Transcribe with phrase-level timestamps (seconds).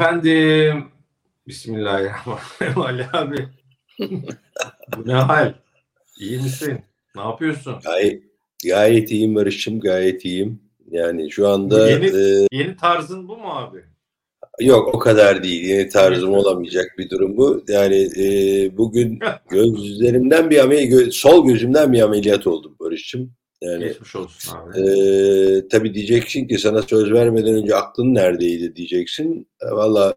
[0.00, 0.84] Efendim.
[1.46, 2.82] Bismillahirrahmanirrahim.
[2.82, 3.48] Ali abi.
[4.96, 5.54] Bu ne hal?
[6.20, 6.80] İyi misin?
[7.16, 7.74] Ne yapıyorsun?
[7.84, 8.22] Gayet,
[8.64, 9.80] gayet iyiyim Barış'ım.
[9.80, 10.62] Gayet iyiyim.
[10.90, 11.90] Yani şu anda...
[11.90, 13.84] yeni, e, yeni tarzın bu mu abi?
[14.60, 15.64] Yok o kadar değil.
[15.64, 17.64] Yeni tarzım olamayacak bir durum bu.
[17.68, 18.26] Yani e,
[18.76, 19.18] bugün
[19.50, 23.32] gözlerimden bir ameliyat, sol gözümden bir ameliyat oldum Barış'ım.
[23.62, 24.80] Yani, Geçmiş olsun abi.
[24.80, 29.48] E, tabii diyeceksin ki sana söz vermeden önce aklın neredeydi diyeceksin.
[29.60, 30.14] E, Valla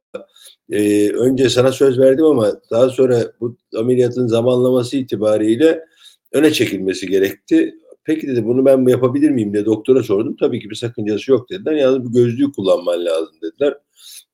[0.71, 5.85] e, önce sana söz verdim ama daha sonra bu ameliyatın zamanlaması itibariyle
[6.31, 7.75] öne çekilmesi gerekti.
[8.03, 10.35] Peki dedi bunu ben yapabilir miyim diye doktora sordum.
[10.39, 11.73] Tabii ki bir sakıncası yok dediler.
[11.73, 13.77] Yalnız bu gözlüğü kullanman lazım dediler.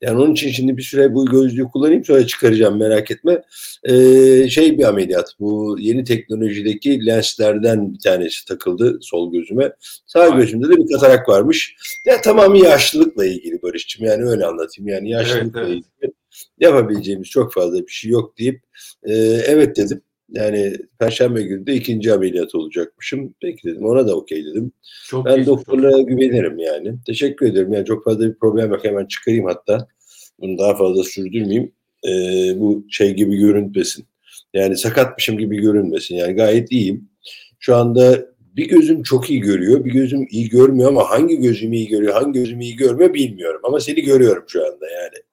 [0.01, 3.41] Yani onun için şimdi bir süre bu gözlüğü kullanayım sonra çıkaracağım merak etme.
[3.83, 9.71] Ee, şey bir ameliyat bu yeni teknolojideki lenslerden bir tanesi takıldı sol gözüme.
[10.05, 10.37] Sağ Aynen.
[10.37, 11.75] gözümde de bir katarak varmış.
[12.05, 14.87] Ya tamamı yaşlılıkla ilgili Barış'cığım yani öyle anlatayım.
[14.87, 15.83] Yani yaşlılıkla evet, evet.
[16.01, 16.13] ilgili
[16.59, 18.61] yapabileceğimiz çok fazla bir şey yok deyip
[19.03, 19.13] e,
[19.47, 20.01] evet dedim.
[20.31, 23.33] Yani Perşembe günü de ikinci ameliyat olacakmışım.
[23.41, 24.71] Peki dedim ona da okey dedim.
[25.07, 26.95] Çok ben doktorlara güvenirim yani.
[27.05, 27.73] Teşekkür ederim.
[27.73, 28.85] Yani çok fazla bir problem yok.
[28.85, 29.87] Hemen çıkarayım hatta.
[30.39, 31.71] Bunu daha fazla sürdürmeyeyim.
[32.07, 34.05] Ee, bu şey gibi görünmesin.
[34.53, 36.15] Yani sakatmışım gibi görünmesin.
[36.15, 37.09] Yani gayet iyiyim.
[37.59, 41.87] Şu anda bir gözüm çok iyi görüyor, bir gözüm iyi görmüyor ama hangi gözüm iyi
[41.87, 43.61] görüyor, hangi gözüm iyi görmüyor bilmiyorum.
[43.63, 45.23] Ama seni görüyorum şu anda yani.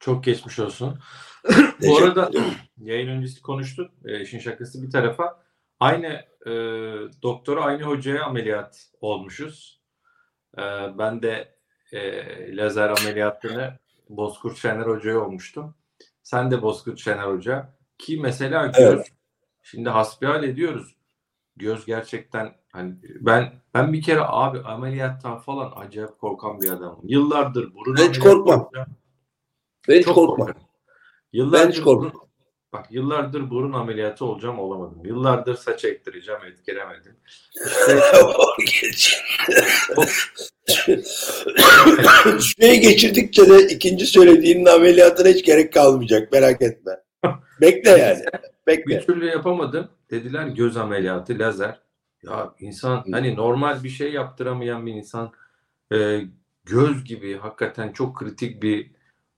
[0.00, 0.98] Çok geçmiş olsun.
[1.86, 2.30] Bu arada
[2.78, 3.90] yayın öncesi konuştuk.
[4.04, 5.44] E, işin şakası bir tarafa.
[5.80, 6.06] Aynı
[6.46, 6.52] e,
[7.22, 9.80] doktora aynı hocaya ameliyat olmuşuz.
[10.58, 10.62] E,
[10.98, 11.54] ben de
[11.92, 13.78] e, lazer ameliyatını
[14.08, 15.74] Bozkurt Şener Hoca'ya olmuştum.
[16.22, 17.74] Sen de Bozkurt Şener Hoca.
[17.98, 19.12] Ki mesela göz, evet.
[19.62, 20.96] şimdi hasbihal ediyoruz.
[21.56, 27.00] Göz gerçekten hani ben ben bir kere abi ameliyattan falan acayip korkan bir adamım.
[27.02, 28.70] Yıllardır burun hiç korkmam.
[29.88, 30.36] Ben hiç korkmam.
[30.36, 30.63] Korkarım.
[31.34, 32.12] Yıllardır ben hiç korkmam.
[32.12, 32.28] Burun,
[32.72, 35.04] bak yıllardır burun ameliyatı olacağım olamadım.
[35.04, 37.16] Yıllardır saç ektireceğim etkilemedim.
[40.66, 41.02] İşte,
[42.40, 46.92] Süreyi geçirdikçe de ikinci söylediğinin ameliyatına hiç gerek kalmayacak merak etme.
[47.60, 48.24] Bekle yani.
[48.66, 48.96] Bekle.
[48.96, 49.88] Bir türlü yapamadım.
[50.10, 51.80] Dediler göz ameliyatı lazer.
[52.22, 55.32] Ya insan hani normal bir şey yaptıramayan bir insan
[55.94, 56.20] e,
[56.64, 58.90] göz gibi hakikaten çok kritik bir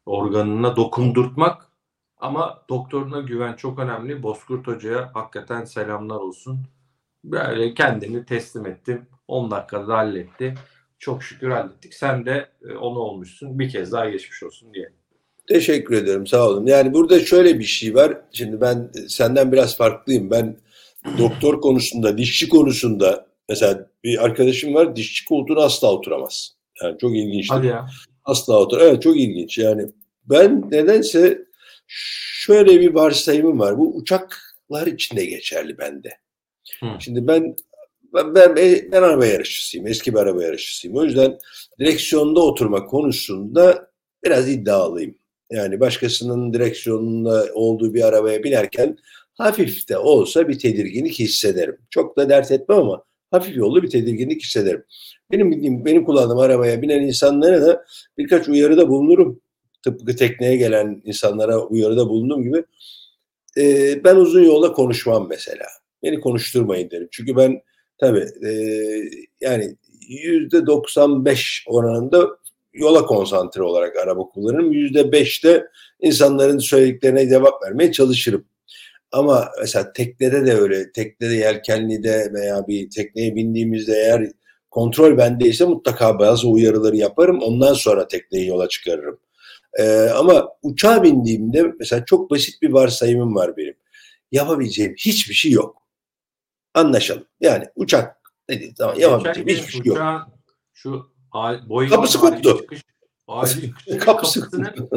[0.06, 1.65] organına dokundurtmak
[2.18, 4.22] ama doktoruna güven çok önemli.
[4.22, 6.58] Bozkurt Hoca'ya hakikaten selamlar olsun.
[7.24, 9.06] Böyle kendini teslim ettim.
[9.28, 10.54] 10 dakikada halletti.
[10.98, 11.94] Çok şükür hallettik.
[11.94, 13.58] Sen de e, onu olmuşsun.
[13.58, 14.92] Bir kez daha geçmiş olsun diye.
[15.48, 16.26] Teşekkür ederim.
[16.26, 16.66] Sağ olun.
[16.66, 18.20] Yani burada şöyle bir şey var.
[18.32, 20.30] Şimdi ben senden biraz farklıyım.
[20.30, 20.56] Ben
[21.18, 26.56] doktor konusunda, dişçi konusunda mesela bir arkadaşım var dişçi koltuğuna asla oturamaz.
[26.82, 27.50] Yani çok ilginç.
[27.50, 27.86] Hadi ya.
[28.24, 28.80] Asla otur.
[28.80, 29.58] Evet çok ilginç.
[29.58, 29.86] Yani
[30.24, 31.45] ben nedense
[31.86, 33.78] şöyle bir varsayımım var.
[33.78, 36.18] Bu uçaklar içinde geçerli bende.
[36.80, 36.86] Hı.
[36.98, 37.56] Şimdi ben
[38.14, 38.56] ben, ben,
[38.92, 39.86] ben araba yarışçısıyım.
[39.86, 40.96] Eski bir araba yarışçısıyım.
[40.96, 41.38] O yüzden
[41.80, 43.90] direksiyonda oturma konusunda
[44.24, 45.14] biraz iddialıyım.
[45.50, 48.96] Yani başkasının direksiyonunda olduğu bir arabaya binerken
[49.34, 51.78] hafif de olsa bir tedirginlik hissederim.
[51.90, 54.84] Çok da dert etmem ama hafif yollu bir tedirginlik hissederim.
[55.32, 57.84] Benim bildiğim, benim kullandığım arabaya binen insanlara da
[58.18, 59.40] birkaç uyarıda bulunurum.
[59.86, 62.64] Tıpkı tekneye gelen insanlara uyarıda bulunduğum gibi.
[63.56, 65.66] Ee, ben uzun yolda konuşmam mesela.
[66.02, 67.08] Beni konuşturmayın derim.
[67.10, 67.60] Çünkü ben
[67.98, 68.50] tabii e,
[69.40, 69.76] yani
[70.08, 72.28] yüzde 95 oranında
[72.72, 74.72] yola konsantre olarak araba kullanırım.
[74.72, 75.66] Yüzde beşte
[76.00, 78.44] insanların söylediklerine cevap vermeye çalışırım.
[79.12, 80.92] Ama mesela teknede de öyle.
[80.92, 84.30] Teknede yelkenlide veya bir tekneye bindiğimizde eğer
[84.70, 87.42] kontrol bendeyse mutlaka bazı uyarıları yaparım.
[87.42, 89.18] Ondan sonra tekneyi yola çıkarırım.
[89.78, 93.74] Ee, ama uçağa bindiğimde mesela çok basit bir varsayımım var benim.
[94.32, 95.82] Yapabileceğim hiçbir şey yok.
[96.74, 97.26] Anlaşalım.
[97.40, 98.16] Yani uçak
[98.50, 100.28] dedi tamam yapabileceğim hiçbir şey yok.
[100.72, 101.10] Şu
[101.68, 102.58] Boeing kapısı koptu.
[102.58, 102.82] Çıkış,
[103.26, 104.90] kapısı kapısının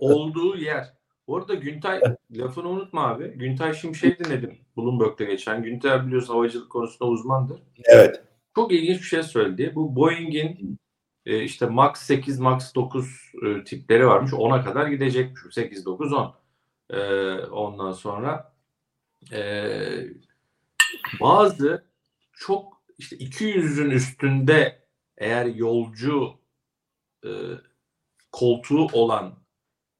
[0.00, 0.94] olduğu yer.
[1.26, 2.00] Bu arada Güntay
[2.30, 3.28] lafını unutma abi.
[3.28, 5.62] Güntay Şimşek dinledim Bloomberg'de geçen.
[5.62, 7.62] Güntay biliyorsun havacılık konusunda uzmandır.
[7.84, 8.22] Evet.
[8.54, 9.72] Çok ilginç bir şey söyledi.
[9.74, 10.78] Bu Boeing'in
[11.26, 14.32] e, işte Max 8, Max 9 e, tipleri varmış.
[14.32, 15.54] 10'a kadar gidecekmiş.
[15.54, 16.34] 8, 9, 10.
[16.90, 17.00] E,
[17.38, 18.54] ondan sonra
[19.32, 19.82] e,
[21.20, 21.84] bazı
[22.32, 24.86] çok işte 200'ün üstünde
[25.18, 26.40] eğer yolcu
[27.24, 27.30] e,
[28.32, 29.34] koltuğu olan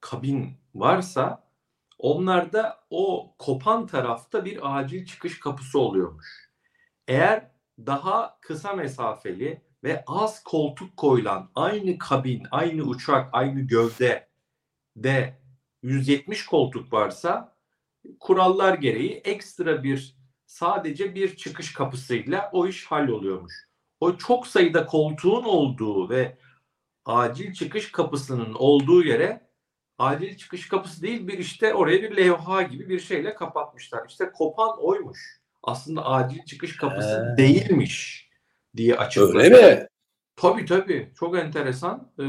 [0.00, 1.50] kabin varsa
[1.98, 6.50] onlarda o kopan tarafta bir acil çıkış kapısı oluyormuş.
[7.08, 14.28] Eğer daha kısa mesafeli ve az koltuk koyulan aynı kabin, aynı uçak, aynı gövde
[14.96, 15.40] de
[15.82, 17.56] 170 koltuk varsa
[18.20, 20.16] kurallar gereği ekstra bir
[20.46, 23.54] sadece bir çıkış kapısıyla o iş halloluyormuş.
[24.00, 26.38] O çok sayıda koltuğun olduğu ve
[27.04, 29.50] acil çıkış kapısının olduğu yere
[29.98, 34.06] acil çıkış kapısı değil bir işte oraya bir levha gibi bir şeyle kapatmışlar.
[34.08, 35.40] İşte kopan oymuş.
[35.62, 37.36] Aslında acil çıkış kapısı He.
[37.36, 38.29] değilmiş
[38.76, 39.38] diye açıkladı.
[39.38, 39.86] Öyle mi?
[40.36, 41.12] Tabii tabii.
[41.14, 42.12] Çok enteresan.
[42.18, 42.24] Ee,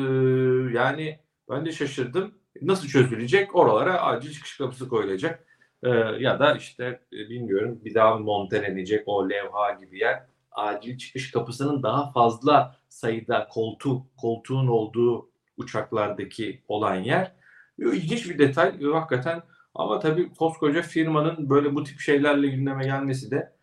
[0.78, 2.34] yani ben de şaşırdım.
[2.62, 3.56] Nasıl çözülecek?
[3.56, 5.46] Oralara acil çıkış kapısı koyulacak.
[5.84, 5.90] Ee,
[6.20, 10.24] ya da işte e, bilmiyorum bir daha montelenecek o levha gibi yer.
[10.52, 17.32] Acil çıkış kapısının daha fazla sayıda koltuk, koltuğun olduğu uçaklardaki olan yer.
[17.80, 19.44] İlginç bir detay hakikaten
[19.76, 23.54] ama tabii koskoca firmanın böyle bu tip şeylerle gündeme gelmesi de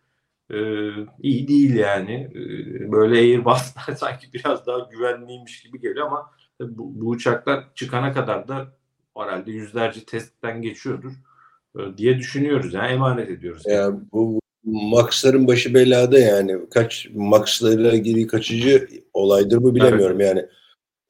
[0.53, 0.57] e,
[1.21, 2.29] iyi değil yani.
[2.35, 6.31] E, böyle Airbus'lar sanki biraz daha güvenliymiş gibi geliyor ama
[6.61, 8.67] bu, bu uçaklar çıkana kadar da
[9.17, 11.11] herhalde yüzlerce testten geçiyordur
[11.79, 12.73] e, diye düşünüyoruz.
[12.73, 13.63] Yani emanet ediyoruz.
[13.65, 16.57] Yani bu Max'ların başı belada yani.
[16.73, 20.45] Kaç Max'larla ilgili kaçıncı olaydır bu bilemiyorum yani.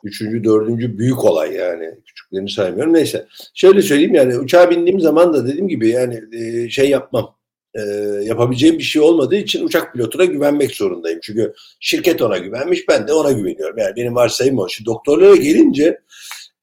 [0.03, 1.95] Üçüncü, dördüncü büyük olay yani.
[2.05, 2.93] Küçüklerini saymıyorum.
[2.93, 3.27] Neyse.
[3.53, 7.38] Şöyle söyleyeyim yani uçağa bindiğim zaman da dediğim gibi yani e, şey yapmam.
[7.79, 11.19] E, yapabileceğim bir şey olmadığı için uçak pilotuna güvenmek zorundayım.
[11.23, 13.77] Çünkü şirket ona güvenmiş ben de ona güveniyorum.
[13.77, 14.69] Yani benim varsayım o.
[14.69, 15.99] Şimdi doktorlara gelince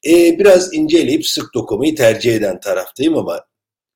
[0.07, 3.45] e, biraz inceleyip sık dokumayı tercih eden taraftayım ama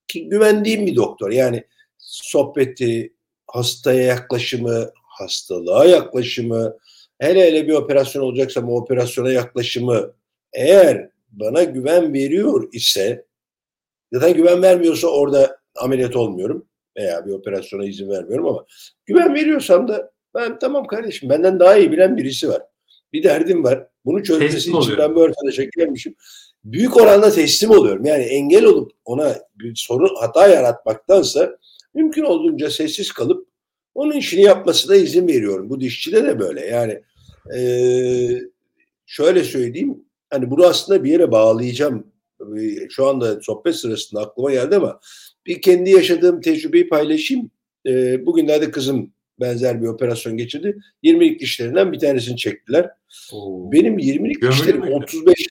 [0.09, 1.31] ki güvendiğim bir doktor.
[1.31, 1.65] Yani
[1.99, 3.13] sohbeti,
[3.47, 6.77] hastaya yaklaşımı, hastalığa yaklaşımı,
[7.19, 10.13] hele hele bir operasyon olacaksa o operasyona yaklaşımı
[10.53, 13.25] eğer bana güven veriyor ise
[14.13, 18.67] zaten güven vermiyorsa orada ameliyat olmuyorum veya bir operasyona izin vermiyorum ama
[19.07, 22.63] güven veriyorsam da ben tamam kardeşim benden daha iyi bilen birisi var.
[23.13, 23.87] Bir derdim var.
[24.05, 24.99] Bunu çözmesi Teslim için oluyor.
[24.99, 26.15] ben bu arkadaşa gelmişim.
[26.65, 28.05] Büyük oranda teslim oluyorum.
[28.05, 31.59] Yani engel olup ona bir sorun hata yaratmaktansa
[31.95, 33.49] mümkün olduğunca sessiz kalıp
[33.95, 35.71] onun işini yapmasına izin veriyorum.
[35.71, 36.67] Bu dişçide de böyle.
[36.67, 37.03] Yani
[37.55, 38.43] eee,
[39.07, 40.05] şöyle söyleyeyim.
[40.31, 42.07] Hani bunu aslında bir yere bağlayacağım.
[42.91, 45.01] Şu anda sohbet sırasında aklıma geldi ama
[45.47, 47.51] bir kendi yaşadığım tecrübeyi paylaşayım.
[47.87, 50.79] Ee, bugünlerde kızım benzer bir operasyon geçirdi.
[51.05, 52.91] 20'lik dişlerinden bir tanesini çektiler.
[53.33, 53.73] Oo.
[53.73, 54.95] Benim 20'lik Gömülü dişlerim müydü?
[54.95, 55.49] 35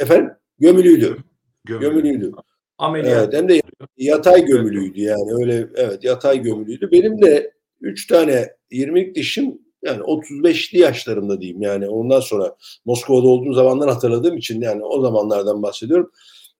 [0.00, 1.16] efendim gömülüydü.
[1.64, 1.88] Gömülü.
[1.88, 2.32] Gömülüydü.
[2.78, 3.24] Ameliyat.
[3.24, 3.62] Evet, hem de
[3.96, 6.90] yatay gömülüydü yani öyle evet yatay gömülüydü.
[6.92, 13.52] Benim de 3 tane 20'lik dişim yani 35'li yaşlarımda diyeyim yani ondan sonra Moskova'da olduğum
[13.52, 16.12] zamandan hatırladığım için yani o zamanlardan bahsediyorum.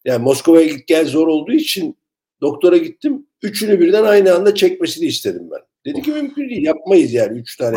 [0.04, 1.96] Yani Moskova'ya git gel zor olduğu için
[2.40, 3.26] doktora gittim.
[3.42, 5.92] Üçünü birden aynı anda çekmesini istedim ben.
[5.92, 7.76] Dedi ki mümkün değil yapmayız yani üç tane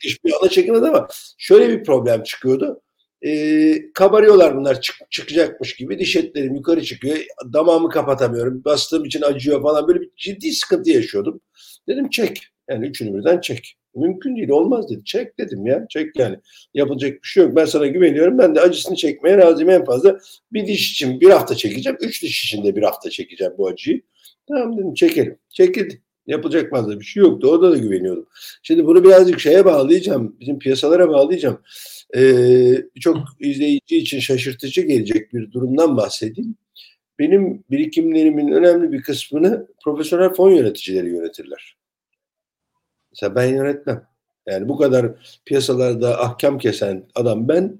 [0.00, 2.82] diş bir anda çekilmedi ama şöyle bir problem çıkıyordu.
[3.26, 5.98] Ee, kabarıyorlar bunlar çık- çıkacakmış gibi.
[5.98, 7.16] Diş etlerim yukarı çıkıyor.
[7.52, 8.64] Damağımı kapatamıyorum.
[8.64, 9.88] Bastığım için acıyor falan.
[9.88, 11.40] Böyle bir ciddi sıkıntı yaşıyordum.
[11.88, 12.46] Dedim çek.
[12.70, 13.77] Yani üçünü birden çek.
[13.94, 15.04] Mümkün değil olmaz dedi.
[15.04, 15.86] Çek dedim ya.
[15.88, 16.36] Çek yani.
[16.74, 17.56] Yapılacak bir şey yok.
[17.56, 18.38] Ben sana güveniyorum.
[18.38, 20.18] Ben de acısını çekmeye razıyım en fazla.
[20.52, 21.98] Bir diş için bir hafta çekeceğim.
[22.00, 24.02] Üç diş için de bir hafta çekeceğim bu acıyı.
[24.48, 25.38] Tamam dedim çekelim.
[25.50, 26.02] Çekildi.
[26.26, 27.48] Yapılacak fazla bir şey yoktu.
[27.50, 28.26] Orada da güveniyordum.
[28.62, 30.36] Şimdi bunu birazcık şeye bağlayacağım.
[30.40, 31.62] Bizim piyasalara bağlayacağım.
[32.16, 36.56] Ee, Birçok izleyici için şaşırtıcı gelecek bir durumdan bahsedeyim.
[37.18, 41.77] Benim birikimlerimin önemli bir kısmını profesyonel fon yöneticileri yönetirler.
[43.22, 44.02] Mesela ben yönetmem.
[44.46, 45.06] Yani bu kadar
[45.46, 47.78] piyasalarda ahkam kesen adam ben.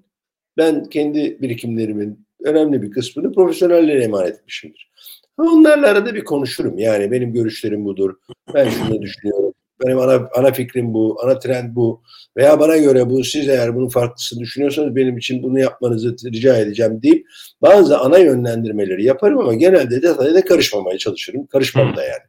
[0.56, 4.90] Ben kendi birikimlerimin önemli bir kısmını profesyonellere emanet etmişimdir.
[5.38, 6.78] Onlarla arada bir konuşurum.
[6.78, 8.14] Yani benim görüşlerim budur.
[8.54, 9.54] Ben şunu düşünüyorum.
[9.86, 12.02] Benim ana, ana fikrim bu, ana trend bu.
[12.36, 17.02] Veya bana göre bu, siz eğer bunun farklısını düşünüyorsanız benim için bunu yapmanızı rica edeceğim
[17.02, 17.26] deyip
[17.62, 21.46] bazı ana yönlendirmeleri yaparım ama genelde detaya da karışmamaya çalışırım.
[21.46, 22.22] Karışmam da yani.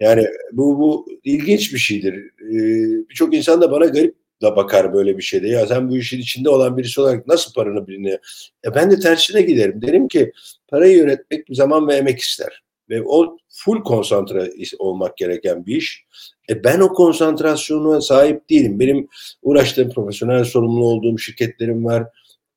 [0.00, 2.14] Yani bu, bu ilginç bir şeydir.
[2.14, 5.48] Ee, Birçok insan da bana garip da bakar böyle bir şeyde.
[5.48, 8.18] Ya sen bu işin içinde olan birisi olarak nasıl paranı birine?
[8.66, 9.82] E ben de tersine giderim.
[9.82, 10.32] Derim ki
[10.68, 12.62] parayı yönetmek zaman ve emek ister.
[12.90, 16.04] Ve o full konsantre olmak gereken bir iş.
[16.50, 18.80] E ben o konsantrasyona sahip değilim.
[18.80, 19.08] Benim
[19.42, 22.04] uğraştığım profesyonel sorumlu olduğum şirketlerim var.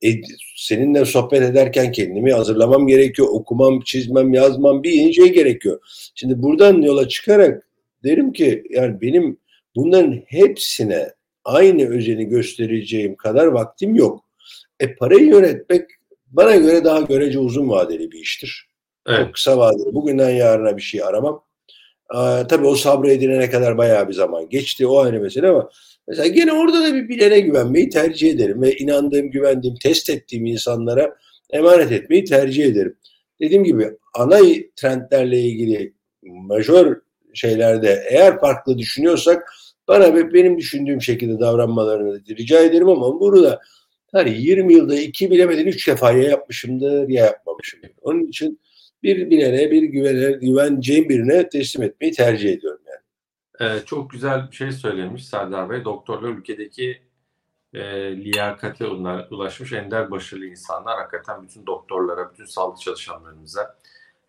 [0.04, 0.10] E,
[0.56, 3.28] seninle sohbet ederken kendimi hazırlamam gerekiyor.
[3.32, 5.80] Okumam, çizmem, yazmam bir şey gerekiyor.
[6.16, 7.68] Şimdi buradan yola çıkarak
[8.04, 9.38] derim ki yani benim
[9.76, 11.10] bunların hepsine
[11.46, 14.26] aynı özeni göstereceğim kadar vaktim yok.
[14.80, 15.90] E parayı yönetmek
[16.28, 18.68] bana göre daha görece uzun vadeli bir iştir.
[19.08, 19.20] Evet.
[19.20, 19.94] Çok kısa vadeli.
[19.94, 21.44] Bugünden yarına bir şey aramam.
[22.10, 24.88] Aa, tabii o sabrı edinene kadar bayağı bir zaman geçti.
[24.88, 25.70] O ayrı mesele ama
[26.08, 31.16] mesela gene orada da bir bilene güvenmeyi tercih ederim ve inandığım, güvendiğim, test ettiğim insanlara
[31.50, 32.96] emanet etmeyi tercih ederim.
[33.40, 34.40] Dediğim gibi ana
[34.76, 37.02] trendlerle ilgili majör
[37.34, 39.54] şeylerde eğer farklı düşünüyorsak
[39.88, 43.62] bana benim düşündüğüm şekilde davranmalarını rica ederim ama bunu da
[44.12, 47.92] hani 20 yılda iki bilemedin üç defa ya yapmışımdır ya yapmamışımdır.
[48.02, 48.60] Onun için
[49.04, 52.77] bir bilene, bir güvene, güveneceğim birine teslim etmeyi tercih ediyorum.
[53.62, 55.86] Ee, çok güzel bir şey söylemiş Serdar Bey.
[55.86, 57.02] Doktorlar ülkedeki
[57.74, 57.82] e,
[58.18, 58.88] liyakate
[59.32, 61.00] ulaşmış ender başarılı insanlar.
[61.00, 63.76] Hakikaten bütün doktorlara, bütün sağlık çalışanlarımıza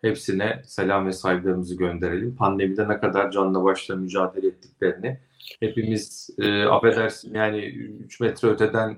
[0.01, 2.35] hepsine selam ve saygılarımızı gönderelim.
[2.35, 5.19] Pandemide ne kadar canla başla mücadele ettiklerini
[5.59, 8.97] hepimiz e, affedersin yani 3 metre öteden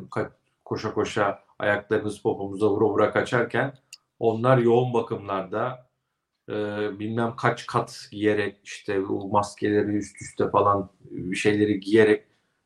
[0.65, 3.73] koşa koşa ayaklarımız popomuza vura vura kaçarken
[4.19, 5.90] onlar yoğun bakımlarda
[6.51, 12.23] e, bilmem kaç kat giyerek işte bu maskeleri üst üste falan bir şeyleri giyerek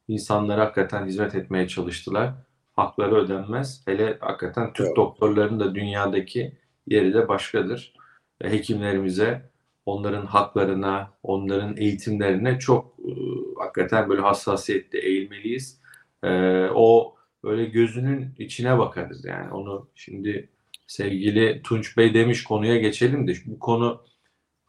[0.08, 2.34] insanlara hakikaten hizmet etmeye çalıştılar.
[2.74, 3.82] Hakları ödenmez.
[3.86, 4.98] Hele hakikaten Türk evet.
[4.98, 7.94] doktorların da dünyadaki yeri de başkadır.
[8.42, 9.50] E, hekimlerimize,
[9.86, 13.12] onların haklarına, onların eğitimlerine çok e,
[13.60, 15.82] hakikaten böyle hassasiyetle eğilmeliyiz.
[16.24, 16.30] E,
[16.74, 19.52] o böyle gözünün içine bakarız yani.
[19.52, 20.50] Onu şimdi
[20.88, 24.06] sevgili Tunç Bey demiş konuya geçelim de bu konu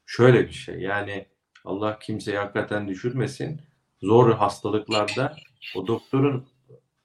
[0.07, 0.81] şöyle bir şey.
[0.81, 1.27] Yani
[1.65, 3.61] Allah kimseyi hakikaten düşürmesin.
[4.03, 5.37] Zor hastalıklarda
[5.77, 6.47] o doktorun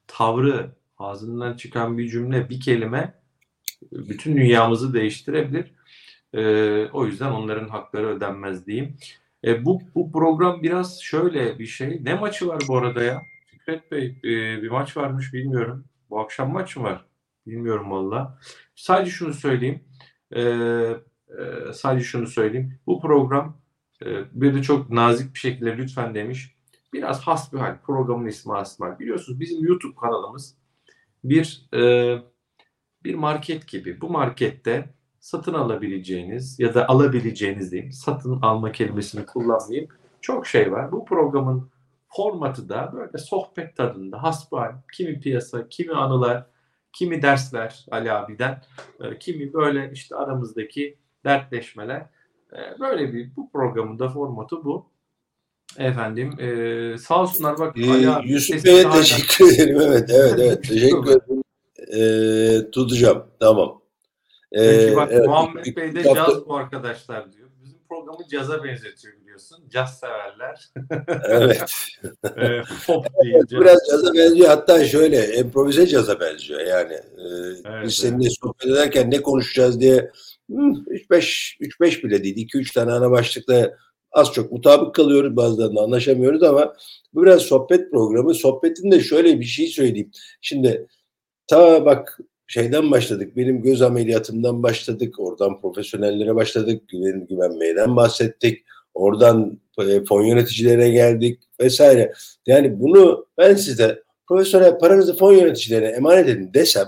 [0.07, 3.21] tavrı, ağzından çıkan bir cümle, bir kelime
[3.91, 5.71] bütün dünyamızı değiştirebilir.
[6.33, 8.97] Ee, o yüzden onların hakları ödenmez diyeyim.
[9.45, 11.99] E, bu, bu program biraz şöyle bir şey.
[12.03, 13.21] Ne maçı var bu arada ya?
[13.45, 15.85] Fikret Bey e, bir maç varmış bilmiyorum.
[16.09, 17.05] Bu akşam maç mı var?
[17.47, 18.39] Bilmiyorum valla.
[18.75, 19.83] Sadece şunu söyleyeyim.
[20.31, 22.79] E, e, sadece şunu söyleyeyim.
[22.87, 23.57] Bu program
[24.05, 26.55] e, bir de çok nazik bir şekilde lütfen demiş.
[26.93, 27.77] Biraz hasbihal.
[27.81, 28.99] Programın ismi hasbihal.
[28.99, 30.57] Biliyorsunuz bizim YouTube kanalımız
[31.23, 31.81] bir e,
[33.03, 34.01] bir market gibi.
[34.01, 37.91] Bu markette satın alabileceğiniz ya da alabileceğiniz diyeyim.
[37.91, 39.89] Satın alma kelimesini kullanmayayım.
[40.21, 40.91] Çok şey var.
[40.91, 41.71] Bu programın
[42.07, 44.71] formatı da böyle sohbet tadında hasbihal.
[44.93, 46.45] Kimi piyasa, kimi anılar,
[46.93, 48.61] kimi dersler Ali abiden,
[48.99, 52.01] e, kimi böyle işte aramızdaki dertleşmeler.
[52.53, 54.91] E, böyle bir bu programın da formatı bu.
[55.77, 58.31] Efendim e, sağ olsunlar bak ee, Ali abi.
[58.31, 59.81] Yusuf Bey'e teşekkür ederim.
[59.81, 60.63] Evet evet evet.
[60.69, 61.43] teşekkür ederim.
[61.93, 63.27] Ee, tutacağım.
[63.39, 63.81] Tamam.
[64.51, 67.49] Peki bak evet, Muhammed Bey de caz bu arkadaşlar diyor.
[67.63, 69.69] Bizim programı caza benzetiyor biliyorsun.
[69.69, 70.71] Caz severler.
[71.29, 71.61] evet.
[72.37, 73.07] e, pop.
[73.25, 74.47] Evet, biraz caza benziyor.
[74.47, 76.59] Hatta şöyle improvize caza benziyor.
[76.59, 77.25] Yani e,
[77.65, 78.37] evet, biz seninle evet.
[78.41, 80.11] sohbet ederken ne konuşacağız diye
[80.49, 82.47] 3-5 3-5 bile değil.
[82.47, 83.77] 2-3 tane ana başlıkla
[84.11, 85.35] az çok mutabık kalıyoruz.
[85.35, 86.73] Bazılarında anlaşamıyoruz ama
[87.13, 88.33] bu biraz sohbet programı.
[88.33, 90.11] Sohbetinde şöyle bir şey söyleyeyim.
[90.41, 90.87] Şimdi
[91.47, 93.37] ta bak şeyden başladık.
[93.37, 95.19] Benim göz ameliyatımdan başladık.
[95.19, 96.89] Oradan profesyonellere başladık.
[96.89, 98.63] Güven, güvenmeyeden bahsettik.
[98.93, 102.13] Oradan e, fon yöneticilerine geldik vesaire.
[102.45, 106.87] Yani bunu ben size profesyonel paranızı fon yöneticilerine emanet edin desem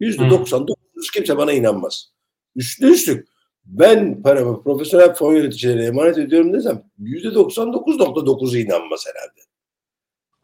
[0.00, 2.12] yüzde doksan dokuz kimse bana inanmaz.
[2.56, 3.28] Üstü üstlük
[3.64, 9.40] ben paramı profesyonel fon yöneticilerine emanet ediyorum desem yüzde doksan dokuz nokta dokuzu inanmaz herhalde.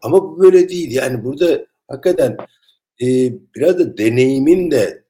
[0.02, 0.90] Ama bu böyle değil.
[0.90, 2.36] Yani burada hakikaten
[3.02, 3.06] e,
[3.54, 5.04] biraz da deneyimin de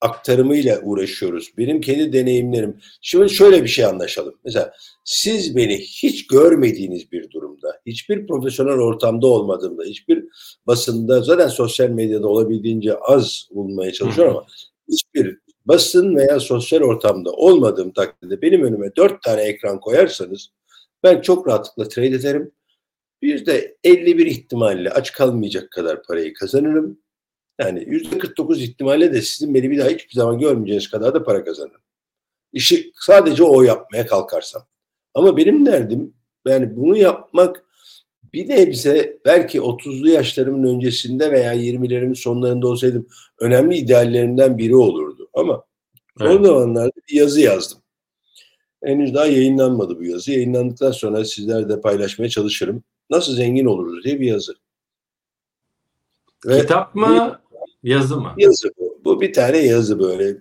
[0.00, 1.50] aktarımıyla uğraşıyoruz.
[1.58, 2.78] Benim kendi deneyimlerim.
[3.00, 4.34] Şimdi şöyle bir şey anlaşalım.
[4.44, 4.72] Mesela
[5.04, 10.24] siz beni hiç görmediğiniz bir durumda, hiçbir profesyonel ortamda olmadığımda, hiçbir
[10.66, 14.46] basında, zaten sosyal medyada olabildiğince az bulmaya çalışıyorum ama
[14.88, 20.48] hiçbir basın veya sosyal ortamda olmadığım takdirde benim önüme dört tane ekran koyarsanız
[21.02, 22.52] ben çok rahatlıkla trade ederim.
[23.22, 26.98] Bir de 51 ihtimalle aç kalmayacak kadar parayı kazanırım
[27.60, 31.44] yani yüzde 49 ihtimalle de sizin beni bir daha hiçbir zaman görmeyeceğiniz kadar da para
[31.44, 31.80] kazanırım.
[32.52, 34.66] İşi sadece o yapmaya kalkarsam.
[35.14, 36.14] Ama benim derdim
[36.46, 37.64] yani bunu yapmak
[38.32, 43.08] bir nebze belki 30'lu yaşlarımın öncesinde veya 20'lerimin sonlarında olsaydım
[43.40, 45.28] önemli ideallerimden biri olurdu.
[45.34, 45.64] Ama
[46.18, 46.46] son evet.
[46.46, 47.78] zamanlarda bir yazı yazdım.
[48.84, 50.32] Henüz daha yayınlanmadı bu yazı.
[50.32, 52.82] Yayınlandıktan sonra sizlerle paylaşmaya çalışırım.
[53.10, 54.54] Nasıl zengin oluruz diye bir yazı.
[56.46, 57.40] Ve Kitap mı?
[57.86, 58.34] Yazı mı?
[58.38, 59.00] Yazı bu.
[59.04, 60.38] Bu bir tane yazı böyle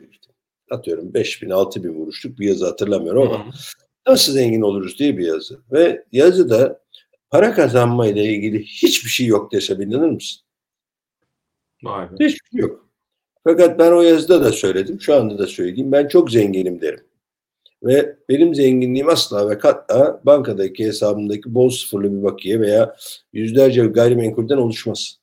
[0.71, 3.51] atıyorum 5 bin 6 bin vuruşluk bir yazı hatırlamıyorum ama Hı-hı.
[4.07, 5.59] nasıl zengin oluruz diye bir yazı.
[5.71, 6.81] Ve yazıda
[7.29, 10.41] para kazanma ile ilgili hiçbir şey yok desem inanır mısın?
[11.83, 12.25] Vay be.
[12.25, 12.89] Hiçbir şey yok.
[13.43, 15.91] Fakat ben o yazıda da söyledim, şu anda da söyleyeyim.
[15.91, 17.03] Ben çok zenginim derim.
[17.83, 22.95] Ve benim zenginliğim asla ve katla bankadaki hesabımdaki bol sıfırlı bir bakiye veya
[23.33, 25.19] yüzlerce gayrimenkulden oluşmaz.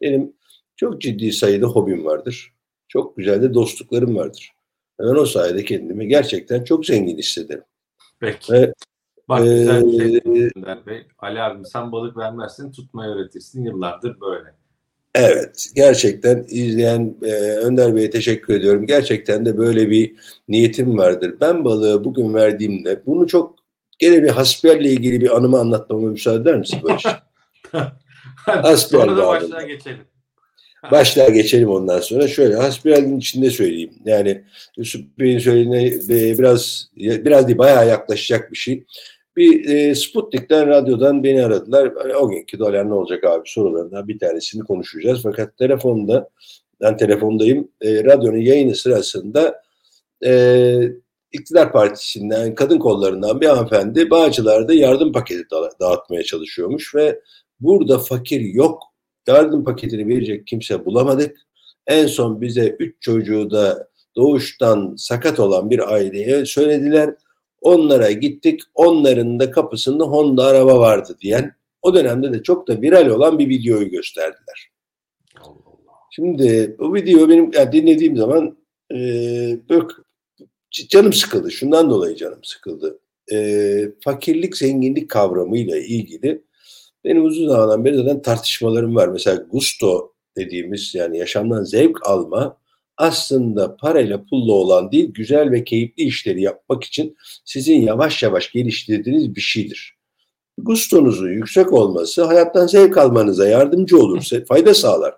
[0.00, 0.32] Benim
[0.82, 2.52] çok ciddi sayıda hobim vardır.
[2.88, 4.52] Çok güzel de dostluklarım vardır.
[4.98, 7.64] Ben o sayede kendimi gerçekten çok zengin hissederim.
[8.20, 8.52] Peki.
[8.52, 8.72] Ve,
[9.28, 11.06] Bak güzel bir şey Önder Bey.
[11.18, 13.64] Ali abim sen balık vermezsin tutmayı öğretirsin.
[13.64, 14.54] Yıllardır böyle.
[15.14, 18.86] Evet, gerçekten izleyen e, Önder Bey'e teşekkür ediyorum.
[18.86, 20.16] Gerçekten de böyle bir
[20.48, 21.34] niyetim vardır.
[21.40, 23.54] Ben balığı bugün verdiğimde bunu çok
[23.98, 27.04] gene bir hasbiyerle ilgili bir anımı anlatmama müsaade eder misin Barış?
[28.34, 30.11] Hasbiyel Sonra da başlığa geçelim.
[30.90, 32.28] Başlığa geçelim ondan sonra.
[32.28, 33.94] Şöyle hasbiyelin içinde söyleyeyim.
[34.04, 34.44] Yani
[34.76, 38.84] Yusuf Bey'in söylediğine biraz biraz değil bayağı yaklaşacak bir şey.
[39.36, 41.92] Bir e, Sputnik'ten radyodan beni aradılar.
[42.02, 45.20] Hani o günkü dolar ne olacak abi sorularından bir tanesini konuşacağız.
[45.22, 46.28] Fakat telefonda
[46.80, 47.68] ben telefondayım.
[47.80, 49.62] E, radyonun yayını sırasında
[50.24, 50.92] e,
[51.32, 55.44] İktidar Partisi'nden, kadın kollarından bir hanımefendi Bağcılar'da yardım paketi
[55.80, 57.20] dağıtmaya çalışıyormuş ve
[57.60, 58.91] burada fakir yok.
[59.26, 61.36] Yardım paketini verecek kimse bulamadık.
[61.86, 67.14] En son bize üç çocuğu da doğuştan sakat olan bir aileye söylediler.
[67.60, 68.60] Onlara gittik.
[68.74, 73.48] Onların da kapısında Honda araba vardı diyen o dönemde de çok da viral olan bir
[73.48, 74.70] videoyu gösterdiler.
[76.10, 78.56] Şimdi bu video benim yani dinlediğim zaman
[78.92, 78.96] e,
[79.68, 79.86] böyle
[80.70, 81.50] canım sıkıldı.
[81.50, 82.98] Şundan dolayı canım sıkıldı.
[83.32, 86.42] E, fakirlik zenginlik kavramıyla ilgili
[87.04, 89.08] benim uzun zamandan beri zaten tartışmalarım var.
[89.08, 92.56] Mesela gusto dediğimiz yani yaşamdan zevk alma
[92.96, 99.36] aslında parayla pulla olan değil, güzel ve keyifli işleri yapmak için sizin yavaş yavaş geliştirdiğiniz
[99.36, 99.96] bir şeydir.
[100.58, 105.14] Gustonuzun yüksek olması hayattan zevk almanıza yardımcı olur, fayda sağlar.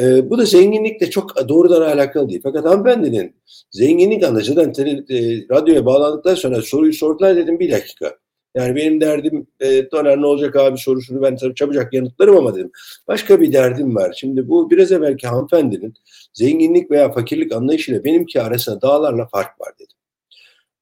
[0.00, 2.40] Ee, bu da zenginlikle çok doğrudan alakalı değil.
[2.42, 3.36] Fakat hanımefendinin
[3.70, 8.18] zenginlik anlayışından e, radyoya bağlandıktan sonra soruyu sordular dedim bir dakika.
[8.56, 12.70] Yani benim derdim e, Doner ne olacak abi sorusunu ben tabii çabucak yanıtlarım ama dedim.
[13.08, 14.16] Başka bir derdim var.
[14.16, 15.94] Şimdi bu biraz evvelki hanımefendinin
[16.32, 19.96] zenginlik veya fakirlik anlayışıyla benimki arasında dağlarla fark var dedim.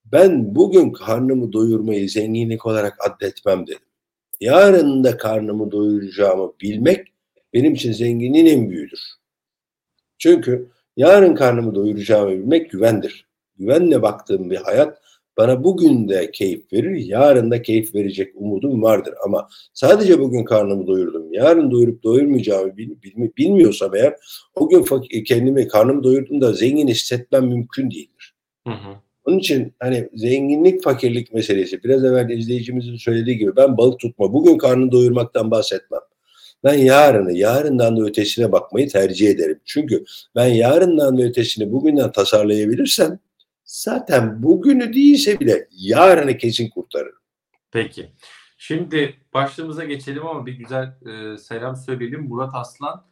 [0.05, 3.79] Ben bugün karnımı doyurmayı zenginlik olarak addetmem dedim.
[4.41, 7.07] Yarın da karnımı doyuracağımı bilmek
[7.55, 9.01] benim için zenginliğin en büyüğüdür.
[10.19, 13.27] Çünkü yarın karnımı doyuracağımı bilmek güvendir.
[13.59, 15.04] Güvenle baktığım bir hayat
[15.37, 19.15] bana bugün de keyif verir, yarın da keyif verecek umudum vardır.
[19.25, 24.17] Ama sadece bugün karnımı doyurdum, yarın doyurup doyurmayacağımı bil, bil, bilmiyorsam eğer
[24.55, 24.85] o gün
[25.25, 28.35] kendimi karnımı doyurdum da zengin hissetmem mümkün değildir.
[28.67, 28.95] Hı hı.
[29.25, 34.59] Onun için hani zenginlik fakirlik meselesi biraz evvel izleyicimizin söylediği gibi ben balık tutma bugün
[34.59, 36.01] karnını doyurmaktan bahsetmem.
[36.65, 39.61] Ben yarını, yarından da ötesine bakmayı tercih ederim.
[39.65, 40.05] Çünkü
[40.37, 43.19] ben yarından da ötesini bugünden tasarlayabilirsem
[43.75, 47.15] zaten bugünü değilse bile yarını kesin kurtarır.
[47.73, 48.11] Peki.
[48.59, 52.29] Şimdi başlığımıza geçelim ama bir güzel e, selam söyleyelim.
[52.29, 53.05] Murat Aslan.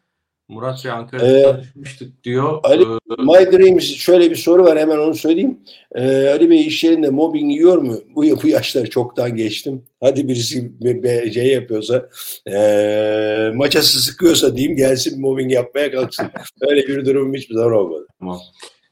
[0.48, 2.60] Murat Bey Ankara'da ee, tanışmıştık diyor.
[2.62, 5.58] Ali, ee, My Dreams şöyle bir soru var hemen onu söyleyeyim.
[5.94, 8.00] Ee, Ali Bey iş yerinde mobbing yiyor mu?
[8.14, 9.84] Bu, bu yaşları çoktan geçtim.
[10.00, 12.08] Hadi birisi bir şey yapıyorsa
[12.50, 16.26] e, maçası sıkıyorsa diyeyim gelsin mobbing yapmaya kalksın.
[16.60, 18.06] Öyle bir durum hiçbir zaman olmadı.
[18.18, 18.40] Tamam.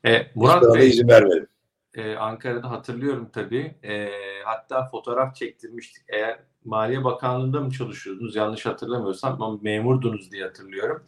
[0.06, 1.46] E, Murat Bey izin vermedim
[1.94, 3.74] e, Ankara'da hatırlıyorum tabii.
[3.84, 4.10] E,
[4.44, 6.04] hatta fotoğraf çektirmiştik.
[6.08, 8.36] Eğer Maliye Bakanlığı'nda mı çalışıyordunuz?
[8.36, 11.02] Yanlış hatırlamıyorsam ama memurdunuz diye hatırlıyorum.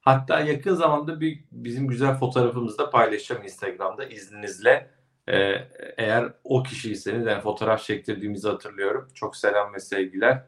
[0.00, 4.90] Hatta yakın zamanda bir bizim güzel fotoğrafımızı da paylaşacağım Instagram'da izninizle.
[5.28, 5.54] Ee,
[5.96, 9.08] eğer o kişiyseniz yani fotoğraf çektirdiğimizi hatırlıyorum.
[9.14, 10.44] Çok selam ve sevgiler.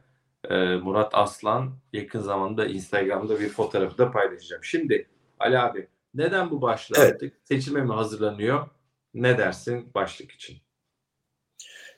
[0.51, 4.65] Ee, Murat Aslan yakın zamanda Instagram'da bir fotoğrafı da paylaşacağım.
[4.65, 7.33] Şimdi Ali abi neden bu başlığı evet.
[7.45, 8.69] Seçime mi hazırlanıyor?
[9.15, 10.57] Ne dersin başlık için?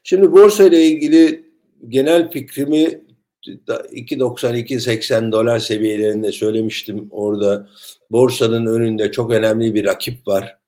[0.02, 1.50] Şimdi borsa ile ilgili
[1.88, 3.00] genel fikrimi
[3.46, 7.08] 2.92-80 dolar seviyelerinde söylemiştim.
[7.10, 7.68] Orada
[8.10, 10.58] borsanın önünde çok önemli bir rakip var.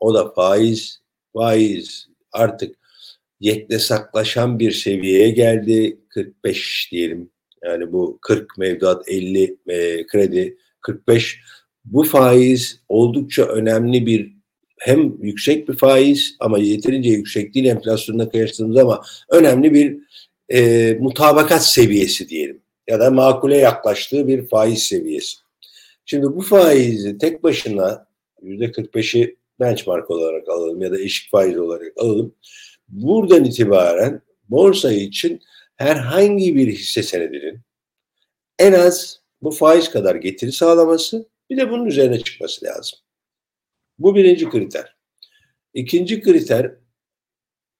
[0.00, 1.00] O da faiz.
[1.36, 2.76] Faiz artık
[3.40, 6.00] yekle saklaşan bir seviyeye geldi.
[6.08, 7.30] 45 diyelim.
[7.64, 11.40] Yani bu 40 mevduat 50 e, kredi 45.
[11.84, 14.39] Bu faiz oldukça önemli bir
[14.80, 19.98] hem yüksek bir faiz ama yeterince yüksek değil enflasyonla kıyasladığımız ama önemli bir
[20.48, 25.36] e, mutabakat seviyesi diyelim ya da makule yaklaştığı bir faiz seviyesi.
[26.04, 28.06] Şimdi bu faizi tek başına
[28.42, 32.34] yüzde 45'i benchmark olarak alalım ya da eşik faiz olarak alalım.
[32.88, 35.40] Buradan itibaren borsa için
[35.76, 37.60] herhangi bir hisse senedinin
[38.58, 42.98] en az bu faiz kadar getiri sağlaması bir de bunun üzerine çıkması lazım.
[44.00, 44.96] Bu birinci kriter.
[45.74, 46.74] İkinci kriter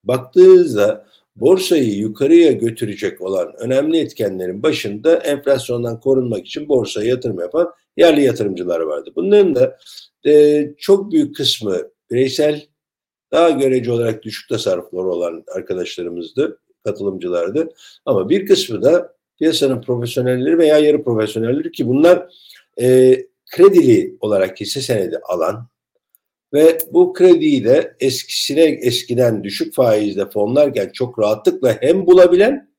[0.04, 1.06] baktığınızda
[1.36, 8.80] borsayı yukarıya götürecek olan önemli etkenlerin başında enflasyondan korunmak için borsaya yatırım yapan yerli yatırımcılar
[8.80, 9.12] vardı.
[9.16, 9.78] Bunların da
[10.26, 11.76] e, çok büyük kısmı
[12.10, 12.66] bireysel
[13.32, 17.68] daha görece olarak düşük tasarrufları olan arkadaşlarımızdı, katılımcılardı.
[18.06, 22.28] Ama bir kısmı da piyasanın profesyonelleri veya yarı profesyonelleri ki bunlar
[22.80, 23.16] e,
[23.50, 25.68] kredili olarak hisse senedi alan
[26.52, 32.70] ve bu krediyi de eskisine eskiden düşük faizle fonlarken çok rahatlıkla hem bulabilen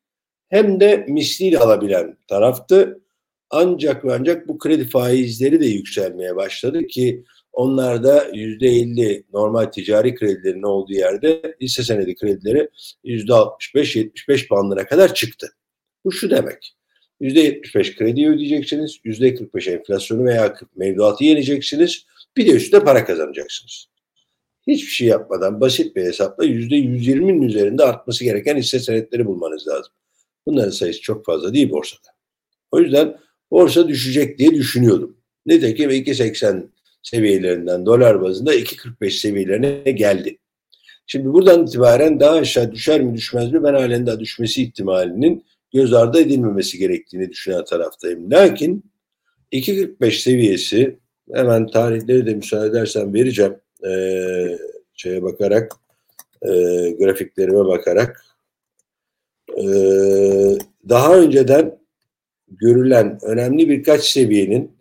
[0.50, 3.02] hem de misliyle alabilen taraftı.
[3.50, 10.16] Ancak ve ancak bu kredi faizleri de yükselmeye başladı ki onlar da %50 normal ticari
[10.16, 12.70] kredilerin olduğu yerde hisse senedi kredileri
[13.06, 15.48] %65-75 bandına kadar çıktı.
[16.06, 16.76] Bu şu demek.
[17.22, 22.06] %75 kredi ödeyeceksiniz, %45 enflasyonu veya mevduatı yeneceksiniz,
[22.38, 23.88] bir de üstüne para kazanacaksınız.
[24.68, 29.94] Hiçbir şey yapmadan basit bir hesapla %120'nin üzerinde artması gereken hisse senetleri bulmanız lazım.
[30.46, 32.08] Bunların sayısı çok fazla değil borsada.
[32.72, 33.18] O yüzden
[33.52, 35.18] borsa düşecek diye düşünüyordum.
[35.46, 36.68] Nitekim 2.80
[37.04, 40.38] seviyelerinden dolar bazında 2.45 seviyelerine geldi.
[41.08, 45.94] Şimdi buradan itibaren daha aşağı düşer mi düşmez mi ben halen daha düşmesi ihtimalinin göz
[45.94, 48.32] ardı edilmemesi gerektiğini düşünen taraftayım.
[48.32, 48.92] Lakin
[49.52, 51.00] 2.45 seviyesi
[51.34, 53.56] hemen tarihleri de müsaade edersen vereceğim
[53.88, 54.58] ee,
[54.94, 55.72] şeye bakarak
[56.42, 56.50] e,
[57.00, 58.26] grafiklerime bakarak
[59.58, 59.66] e,
[60.90, 61.80] daha önceden
[62.48, 64.72] görülen önemli birkaç seviyenin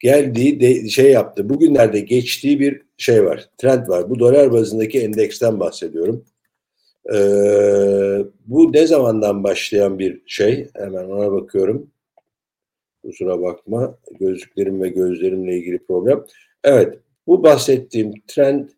[0.00, 1.48] geldiği de, şey yaptı.
[1.48, 3.48] Bugünlerde geçtiği bir şey var.
[3.58, 4.10] Trend var.
[4.10, 6.24] Bu dolar bazındaki endeksten bahsediyorum.
[7.14, 10.68] Ee, bu ne zamandan başlayan bir şey?
[10.74, 11.90] Hemen ona bakıyorum.
[13.06, 13.98] Kusura bakma.
[14.20, 16.24] Gözlüklerim ve gözlerimle ilgili problem.
[16.64, 16.98] Evet.
[17.26, 18.68] Bu bahsettiğim trend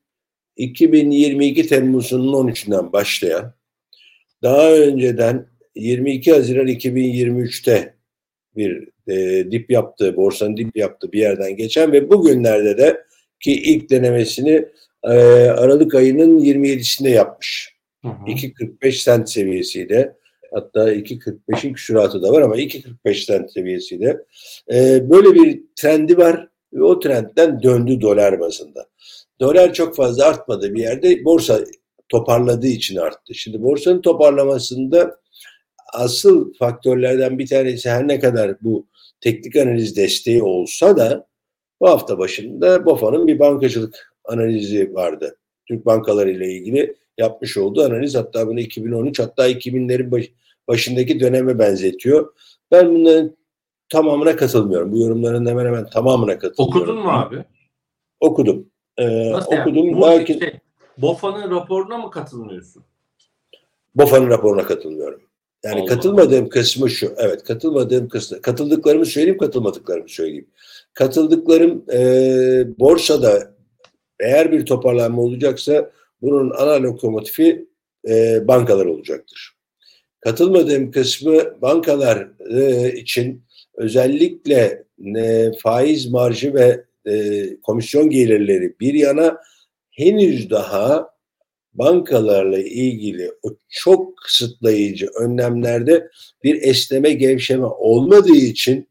[0.56, 3.54] 2022 Temmuz'un 13'ünden başlayan
[4.42, 7.94] daha önceden 22 Haziran 2023'te
[8.56, 13.04] bir e, dip yaptı, borsanın dip yaptı bir yerden geçen ve bugünlerde de
[13.40, 14.64] ki ilk denemesini
[15.04, 15.10] e,
[15.48, 17.78] Aralık ayının 27'sinde yapmış.
[18.04, 20.12] 2.45 sent seviyesiyle
[20.52, 24.18] hatta 2.45'in küsuratı da var ama 2.45 sent seviyesiyle
[24.72, 28.86] e, böyle bir trendi var ve o trendten döndü dolar bazında.
[29.40, 31.60] Dolar çok fazla artmadı bir yerde borsa
[32.08, 33.34] toparladığı için arttı.
[33.34, 35.20] Şimdi borsanın toparlamasında
[35.94, 38.86] asıl faktörlerden bir tanesi her ne kadar bu
[39.20, 41.26] teknik analiz desteği olsa da
[41.80, 45.36] bu hafta başında BOFA'nın bir bankacılık analizi vardı.
[45.66, 50.30] Türk bankaları ile ilgili yapmış olduğu analiz hatta bunu 2013 hatta 2000'lerin baş,
[50.68, 52.32] başındaki döneme benzetiyor.
[52.70, 53.36] Ben bunların
[53.88, 54.92] tamamına katılmıyorum.
[54.92, 56.80] Bu yorumların hemen hemen tamamına katılıyorum.
[56.80, 57.44] Okudun mu abi?
[58.20, 58.70] Okudum.
[58.96, 59.86] Ee, Nasıl okudum.
[59.86, 60.02] Yani?
[60.02, 60.38] Belki...
[60.38, 60.58] Şey,
[60.98, 62.84] BOFA'nın raporuna mı katılmıyorsun?
[63.94, 65.20] BOFA'nın raporuna katılmıyorum.
[65.64, 66.48] Yani Allah katılmadığım Allah.
[66.48, 67.14] kısmı şu.
[67.16, 68.42] Evet katılmadığım kısmı.
[68.42, 70.48] Katıldıklarımı söyleyeyim katılmadıklarımı söyleyeyim.
[70.94, 71.98] Katıldıklarım e,
[72.78, 73.54] borsada
[74.20, 75.90] eğer bir toparlanma olacaksa
[76.22, 77.66] bunun ana lokomotifi
[78.08, 79.58] e, bankalar olacaktır.
[80.20, 83.42] Katılmadığım kısmı bankalar e, için
[83.74, 84.84] özellikle
[85.16, 89.38] e, faiz marjı ve e, komisyon gelirleri bir yana
[89.90, 91.10] henüz daha
[91.74, 96.08] bankalarla ilgili o çok kısıtlayıcı önlemlerde
[96.44, 98.88] bir esneme gevşeme olmadığı için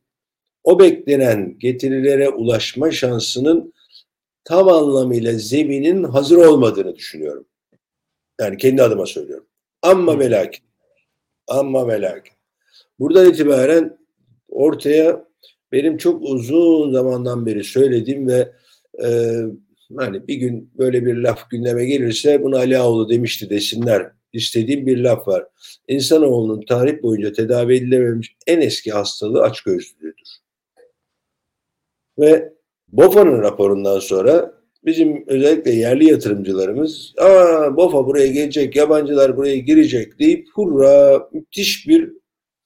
[0.64, 3.74] o beklenen getirilere ulaşma şansının
[4.48, 7.46] tam anlamıyla zeminin hazır olmadığını düşünüyorum.
[8.42, 9.48] Yani kendi adıma söylüyorum.
[9.82, 10.66] Amma ve lakin.
[11.48, 12.34] Amma ve lakin.
[13.00, 13.98] Buradan itibaren
[14.50, 15.28] ortaya
[15.72, 18.52] benim çok uzun zamandan beri söylediğim ve
[19.04, 19.08] e,
[19.98, 24.12] hani bir gün böyle bir laf gündeme gelirse bunu Ali Ağoğlu demişti desinler.
[24.34, 25.48] İstediğim bir laf var.
[25.88, 30.30] İnsanoğlunun tarih boyunca tedavi edilememiş en eski hastalığı açgözlülüğüdür.
[32.20, 32.57] Ve
[32.88, 34.54] BOFA'nın raporundan sonra
[34.86, 42.12] bizim özellikle yerli yatırımcılarımız aa BOFA buraya gelecek, yabancılar buraya girecek deyip hurra müthiş bir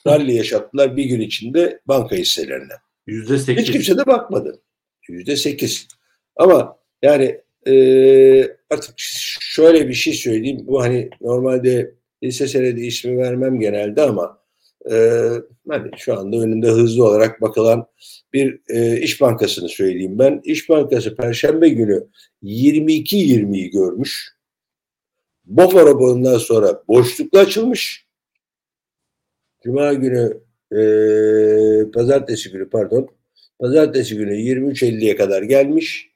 [0.08, 2.74] rally yaşattılar bir gün içinde banka hisselerine.
[3.08, 3.64] Yüzde sekiz.
[3.64, 4.62] Hiç kimse de bakmadı.
[5.10, 5.88] Yüzde sekiz.
[6.36, 7.76] Ama yani e,
[8.70, 10.60] artık şöyle bir şey söyleyeyim.
[10.68, 14.41] Bu hani normalde lise senedi ismi vermem genelde ama
[14.92, 15.28] e,
[15.70, 17.88] hani şu anda önünde hızlı olarak bakılan
[18.34, 20.42] bir e, İş Bankası'nı söyleyeyim ben.
[20.44, 22.08] İş Bankası Perşembe günü
[22.44, 24.38] 22-20'yi görmüş.
[25.46, 28.08] BOFA raporundan sonra boşlukla açılmış.
[29.64, 30.42] Cuma günü
[30.72, 33.10] e, pazartesi günü pardon
[33.62, 36.12] pazartesi günü 23.50'ye kadar gelmiş.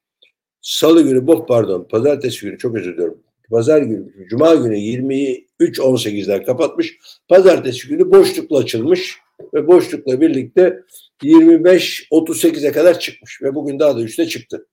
[0.61, 3.24] Salı günü, boh pardon, pazartesi günü çok özür diliyorum.
[3.49, 6.97] Pazar günü, cuma günü 23.18'den kapatmış.
[7.27, 9.19] Pazartesi günü boşlukla açılmış
[9.53, 10.83] ve boşlukla birlikte
[11.23, 14.67] 25.38'e kadar çıkmış ve bugün daha da üste çıktı.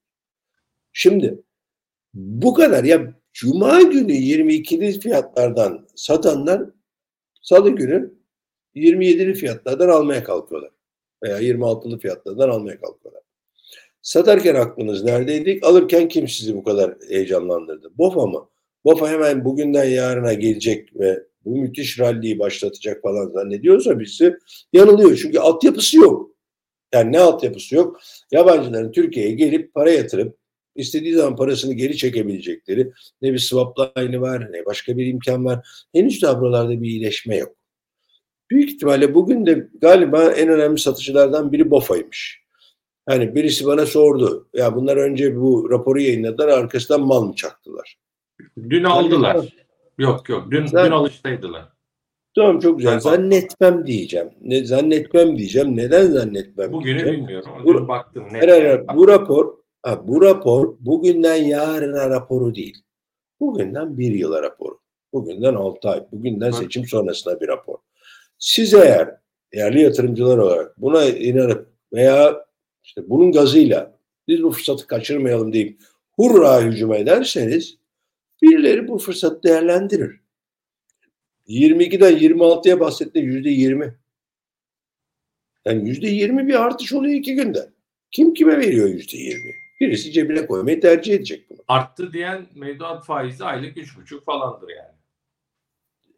[0.93, 1.43] Şimdi
[2.15, 6.63] bu kadar ya cuma günü 22'li fiyatlardan satanlar
[7.43, 8.15] salı günü
[8.77, 10.71] 27'li fiyatlardan almaya kalkıyorlar.
[11.23, 13.23] Veya 26'lı fiyatlardan almaya kalkıyorlar.
[14.03, 15.65] Satarken aklınız neredeydik?
[15.65, 17.99] Alırken kim sizi bu kadar heyecanlandırdı?
[17.99, 18.49] BOFA mı?
[18.85, 24.37] BOFA hemen bugünden yarına gelecek ve bu müthiş ralliyi başlatacak falan zannediyorsa birisi
[24.73, 25.17] yanılıyor.
[25.17, 26.31] Çünkü altyapısı yok.
[26.95, 28.01] Yani ne altyapısı yok?
[28.33, 30.37] Yabancıların Türkiye'ye gelip para yatırıp
[30.77, 32.93] istediği zaman parasını geri çekebilecekleri
[33.23, 35.87] ne bir swap line'ı var ne başka bir imkan var.
[35.95, 37.57] Henüz daha buralarda bir iyileşme yok.
[38.51, 42.43] Büyük ihtimalle bugün de galiba en önemli satıcılardan biri BOFA'ymış.
[43.07, 44.49] Hani birisi bana sordu.
[44.55, 48.02] Ya bunlar önce bu raporu yayınladılar arkasından mal mı çaktılar?
[48.57, 49.55] Dün aldılar.
[49.99, 51.69] Yok yok dün, Zaten, dün alıştaydılar.
[52.35, 53.01] Tamam çok güzel.
[53.01, 54.31] Zannetmem diyeceğim.
[54.41, 55.77] Ne zannetmem diyeceğim.
[55.77, 56.73] Neden zannetmem?
[56.73, 57.21] Bugünü diyeceğim.
[57.21, 57.51] bilmiyorum.
[57.65, 58.25] Bu, baktım.
[58.33, 62.83] Net her, bu rapor ha, bu rapor bugünden yarına raporu değil.
[63.41, 64.79] Bugünden bir yıla raporu.
[65.13, 66.05] Bugünden altı ay.
[66.13, 67.79] Bugünden seçim sonrasında bir rapor.
[68.39, 69.17] Siz eğer
[69.55, 72.47] yerli yatırımcılar olarak buna inanıp veya
[72.85, 75.81] işte bunun gazıyla biz bu fırsatı kaçırmayalım deyip
[76.17, 77.79] hurra hücum ederseniz
[78.43, 80.21] birileri bu fırsatı değerlendirir.
[81.49, 83.95] 22'den 26'ya bahsetti yüzde 20.
[85.65, 87.71] Yani yüzde 20 bir artış oluyor iki günde.
[88.11, 89.55] Kim kime veriyor yüzde 20?
[89.81, 91.59] Birisi cebine koymayı tercih edecek bunu.
[91.69, 94.93] Arttı diyen mevduat faizi aylık 3,5 falandır yani.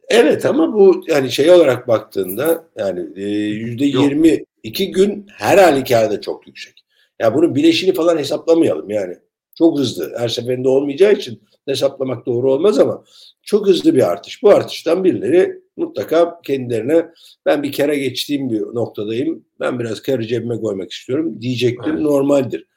[0.09, 6.21] Evet ama bu yani şey olarak baktığında yani e, yüzde yirmi iki gün her halükarda
[6.21, 6.85] çok yüksek.
[7.19, 9.17] Ya bunun bileşini falan hesaplamayalım yani.
[9.57, 10.13] Çok hızlı.
[10.17, 13.03] Her seferinde olmayacağı için hesaplamak doğru olmaz ama
[13.43, 14.43] çok hızlı bir artış.
[14.43, 17.05] Bu artıştan birileri mutlaka kendilerine
[17.45, 19.45] ben bir kere geçtiğim bir noktadayım.
[19.59, 21.91] Ben biraz karı cebime koymak istiyorum diyecektir.
[21.91, 22.01] Evet.
[22.01, 22.67] Normaldir.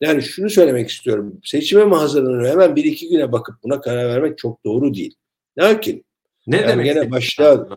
[0.00, 1.40] Yani şunu söylemek istiyorum.
[1.44, 2.50] Seçime mi hazırlanıyor?
[2.50, 5.14] Hemen bir iki güne bakıp buna karar vermek çok doğru değil.
[5.58, 6.04] Lakin
[6.46, 7.68] ne yani demek gene başta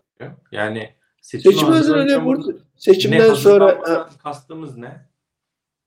[0.52, 2.52] yani seçim, seçim hazırlanıyor burada.
[2.76, 5.10] Seçimden ne, sonra kastımız ne?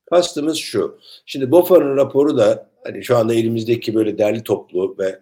[0.10, 1.00] Kastımız şu.
[1.26, 5.20] Şimdi BOFA'nın raporu da hani şu anda elimizdeki böyle derli toplu ve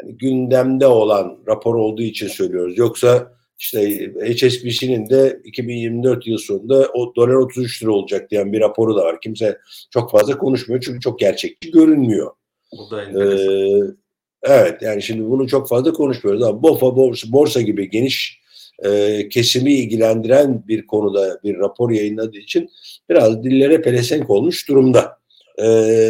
[0.00, 2.78] hani gündemde olan rapor olduğu için söylüyoruz.
[2.78, 8.96] Yoksa işte HSBC'nin de 2024 yıl sonunda o dolar 33 lira olacak diyen bir raporu
[8.96, 9.20] da var.
[9.20, 9.58] Kimse
[9.90, 12.30] çok fazla konuşmuyor çünkü çok gerçekçi görünmüyor.
[12.78, 13.94] Bu da Ee,
[14.42, 18.44] evet yani şimdi bunu çok fazla konuşmuyoruz ama BOFA borsa, borsa gibi geniş
[18.84, 22.70] e, kesimi ilgilendiren bir konuda bir rapor yayınladığı için
[23.08, 25.13] biraz dillere pelesenk olmuş durumda.
[25.58, 25.66] E,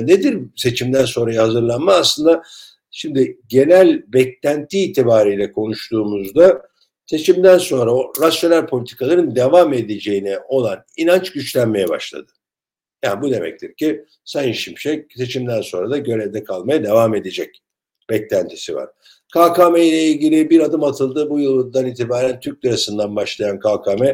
[0.07, 1.93] nedir seçimden sonra hazırlanma?
[1.93, 2.43] Aslında
[2.91, 6.63] şimdi genel beklenti itibariyle konuştuğumuzda
[7.07, 12.33] seçimden sonra o rasyonel politikaların devam edeceğine olan inanç güçlenmeye başladı.
[13.05, 17.63] Yani bu demektir ki Sayın Şimşek seçimden sonra da görevde kalmaya devam edecek
[18.11, 18.91] beklentisi var.
[19.35, 21.31] KKM ile ilgili bir adım atıldı.
[21.31, 24.05] Bu yıldan itibaren Türk lirasından başlayan KKM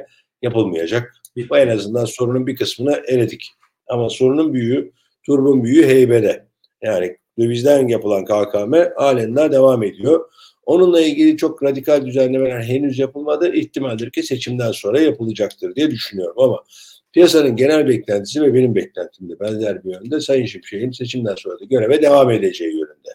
[0.42, 1.14] yapılmayacak.
[1.50, 3.50] Bu en azından sorunun bir kısmını eledik.
[3.88, 4.92] Ama sorunun büyüğü,
[5.30, 6.46] turbun büyüğü heybede.
[6.82, 10.30] Yani dövizden yapılan KKM halen daha devam ediyor.
[10.66, 13.52] Onunla ilgili çok radikal düzenlemeler henüz yapılmadı.
[13.54, 16.64] İhtimaldir ki seçimden sonra yapılacaktır diye düşünüyorum ama
[17.12, 21.64] piyasanın genel beklentisi ve benim beklentim de benzer bir yönde Sayın Şimşek'in seçimden sonra da
[21.64, 23.10] göreve devam edeceği yönünde.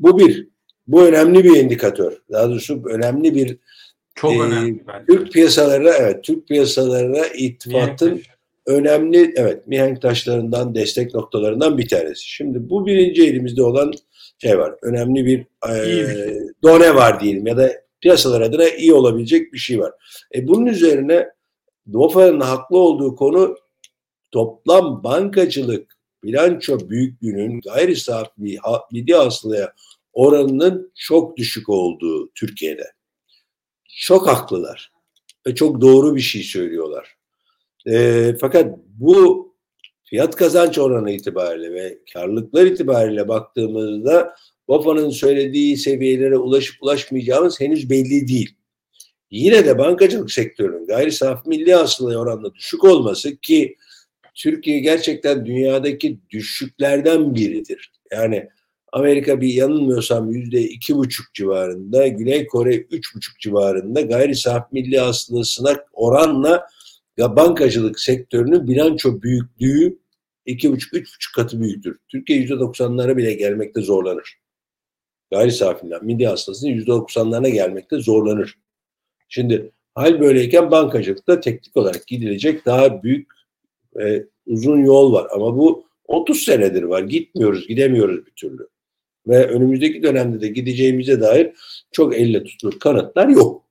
[0.00, 0.48] Bu bir.
[0.86, 2.12] Bu önemli bir indikatör.
[2.32, 3.56] Daha doğrusu önemli bir
[4.14, 5.06] çok e, önemli bence.
[5.06, 8.22] Türk piyasalarına evet Türk piyasalarına ittifatın
[8.70, 12.28] önemli evet mihenk taşlarından destek noktalarından bir tanesi.
[12.28, 13.92] Şimdi bu birinci elimizde olan
[14.38, 14.74] şey var.
[14.82, 16.38] Önemli bir, e, bir şey.
[16.62, 19.92] done var diyelim ya da piyasalar adına iyi olabilecek bir şey var.
[20.34, 21.28] E bunun üzerine
[21.92, 23.56] DOFA'nın haklı olduğu konu
[24.30, 28.30] toplam bankacılık bilanço büyüklüğünün gayri safi
[28.92, 29.72] milli hasılaya
[30.12, 32.92] oranının çok düşük olduğu Türkiye'de.
[33.88, 34.92] Çok haklılar
[35.46, 37.19] ve çok doğru bir şey söylüyorlar.
[37.86, 39.50] E, fakat bu
[40.04, 44.34] fiyat kazanç oranı itibariyle ve karlılıklar itibariyle baktığımızda
[44.68, 48.54] BOFA'nın söylediği seviyelere ulaşıp ulaşmayacağımız henüz belli değil.
[49.30, 53.76] Yine de bankacılık sektörünün gayri safi milli hasılaya oranla düşük olması ki
[54.34, 57.92] Türkiye gerçekten dünyadaki düşüklerden biridir.
[58.12, 58.48] Yani
[58.92, 64.98] Amerika bir yanılmıyorsam yüzde iki buçuk civarında, Güney Kore üç buçuk civarında gayri safi milli
[64.98, 66.66] hasılasına oranla
[67.18, 69.98] bankacılık sektörünün bilanço büyüklüğü
[70.46, 71.98] iki buçuk, üç buçuk katı büyüktür.
[72.08, 74.38] Türkiye yüzde doksanlara bile gelmekte zorlanır.
[75.30, 78.58] gayri safinden milli hasılasının %90'larına gelmekte zorlanır.
[79.28, 83.30] Şimdi hal böyleyken bankacılıkta teknik olarak gidilecek daha büyük
[83.96, 85.26] ve uzun yol var.
[85.34, 87.02] Ama bu 30 senedir var.
[87.02, 88.68] Gitmiyoruz, gidemiyoruz bir türlü.
[89.26, 91.52] Ve önümüzdeki dönemde de gideceğimize dair
[91.92, 93.69] çok elle tutulur kanıtlar yok.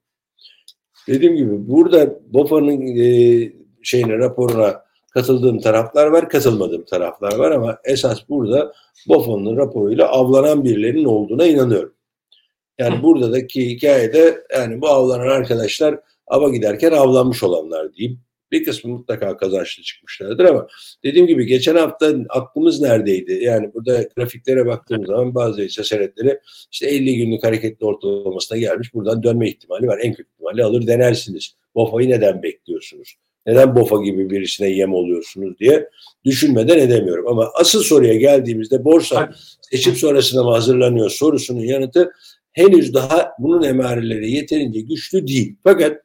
[1.10, 3.52] Dediğim gibi burada BOFA'nın e,
[3.84, 8.74] şeyine raporuna katıldığım taraflar var, katılmadığım taraflar var ama esas burada
[9.08, 11.93] BOFA'nın raporuyla avlanan birilerinin olduğuna inanıyorum.
[12.80, 18.19] Yani buradaki hikayede yani bu avlanan arkadaşlar ava giderken avlanmış olanlar diyeyim.
[18.51, 20.67] Bir kısmı mutlaka kazançlı çıkmışlardır ama
[21.03, 23.39] dediğim gibi geçen hafta aklımız neredeydi?
[23.43, 26.39] Yani burada grafiklere baktığımız zaman bazı hisse senetleri
[26.71, 28.93] işte 50 günlük hareketli ortalamasına gelmiş.
[28.93, 29.99] Buradan dönme ihtimali var.
[30.01, 31.55] En kötü ihtimalle alır denersiniz.
[31.75, 33.15] BOFA'yı neden bekliyorsunuz?
[33.45, 35.89] Neden BOFA gibi birisine yem oluyorsunuz diye
[36.25, 37.27] düşünmeden edemiyorum.
[37.27, 39.29] Ama asıl soruya geldiğimizde borsa
[39.62, 42.12] seçim sonrasında mı hazırlanıyor sorusunun yanıtı
[42.51, 45.55] henüz daha bunun emareleri yeterince güçlü değil.
[45.63, 46.01] Fakat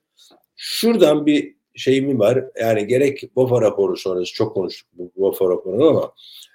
[0.57, 2.45] şuradan bir şeyimi var.
[2.61, 6.13] Yani gerek BOFA raporu sonrası çok konuştuk bu BOFA raporunu ama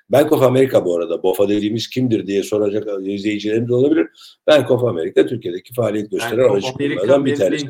[0.10, 4.08] Bank of America bu arada BOFA dediğimiz kimdir diye soracak izleyicilerimiz olabilir.
[4.48, 7.68] Bank of America Türkiye'deki faaliyet gösteren aracı kurumlardan bir tanesi.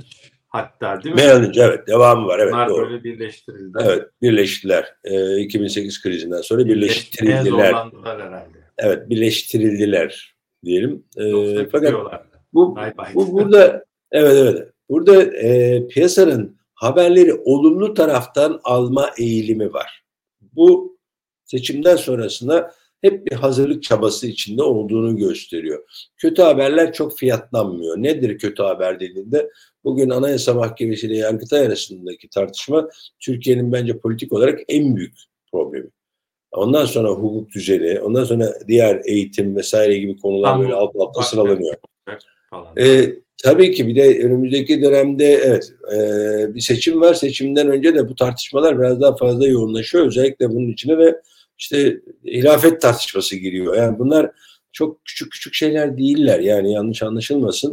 [0.48, 1.22] Hatta değil mi?
[1.22, 2.40] Merrill Lynch evet devamı var.
[2.40, 2.90] Evet, Bunlar doğru.
[2.90, 3.78] böyle birleştirildi.
[3.82, 4.86] Evet birleştiler.
[5.04, 7.74] Ee, 2008 krizinden sonra birleştirildiler.
[8.04, 8.60] herhalde.
[8.78, 10.36] Evet birleştirildiler
[10.66, 11.04] diyelim.
[11.18, 11.94] Yoksa fakat
[12.54, 12.78] bu,
[13.16, 14.68] bu burada evet evet.
[14.90, 20.04] Burada e, piyasanın haberleri olumlu taraftan alma eğilimi var.
[20.42, 20.98] Bu
[21.46, 26.10] seçimden sonrasında hep bir hazırlık çabası içinde olduğunu gösteriyor.
[26.18, 27.98] Kötü haberler çok fiyatlanmıyor.
[27.98, 29.50] Nedir kötü haber dediğinde
[29.84, 32.89] bugün Anayasa Mahkemesi ile Yargıtay arasındaki tartışma
[33.20, 35.18] Türkiye'nin bence politik olarak en büyük
[35.52, 35.89] problemi.
[36.52, 41.22] Ondan sonra hukuk düzeni, ondan sonra diğer eğitim vesaire gibi konular Tam böyle alt alta
[41.22, 41.76] sıralanıyor.
[42.50, 42.74] Falan.
[43.43, 45.97] Tabii ki bir de önümüzdeki dönemde evet e,
[46.56, 47.13] bir seçim var.
[47.13, 50.06] Seçimden önce de bu tartışmalar biraz daha fazla yoğunlaşıyor.
[50.06, 51.21] Özellikle bunun içine de
[51.58, 53.78] işte hilafet tartışması giriyor.
[53.78, 54.32] Yani bunlar
[54.71, 56.39] çok küçük küçük şeyler değiller.
[56.39, 57.71] Yani yanlış anlaşılmasın.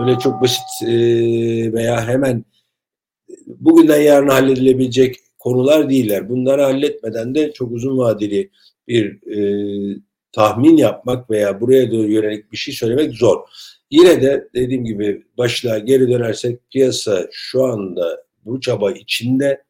[0.00, 0.92] Öyle çok basit e,
[1.72, 2.44] veya hemen
[3.46, 6.28] bugünden yarına halledilebilecek konular değiller.
[6.28, 8.50] Bunları halletmeden de çok uzun vadeli
[8.88, 9.38] bir e,
[10.32, 13.38] tahmin yapmak veya buraya doğru yönelik bir şey söylemek zor.
[13.92, 19.62] Yine de dediğim gibi başlığa geri dönersek piyasa şu anda bu çaba içinde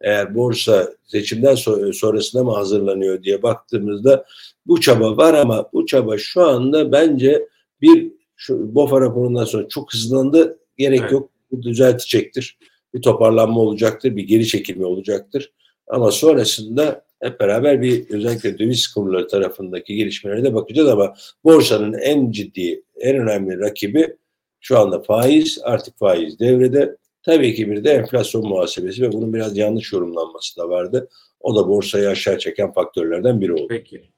[0.00, 4.24] eğer borsa seçimden so- sonrasında mı hazırlanıyor diye baktığımızda
[4.66, 7.48] bu çaba var ama bu çaba şu anda bence
[7.80, 10.58] bir şu BOFA raporundan sonra çok hızlandı.
[10.76, 11.12] Gerek Evet.
[11.12, 11.30] yok.
[11.50, 12.58] Bu düzeltecektir.
[12.94, 14.16] Bir toparlanma olacaktır.
[14.16, 15.52] Bir geri çekilme olacaktır.
[15.88, 22.30] Ama sonrasında hep beraber bir özellikle döviz kurları tarafındaki gelişmelere de bakacağız ama borsanın en
[22.30, 24.16] ciddi, en önemli rakibi
[24.60, 26.96] şu anda faiz, artık faiz devrede.
[27.22, 31.08] Tabii ki bir de enflasyon muhasebesi ve bunun biraz yanlış yorumlanması da vardı.
[31.40, 33.66] O da borsayı aşağı çeken faktörlerden biri oldu.
[33.68, 34.10] Peki.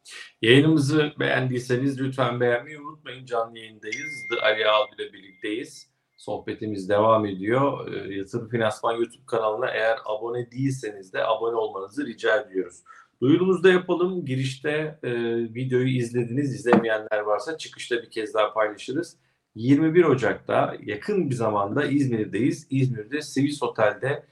[0.42, 3.26] Yayınımızı beğendiyseniz lütfen beğenmeyi unutmayın.
[3.26, 4.26] Canlı yayındayız.
[4.30, 5.91] The Ali ile birlikteyiz.
[6.22, 7.88] Sohbetimiz devam ediyor.
[7.92, 12.76] Ee, Yatırım Finansman YouTube kanalına eğer abone değilseniz de abone olmanızı rica ediyoruz.
[13.20, 14.24] Duyurumuzu da yapalım.
[14.24, 15.12] Girişte e,
[15.54, 19.16] videoyu izlediniz, izlemeyenler varsa çıkışta bir kez daha paylaşırız.
[19.54, 22.66] 21 Ocak'ta yakın bir zamanda İzmir'deyiz.
[22.70, 24.26] İzmir'de Sevis Otel'de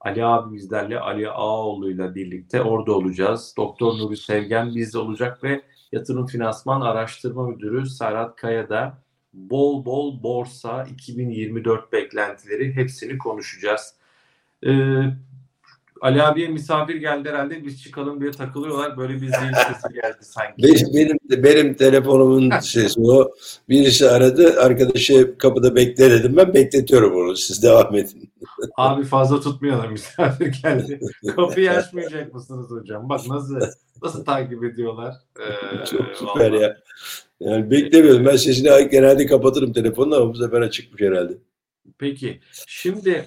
[0.00, 3.54] Ali abimizlerle, Ali Ağoğlu'yla birlikte orada olacağız.
[3.56, 8.98] Doktor Nuri Sevgen bizde olacak ve Yatırım Finansman Araştırma Müdürü Serhat Kaya da
[9.32, 13.94] bol bol borsa 2024 beklentileri hepsini konuşacağız.
[14.66, 14.70] Ee,
[16.00, 18.96] Ali abiye misafir geldi herhalde biz çıkalım diye takılıyorlar.
[18.96, 20.62] Böyle bir zil sesi geldi sanki.
[20.62, 23.30] Benim, benim, benim telefonumun sesi o.
[23.68, 26.36] Birisi aradı, arkadaşı kapıda bekle dedim.
[26.36, 27.36] Ben bekletiyorum onu.
[27.36, 28.32] Siz devam edin.
[28.76, 31.00] Abi fazla tutmayalım misafir geldi.
[31.36, 33.08] Kapıyı açmayacak mısınız hocam?
[33.08, 33.60] Bak nasıl
[34.02, 35.14] nasıl takip ediyorlar.
[35.40, 36.62] Ee, Çok süper vallahi.
[36.62, 36.76] ya.
[37.40, 38.26] Yani beklemiyordum.
[38.26, 41.32] Ben sesini genelde kapatırım telefonla ama bu sefer açıkmış herhalde.
[41.98, 43.24] Peki şimdi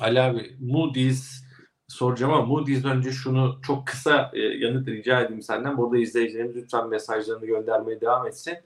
[0.00, 1.44] Ali abi Moody's
[1.88, 5.78] soracağım ama Moody's önce şunu çok kısa e, yanıt rica edeyim senden.
[5.78, 8.58] Burada izleyicilerimiz lütfen mesajlarını göndermeye devam etsin.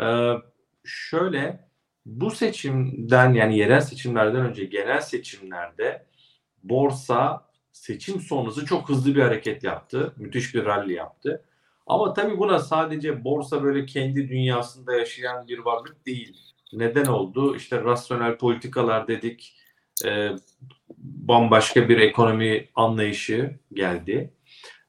[0.00, 0.32] Ee,
[0.84, 1.68] şöyle
[2.06, 6.06] bu seçimden yani yerel seçimlerden önce genel seçimlerde
[6.62, 10.12] borsa seçim sonrası çok hızlı bir hareket yaptı.
[10.16, 11.44] Müthiş bir rally yaptı.
[11.86, 16.36] Ama tabii buna sadece borsa böyle kendi dünyasında yaşayan bir varlık değil.
[16.72, 17.56] Neden oldu?
[17.56, 19.56] İşte rasyonel politikalar dedik.
[20.04, 20.30] Ee,
[20.98, 24.34] bambaşka bir ekonomi anlayışı geldi.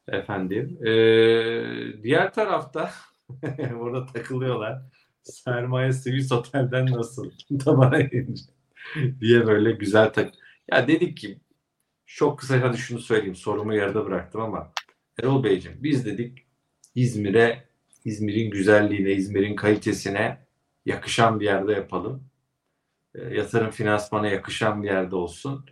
[0.08, 0.86] Efendim.
[0.86, 2.92] Ee, diğer tarafta
[3.80, 4.82] burada takılıyorlar.
[5.24, 7.32] Sermaye Swiss Otel'den nasıl?
[7.66, 8.00] Tabana
[9.22, 10.34] diye böyle güzel tak.
[10.72, 11.40] Ya dedik ki
[12.06, 13.36] çok kısa hadi şunu söyleyeyim.
[13.36, 14.72] Sorumu yarıda bıraktım ama
[15.20, 16.45] Erol Beyciğim biz dedik
[16.96, 17.66] İzmir'e
[18.06, 20.46] İzmir'in güzelliğine, İzmir'in kalitesine
[20.86, 22.24] yakışan bir yerde yapalım.
[23.16, 25.66] E, yatırım finansmana yakışan bir yerde olsun.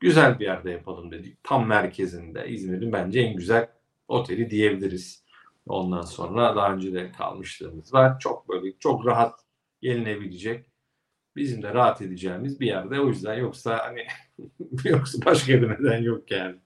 [0.00, 1.44] Güzel bir yerde yapalım dedik.
[1.44, 3.68] Tam merkezinde İzmir'in bence en güzel
[4.08, 5.24] oteli diyebiliriz.
[5.66, 8.18] Ondan sonra daha önce de kalmışlığımız var.
[8.18, 9.40] Çok böyle çok rahat
[9.82, 10.66] gelinebilecek.
[11.36, 13.00] Bizim de rahat edeceğimiz bir yerde.
[13.00, 14.06] O yüzden yoksa hani
[14.84, 16.56] yoksa başka bir neden yok yani.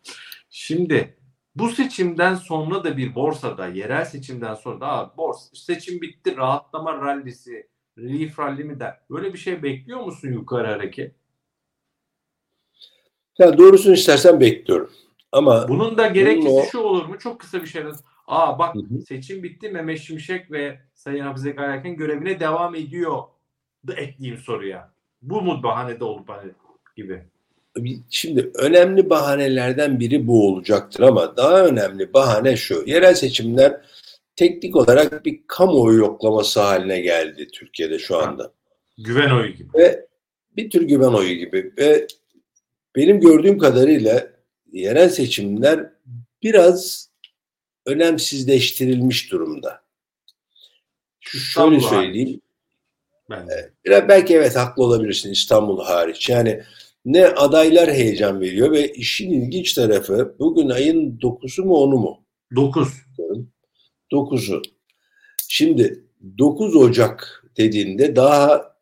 [0.50, 1.16] Şimdi
[1.54, 7.68] bu seçimden sonra da bir borsada yerel seçimden sonra da borsa seçim bitti rahatlama rallisi
[7.98, 9.00] relief rally mi der.
[9.10, 11.14] Böyle bir şey bekliyor musun yukarı hareket?
[13.38, 14.90] Ya doğrusunu istersen bekliyorum.
[15.32, 16.64] Ama bunun da gerekçesi o...
[16.64, 17.18] şu olur mu?
[17.18, 17.84] Çok kısa bir şey.
[18.26, 19.02] Aa bak hı hı.
[19.08, 23.22] seçim bitti Mehmet Şimşek ve Sayın Hafize Gayreken görevine devam ediyor.
[23.86, 24.92] Da ekleyeyim soruya.
[25.22, 26.52] Bu mu bahanede olup hani
[26.96, 27.24] gibi?
[28.10, 32.84] Şimdi önemli bahanelerden biri bu olacaktır ama daha önemli bahane şu.
[32.86, 33.80] Yerel seçimler
[34.36, 38.52] teknik olarak bir kamuoyu yoklaması haline geldi Türkiye'de şu anda.
[38.98, 39.68] Güven oyu gibi.
[39.74, 40.06] Ve
[40.56, 41.72] bir tür güven oyu gibi.
[41.78, 42.06] Ve
[42.96, 44.26] benim gördüğüm kadarıyla
[44.72, 45.90] yerel seçimler
[46.42, 47.10] biraz
[47.86, 49.82] önemsizleştirilmiş durumda.
[51.20, 52.40] Şöyle söyleyeyim.
[53.30, 53.48] Ben
[53.84, 56.30] Biraz belki evet haklı olabilirsin İstanbul hariç.
[56.30, 56.62] Yani
[57.04, 62.24] ne adaylar heyecan veriyor ve işin ilginç tarafı bugün ayın 9'u mu 10'u mu?
[62.56, 62.88] 9.
[64.12, 64.62] 9'u.
[65.48, 66.04] Şimdi
[66.38, 68.74] 9 Ocak dediğinde daha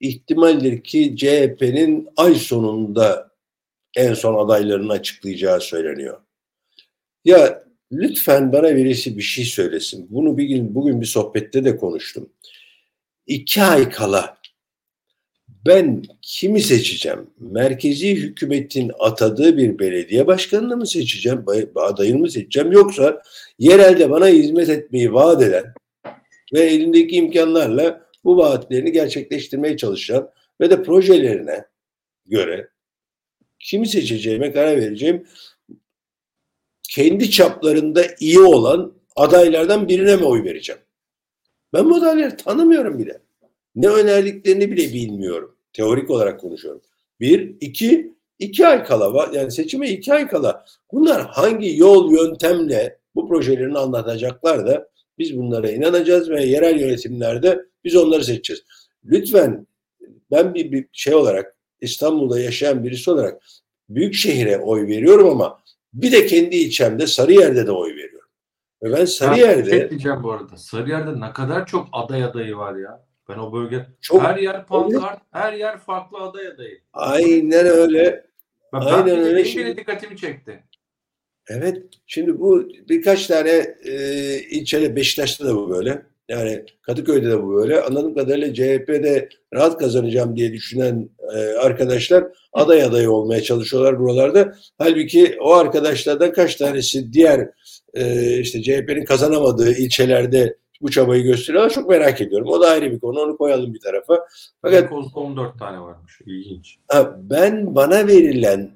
[0.00, 3.30] ihtimaldir ki CHP'nin ay sonunda
[3.96, 6.20] en son adaylarını açıklayacağı söyleniyor.
[7.24, 10.06] Ya lütfen bana birisi bir şey söylesin.
[10.10, 12.32] Bunu bir gün, bugün bir sohbette de konuştum.
[13.26, 14.39] İki ay kala
[15.66, 17.30] ben kimi seçeceğim?
[17.38, 21.44] Merkezi hükümetin atadığı bir belediye başkanını mı seçeceğim,
[21.74, 23.22] adayını mı seçeceğim yoksa
[23.58, 25.74] yerelde bana hizmet etmeyi vaat eden
[26.52, 30.30] ve elindeki imkanlarla bu vaatlerini gerçekleştirmeye çalışan
[30.60, 31.64] ve de projelerine
[32.26, 32.68] göre
[33.58, 35.26] kimi seçeceğime karar vereceğim
[36.90, 40.80] kendi çaplarında iyi olan adaylardan birine mi oy vereceğim?
[41.72, 43.20] Ben bu adayları tanımıyorum bile.
[43.74, 45.56] Ne önerdiklerini bile bilmiyorum.
[45.72, 46.80] Teorik olarak konuşuyorum.
[47.20, 49.30] Bir, iki, iki ay kala.
[49.32, 50.64] Yani seçime iki ay kala.
[50.92, 57.96] Bunlar hangi yol, yöntemle bu projelerini anlatacaklar da biz bunlara inanacağız ve yerel yönetimlerde biz
[57.96, 58.62] onları seçeceğiz.
[59.04, 59.66] Lütfen
[60.30, 63.42] ben bir, bir şey olarak İstanbul'da yaşayan birisi olarak
[63.88, 65.60] büyük şehire oy veriyorum ama
[65.94, 68.28] bir de kendi ilçemde Sarıyer'de de oy veriyorum.
[68.82, 69.70] Ve ben Sarıyer'de...
[69.70, 70.56] Ya, şey diyeceğim bu arada.
[70.56, 73.09] Sarıyer'de ne kadar çok aday adayı var ya.
[73.30, 76.80] Ben o bölge çok her yer pankart, her yer farklı aday adayı.
[76.92, 78.24] Aynen öyle.
[78.72, 79.44] Ben, Aynen ben öyle.
[79.44, 80.64] Bile dikkatimi çekti.
[81.48, 81.82] Evet.
[82.06, 83.94] Şimdi bu birkaç tane e,
[84.50, 86.02] ilçede Beşiktaş'ta da bu böyle.
[86.28, 87.82] Yani Kadıköy'de de bu böyle.
[87.82, 94.54] Anladığım kadarıyla CHP'de rahat kazanacağım diye düşünen e, arkadaşlar aday adayı olmaya çalışıyorlar buralarda.
[94.78, 97.50] Halbuki o arkadaşlardan kaç tanesi diğer
[97.94, 101.70] e, işte CHP'nin kazanamadığı ilçelerde bu çabayı gösteriyorlar.
[101.70, 102.48] Çok merak ediyorum.
[102.48, 103.20] O da ayrı bir konu.
[103.20, 104.26] Onu koyalım bir tarafa.
[104.62, 106.20] Fakat 14 tane varmış.
[106.26, 106.76] İlginç.
[107.16, 108.70] Ben bana verilen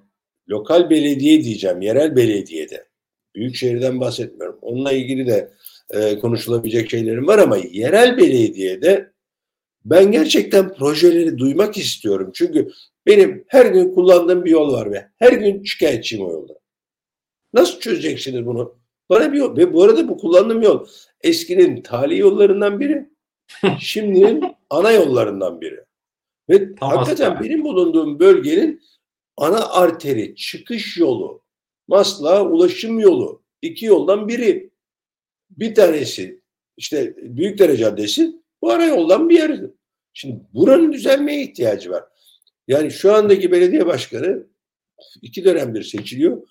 [0.49, 1.81] lokal belediye diyeceğim.
[1.81, 2.87] Yerel belediyede.
[3.35, 4.59] Büyükşehir'den bahsetmiyorum.
[4.63, 5.53] Onunla ilgili de
[5.91, 9.13] e, konuşulabilecek şeylerim var ama yerel belediyede
[9.85, 12.31] ben gerçekten projeleri duymak istiyorum.
[12.35, 12.71] Çünkü
[13.07, 16.53] benim her gün kullandığım bir yol var ve her gün şikayetçiyim o yolda.
[17.55, 18.79] Nasıl çözeceksiniz bunu?
[19.11, 19.57] Bana bir yol.
[19.57, 20.87] Ve bu arada bu kullandığım yol
[21.25, 23.09] eskinin tali yollarından biri.
[23.81, 25.85] Şimdinin ana yollarından biri.
[26.51, 27.45] Ve tamam, hakikaten yani.
[27.45, 28.83] benim bulunduğum bölgenin
[29.37, 31.43] ana arteri, çıkış yolu,
[31.89, 33.43] Masla ulaşım yolu.
[33.63, 34.71] iki yoldan biri.
[35.51, 36.41] Bir tanesi
[36.77, 39.61] işte Büyükdere Caddesi bu ara yoldan bir yer.
[40.13, 42.05] Şimdi buranın düzenmeye ihtiyacı var.
[42.69, 44.47] Yani şu andaki belediye başkanı
[45.23, 46.49] iki dönemdir seçiliyor.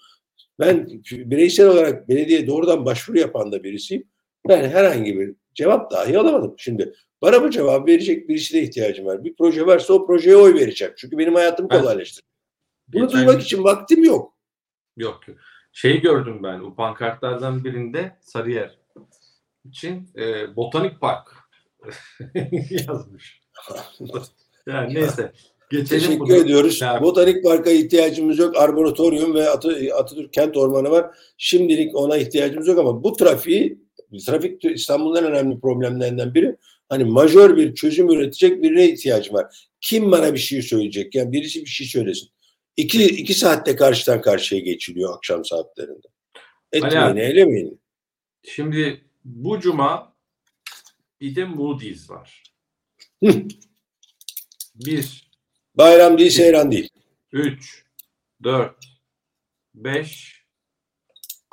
[0.60, 4.08] Ben bireysel olarak belediye doğrudan başvuru yapan da birisiyim.
[4.48, 6.56] Ben herhangi bir cevap dahi alamadım.
[6.58, 9.24] Şimdi bana bu cevap verecek birisine ihtiyacım var.
[9.24, 10.94] Bir proje varsa o projeye oy vereceğim.
[10.98, 12.28] Çünkü benim hayatımı kolaylaştırır.
[12.88, 13.20] Bunu Geçen...
[13.20, 14.34] duymak için vaktim yok.
[14.98, 15.20] Yok.
[15.72, 16.60] Şeyi gördüm ben.
[16.60, 18.80] O pankartlardan birinde Sarıyer
[19.66, 21.28] için e, botanik park
[22.70, 23.42] yazmış.
[24.68, 25.32] yani neyse.
[25.70, 26.36] Geçelim Teşekkür bunu.
[26.36, 26.82] ediyoruz.
[26.82, 27.02] Yani.
[27.02, 28.58] Botanik Park'a ihtiyacımız yok.
[28.58, 31.18] Arboretorium ve Atı, Atatürk Kent Ormanı var.
[31.38, 33.84] Şimdilik ona ihtiyacımız yok ama bu trafiği,
[34.20, 36.56] trafik İstanbul'un en önemli problemlerinden biri.
[36.90, 39.68] Hani majör bir çözüm üretecek birine ihtiyacım var.
[39.82, 41.16] Kim bana bir şey söyleyecek?
[41.16, 42.30] Yani birisi bir şey söylesin.
[42.78, 46.08] İki, iki saatte karşıdan karşıya geçiliyor akşam saatlerinde.
[46.72, 47.82] Etmeyin, Ali eylemeyin.
[48.44, 50.16] Şimdi bu cuma
[51.22, 52.44] bir de Moody's var.
[54.76, 55.32] Bir,
[55.76, 56.90] Bayram değil, seyran değil.
[57.32, 57.86] 3,
[58.44, 58.76] 4,
[59.74, 60.43] 5,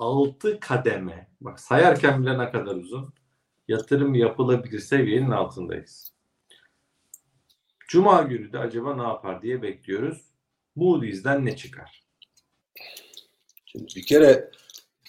[0.00, 1.30] 6 kademe.
[1.40, 3.14] Bak sayarken bile ne kadar uzun.
[3.68, 6.14] Yatırım yapılabilir seviyenin altındayız.
[7.88, 10.24] Cuma günü de acaba ne yapar diye bekliyoruz.
[10.76, 12.02] Moody's'den ne çıkar?
[13.66, 14.50] Şimdi bir kere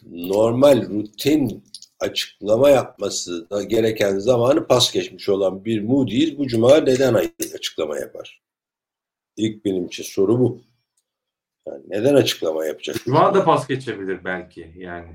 [0.06, 1.64] normal rutin
[2.00, 7.14] açıklama yapması da gereken zamanı pas geçmiş olan bir Moody's bu cuma neden
[7.56, 8.42] açıklama yapar?
[9.38, 10.71] İlk benim için soru bu.
[11.68, 12.96] Yani neden açıklama yapacak?
[13.06, 15.10] Cuma da pas geçebilir belki yani.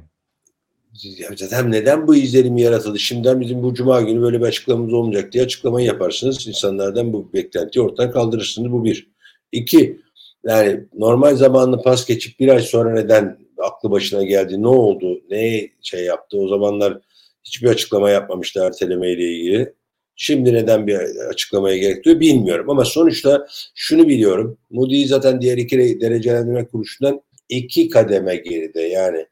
[1.19, 2.99] Ya Zaten neden bu izlenim yaratıldı?
[2.99, 6.47] Şimdiden bizim bu cuma günü böyle bir açıklamamız olmayacak diye açıklamayı yaparsınız.
[6.47, 8.73] İnsanlardan bu beklentiyi ortadan kaldırırsınız.
[8.73, 9.11] Bu bir.
[9.53, 10.01] İki,
[10.45, 15.69] yani normal zamanlı pas geçip bir ay sonra neden aklı başına geldi, ne oldu, ne
[15.83, 16.39] şey yaptı?
[16.39, 17.01] O zamanlar
[17.45, 19.75] hiçbir açıklama yapmamıştı erteleme ile ilgili.
[20.17, 20.97] Şimdi neden bir
[21.29, 22.71] açıklamaya gerek duyuyor bilmiyorum.
[22.71, 24.59] Ama sonuçta şunu biliyorum.
[24.71, 28.81] Moody's zaten diğer iki derecelendirme kuruluşundan iki kademe geride.
[28.81, 29.27] Yani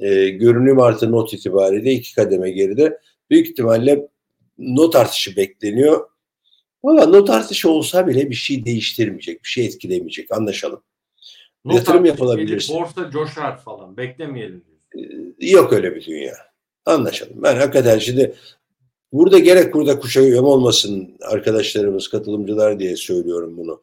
[0.00, 2.98] e, görünüm artı not itibariyle iki kademe geride.
[3.30, 4.08] Büyük ihtimalle
[4.58, 6.08] not artışı bekleniyor.
[6.84, 10.32] Valla not artışı olsa bile bir şey değiştirmeyecek, bir şey etkilemeyecek.
[10.32, 10.82] Anlaşalım.
[11.64, 13.96] Not Yatırım gelir, Borsa coşar falan.
[13.96, 14.64] Beklemeyelim.
[14.96, 16.34] Ee, Yok öyle bir dünya.
[16.86, 17.42] Anlaşalım.
[17.42, 18.34] Ben hakikaten şimdi
[19.14, 23.82] burada gerek burada kuşağı yem olmasın arkadaşlarımız, katılımcılar diye söylüyorum bunu.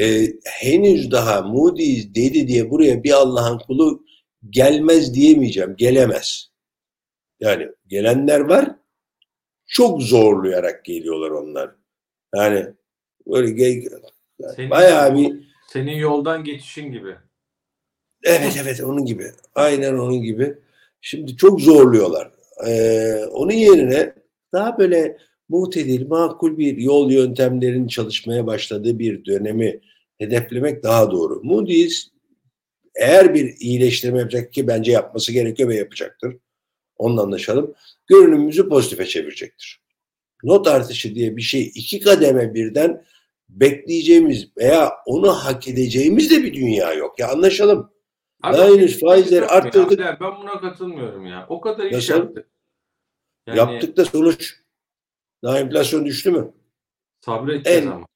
[0.00, 4.04] Ee, henüz daha Moody's dedi diye buraya bir Allah'ın kulu
[4.50, 5.74] gelmez diyemeyeceğim.
[5.76, 6.50] Gelemez.
[7.40, 8.76] Yani gelenler var.
[9.66, 11.70] Çok zorlayarak geliyorlar onlar.
[12.34, 12.66] Yani
[13.26, 13.90] böyle ge-
[14.40, 15.34] yani Senin, bayağı bir
[15.72, 17.16] senin yoldan geçişin gibi.
[18.24, 19.32] Evet evet onun gibi.
[19.54, 20.58] Aynen onun gibi.
[21.00, 22.30] Şimdi çok zorluyorlar.
[22.66, 24.23] Ee, onun yerine
[24.54, 29.80] daha böyle mutedil, makul bir yol yöntemlerin çalışmaya başladığı bir dönemi
[30.18, 31.40] hedeflemek daha doğru.
[31.42, 32.08] Moody's
[32.94, 36.36] eğer bir iyileştirme yapacak ki bence yapması gerekiyor ve yapacaktır.
[36.96, 37.74] Onunla anlaşalım.
[38.06, 39.80] Görünümümüzü pozitife çevirecektir.
[40.42, 43.04] Not artışı diye bir şey iki kademe birden
[43.48, 47.18] bekleyeceğimiz veya onu hak edeceğimiz de bir dünya yok.
[47.18, 47.90] Ya anlaşalım.
[48.42, 50.00] Abi, Daha henüz faizleri şey mu arttırdık.
[50.00, 50.18] Ya?
[50.20, 51.46] Ben buna katılmıyorum ya.
[51.48, 52.14] O kadar iş Nasıl?
[52.14, 52.48] yaptık.
[53.46, 54.60] Yani Yaptık da sonuç.
[55.42, 56.52] Daha enflasyon düştü mü?
[57.20, 58.06] sabredeceğiz En- ama.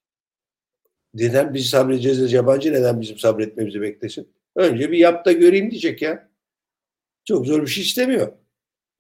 [1.15, 4.33] Neden biz sabredeceğiz de yabancı neden bizim sabretmemizi beklesin?
[4.57, 6.29] Önce bir yap da göreyim diyecek ya.
[7.25, 8.33] Çok zor bir şey istemiyor.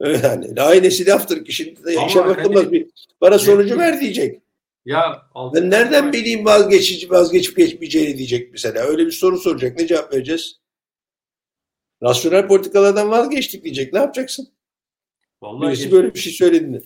[0.03, 4.01] Yani aynesi laftır ki şimdi de Ama işe bakılmaz hani- bir bana sonucu Ne- ver
[4.01, 4.43] diyecek.
[4.85, 8.81] Ya Ben nereden bileyim vazgeçici vazgeçip geçmeyeceğini diyecek mesela.
[8.85, 9.79] Öyle bir soru soracak.
[9.79, 10.61] Ne cevap vereceğiz?
[12.03, 13.93] Rasyonel politikalardan vazgeçtik diyecek.
[13.93, 14.49] Ne yapacaksın?
[15.43, 16.82] Vallahi Birisi böyle bir şey söyledi mi?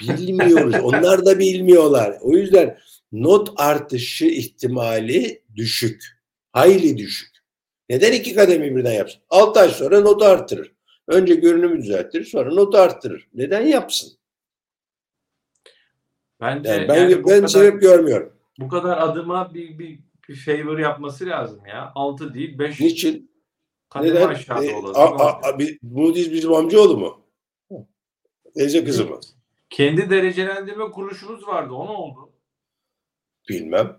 [0.00, 0.74] Bilmiyoruz.
[0.82, 2.18] Onlar da bilmiyorlar.
[2.20, 2.78] O yüzden
[3.12, 6.04] not artışı ihtimali düşük.
[6.52, 7.30] Hayli düşük.
[7.88, 9.22] Neden iki kademe birden yapsın?
[9.30, 10.72] 6 ay sonra notu arttırır.
[11.08, 13.28] Önce görünümü düzelttirir sonra notu arttırır.
[13.34, 14.12] Neden yapsın?
[16.40, 18.32] Bence Yani ben, yani ben kadar, sebep görmüyorum.
[18.58, 21.92] bu kadar adıma bir, bir, bir favor yapması lazım ya.
[21.94, 23.30] 6 değil 5 Niçin?
[23.88, 24.28] kademe Neden?
[24.28, 24.96] aşağıda E, olalım.
[24.96, 27.20] a, a, a, Moody's bizim amcaoğlu mu?
[28.54, 29.20] Teyze kızı mı?
[29.70, 31.72] Kendi derecelendirme kuruluşunuz vardı.
[31.74, 32.32] O ne oldu?
[33.48, 33.96] Bilmem.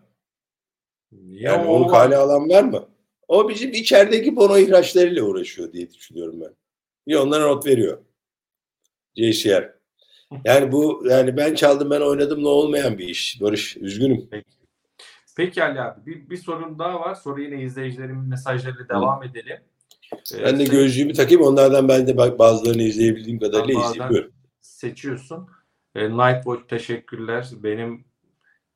[1.12, 2.88] Niye Yani onu kale alan var mı?
[3.28, 6.56] O bizim içerideki bono ihraçlarıyla uğraşıyor diye düşünüyorum ben.
[7.08, 7.98] Bir onlara not veriyor.
[9.16, 9.74] JCR.
[10.46, 13.42] Yani bu yani ben çaldım ben oynadım ne olmayan bir iş.
[13.42, 14.30] Barış üzgünüm.
[15.38, 17.16] Peki Ali abi bir, bir sorun daha var.
[17.16, 19.58] Sonra yine izleyicilerimin mesajlarıyla devam edelim.
[20.34, 24.10] Ee, Ben de sen- gözlüğümü takayım onlardan ben de bazılarını izleyebildiğim kadarıyla.
[24.10, 24.32] Buyurun.
[24.82, 25.50] Seçiyorsun.
[25.96, 27.50] E, Nightwatch teşekkürler.
[27.64, 28.06] Benim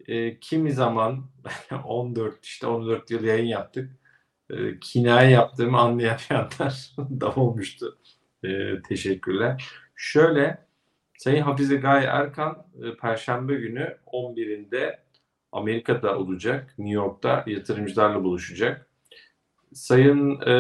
[0.08, 1.30] e, kimi zaman
[1.86, 3.92] 14 işte 14 yıl yayın yaptık.
[4.50, 7.98] E, kinaye yaptığımı anlayanlar da olmuştu.
[8.44, 9.66] E, teşekkürler.
[9.96, 10.66] Şöyle
[11.18, 15.00] Sayın Hafize Gaye Erkan e, Perşembe günü 11'inde
[15.52, 16.76] Amerika'da olacak.
[16.78, 18.88] New York'ta yatırımcılarla buluşacak.
[19.74, 20.54] Sayın e,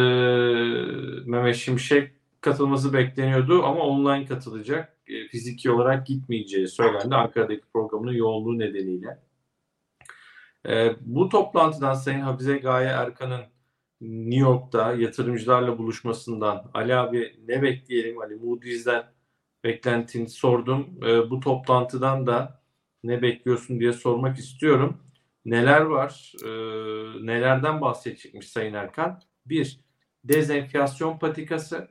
[1.25, 4.94] Mehmet Şimşek katılması bekleniyordu ama online katılacak.
[5.07, 9.19] E, fiziki olarak gitmeyeceği söylendi Ankara'daki programının yoğunluğu nedeniyle.
[10.67, 13.41] E, bu toplantıdan Sayın Hafize Gaye Erkan'ın
[14.01, 18.21] New York'ta yatırımcılarla buluşmasından Ali abi ne bekleyelim?
[18.21, 19.03] Ali Moody's'den
[19.63, 20.99] beklentini sordum.
[21.03, 22.61] E, bu toplantıdan da
[23.03, 24.97] ne bekliyorsun diye sormak istiyorum.
[25.45, 26.33] Neler var?
[26.43, 26.49] E,
[27.25, 29.21] nelerden bahsedecekmiş Sayın Erkan?
[29.45, 29.79] Bir,
[30.23, 31.87] dezenflasyon patikası,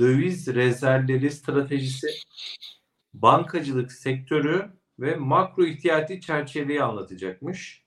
[0.00, 2.06] döviz rezervleri stratejisi,
[3.14, 7.84] bankacılık sektörü ve makro ihtiyati çerçeveyi anlatacakmış.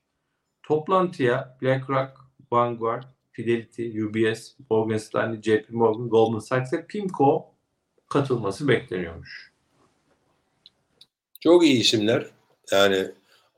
[0.62, 2.10] Toplantıya BlackRock,
[2.52, 3.02] Vanguard,
[3.32, 7.46] Fidelity, UBS, Morgan Stanley, JP Morgan, Goldman Sachs ve PIMCO
[8.06, 9.52] katılması bekleniyormuş.
[11.40, 12.26] Çok iyi isimler.
[12.72, 13.06] Yani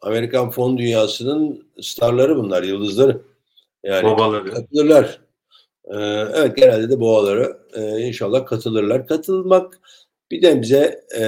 [0.02, 3.22] Amerikan fon dünyasının starları bunlar, yıldızları.
[3.82, 4.50] Yani Babaları.
[4.50, 5.25] katılırlar.
[5.86, 5.96] Ee,
[6.34, 9.06] evet genelde de boğaları e, inşallah katılırlar.
[9.06, 9.80] Katılmak
[10.30, 11.24] bir de bize e,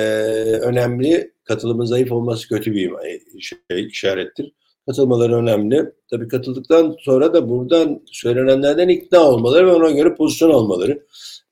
[0.61, 1.33] önemli.
[1.45, 2.93] Katılımın zayıf olması kötü bir
[3.41, 4.53] şey, işarettir.
[4.87, 5.93] Katılmaları önemli.
[6.11, 11.03] Tabii katıldıktan sonra da buradan söylenenlerden ikna olmaları ve ona göre pozisyon almaları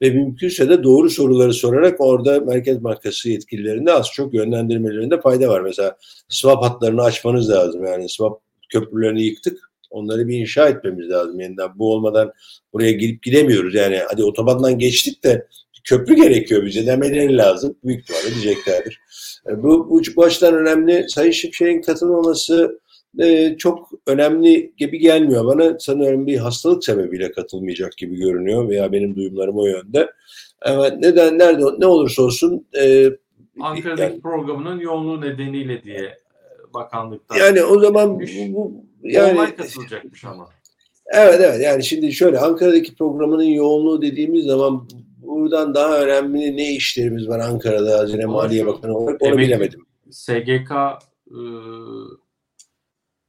[0.03, 5.61] ve mümkünse de doğru soruları sorarak orada Merkez Bankası yetkililerinde az çok yönlendirmelerinde fayda var.
[5.61, 5.97] Mesela
[6.29, 7.85] swap hatlarını açmanız lazım.
[7.85, 8.41] Yani swap
[8.73, 9.71] köprülerini yıktık.
[9.97, 11.69] Onları bir inşa etmemiz lazım yeniden.
[11.75, 12.33] Bu olmadan
[12.73, 13.75] buraya girip gidemiyoruz.
[13.75, 15.47] Yani hadi otobandan geçtik de
[15.85, 17.77] köprü gerekiyor bize demeleri lazım.
[17.85, 19.01] Büyük ihtimalle diyeceklerdir.
[19.49, 21.09] E, bu, bu, bu açıdan önemli.
[21.09, 22.81] Sayın Şimşek'in katılmaması
[23.19, 25.79] e, çok önemli gibi gelmiyor bana.
[25.79, 30.11] Sanıyorum bir hastalık sebebiyle katılmayacak gibi görünüyor veya benim duyumlarım o yönde.
[30.63, 33.11] Evet, neden, nerede, ne olursa olsun e,
[33.61, 36.19] Ankara'daki yani, programının yoğunluğu nedeniyle diye
[36.75, 37.37] bakanlıktan.
[37.37, 40.49] Yani o zaman bu, bu yani Online katılacakmış ama.
[41.07, 44.89] Evet evet yani şimdi şöyle Ankara'daki programının yoğunluğu dediğimiz zaman
[45.19, 49.87] buradan daha önemli ne işlerimiz var Ankara'da Hazine Maliye Bakanı olarak onu Emek, bilemedim.
[50.11, 50.71] SGK
[51.31, 52.07] ıı,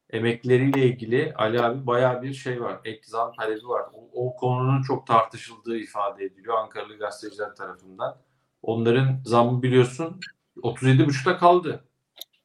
[0.10, 2.80] emekleriyle ilgili Ali abi baya bir şey var.
[2.86, 3.84] Ek zam talebi var.
[3.94, 8.18] O, o konunun çok tartışıldığı ifade ediliyor Ankaralı gazeteciler tarafından.
[8.62, 10.20] Onların zammı biliyorsun
[10.58, 11.84] 37,5'ta kaldı.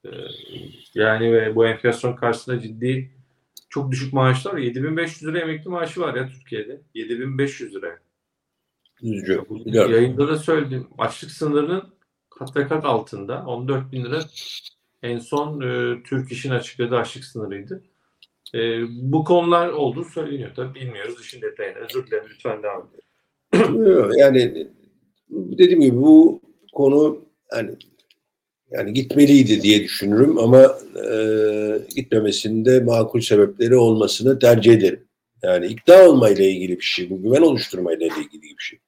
[0.05, 0.09] Ee,
[0.94, 3.11] yani ve bu enflasyon karşısında ciddi
[3.68, 4.57] çok düşük maaşlar.
[4.57, 6.80] 7500 lira emekli maaşı var ya Türkiye'de.
[6.94, 7.98] 7500 lira.
[9.03, 9.42] Üzücü.
[9.64, 10.88] Yayında da söyledim.
[10.98, 11.94] Açlık sınırının
[12.30, 13.44] kat ve kat altında.
[13.46, 14.20] 14 bin lira
[15.03, 17.82] en son e, Türk İş'in açıkladığı açlık sınırıydı.
[18.55, 20.50] E, bu konular olduğu söyleniyor.
[20.57, 21.78] Tabii bilmiyoruz işin detayını.
[21.78, 24.11] Özür dilerim lütfen devam edelim.
[24.18, 24.68] yani
[25.30, 26.40] dediğim gibi bu
[26.72, 27.76] konu yani
[28.77, 30.79] yani gitmeliydi diye düşünürüm ama
[31.11, 31.16] e,
[31.97, 35.05] gitmemesinde makul sebepleri olmasını tercih ederim.
[35.43, 38.79] Yani ikna olmayla ilgili bir şey, bu güven oluşturmayla ilgili bir şey.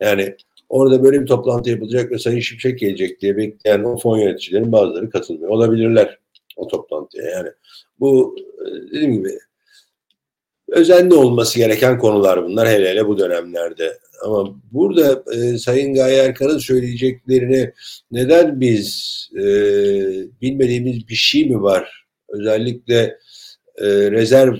[0.00, 0.36] Yani
[0.70, 5.10] Orada böyle bir toplantı yapılacak ve Sayın Şimşek gelecek diye bekleyen o fon yöneticilerin bazıları
[5.10, 5.50] katılmıyor.
[5.50, 6.18] Olabilirler
[6.56, 7.30] o toplantıya.
[7.30, 7.48] Yani
[8.00, 9.38] bu e, dediğim gibi
[10.70, 13.98] özenli olması gereken konular bunlar hele hele bu dönemlerde.
[14.24, 17.72] Ama burada e, Sayın Gaye Erkan'ın söyleyeceklerini
[18.10, 19.42] neden biz e,
[20.42, 22.06] bilmediğimiz bir şey mi var?
[22.28, 23.18] Özellikle
[23.76, 24.54] e, rezerv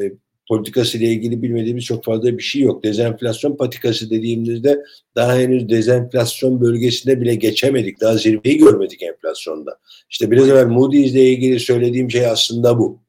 [0.00, 0.12] e,
[0.48, 2.84] politikası ile ilgili bilmediğimiz çok fazla bir şey yok.
[2.84, 4.82] Dezenflasyon patikası dediğimizde
[5.16, 8.00] daha henüz dezenflasyon bölgesinde bile geçemedik.
[8.00, 9.78] Daha zirveyi görmedik enflasyonda.
[10.10, 13.02] İşte biraz evvel Moody's ile ilgili söylediğim şey aslında bu.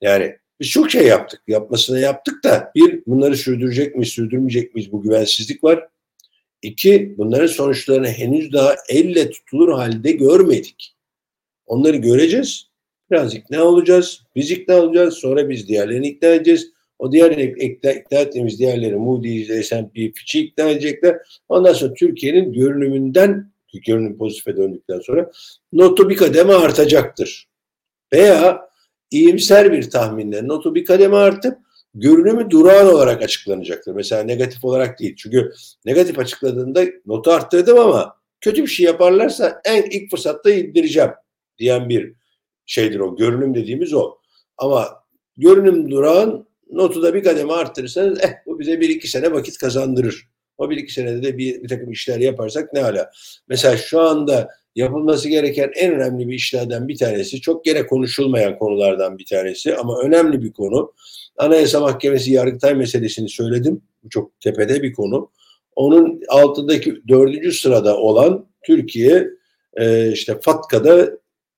[0.00, 1.42] Yani biz çok şey yaptık.
[1.46, 5.88] Yapmasını yaptık da bir bunları sürdürecek miyiz, sürdürmeyecek miyiz bu güvensizlik var.
[6.62, 10.96] İki bunların sonuçlarını henüz daha elle tutulur halde görmedik.
[11.66, 12.68] Onları göreceğiz.
[13.10, 14.22] Biraz ikna olacağız.
[14.36, 15.14] Biz ikna olacağız.
[15.14, 16.72] Sonra biz diğerlerini ikna edeceğiz.
[16.98, 21.16] O diğer ikna, ikna ettiğimiz diğerleri Moody's, S&P, Fitch'i ikna edecekler.
[21.48, 23.50] Ondan sonra Türkiye'nin görünümünden,
[23.86, 25.30] görünüm pozitife döndükten sonra
[25.72, 27.48] notu bir kademe artacaktır.
[28.12, 28.65] Veya
[29.10, 31.58] iyimser bir tahminle notu bir kademe artıp
[31.94, 33.92] görünümü durağan olarak açıklanacaktır.
[33.92, 35.16] Mesela negatif olarak değil.
[35.16, 35.52] Çünkü
[35.84, 41.10] negatif açıkladığında notu arttırdım ama kötü bir şey yaparlarsa en ilk fırsatta indireceğim
[41.58, 42.14] diyen bir
[42.66, 43.16] şeydir o.
[43.16, 44.18] Görünüm dediğimiz o.
[44.58, 44.88] Ama
[45.36, 50.28] görünüm durağan notu da bir kademe arttırırsanız eh bu bize bir iki sene vakit kazandırır.
[50.58, 53.10] O bir iki senede de bir, bir takım işler yaparsak ne hala.
[53.48, 59.18] Mesela şu anda yapılması gereken en önemli bir işlerden bir tanesi, çok gene konuşulmayan konulardan
[59.18, 60.92] bir tanesi ama önemli bir konu.
[61.36, 63.82] Anayasa Mahkemesi Yargıtay meselesini söyledim.
[64.04, 65.30] Bu çok tepede bir konu.
[65.76, 69.28] Onun altındaki dördüncü sırada olan Türkiye
[69.74, 71.10] e, işte Fatka'da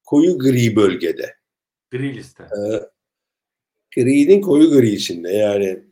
[0.05, 1.35] koyu gri bölgede.
[1.91, 2.43] Gri liste.
[2.43, 2.61] E,
[3.95, 5.83] gri'nin koyu grisinde yani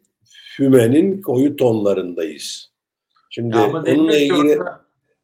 [0.57, 2.71] fümenin koyu tonlarındayız.
[3.31, 4.59] Şimdi ya onunla ilgili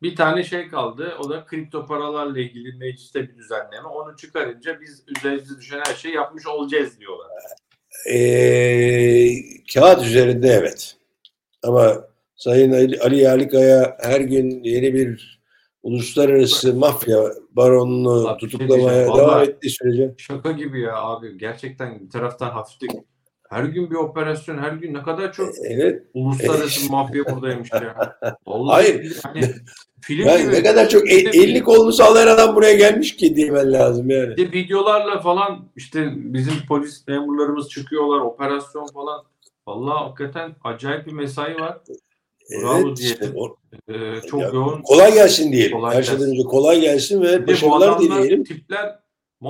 [0.03, 1.15] bir tane şey kaldı.
[1.21, 3.89] O da kripto paralarla ilgili mecliste bir düzenleme.
[3.89, 7.29] Onu çıkarınca biz üzerimize düşen her şeyi yapmış olacağız diyorlar.
[8.13, 9.29] Ee,
[9.75, 10.97] kağıt üzerinde evet.
[11.63, 12.05] Ama
[12.37, 15.41] Sayın Ali, Ali Yerlikaya her gün yeni bir
[15.83, 17.19] uluslararası mafya
[17.51, 19.19] baronunu Abi şey tutuklamaya diyeceğim.
[19.19, 21.39] devam ettiği sürece Şaka gibi ya abi.
[21.39, 22.91] Gerçekten bir taraftan hafiflik.
[23.53, 28.17] Her gün bir operasyon, her gün ne kadar çok evet uluslararası mafya buradaymış ya.
[28.47, 29.21] Vallahi Hayır.
[29.23, 29.41] Hani
[30.01, 30.53] film yani gibi.
[30.53, 34.37] ne kadar çok el, elli kolunu sallayan adam buraya gelmiş ki demen lazım yani.
[34.37, 39.23] De videolarla falan işte bizim polis memurlarımız çıkıyorlar, operasyon falan.
[39.67, 41.79] Vallahi hakikaten acayip bir mesai var.
[42.63, 43.57] Bravo Evet, işte o-
[43.89, 44.83] Ee, çok Ya, yoğun.
[44.83, 45.77] kolay gelsin diyelim.
[45.79, 48.45] Kolay Her şeyden önce kolay gelsin ve başarılar dileyelim.
[48.45, 48.99] tipler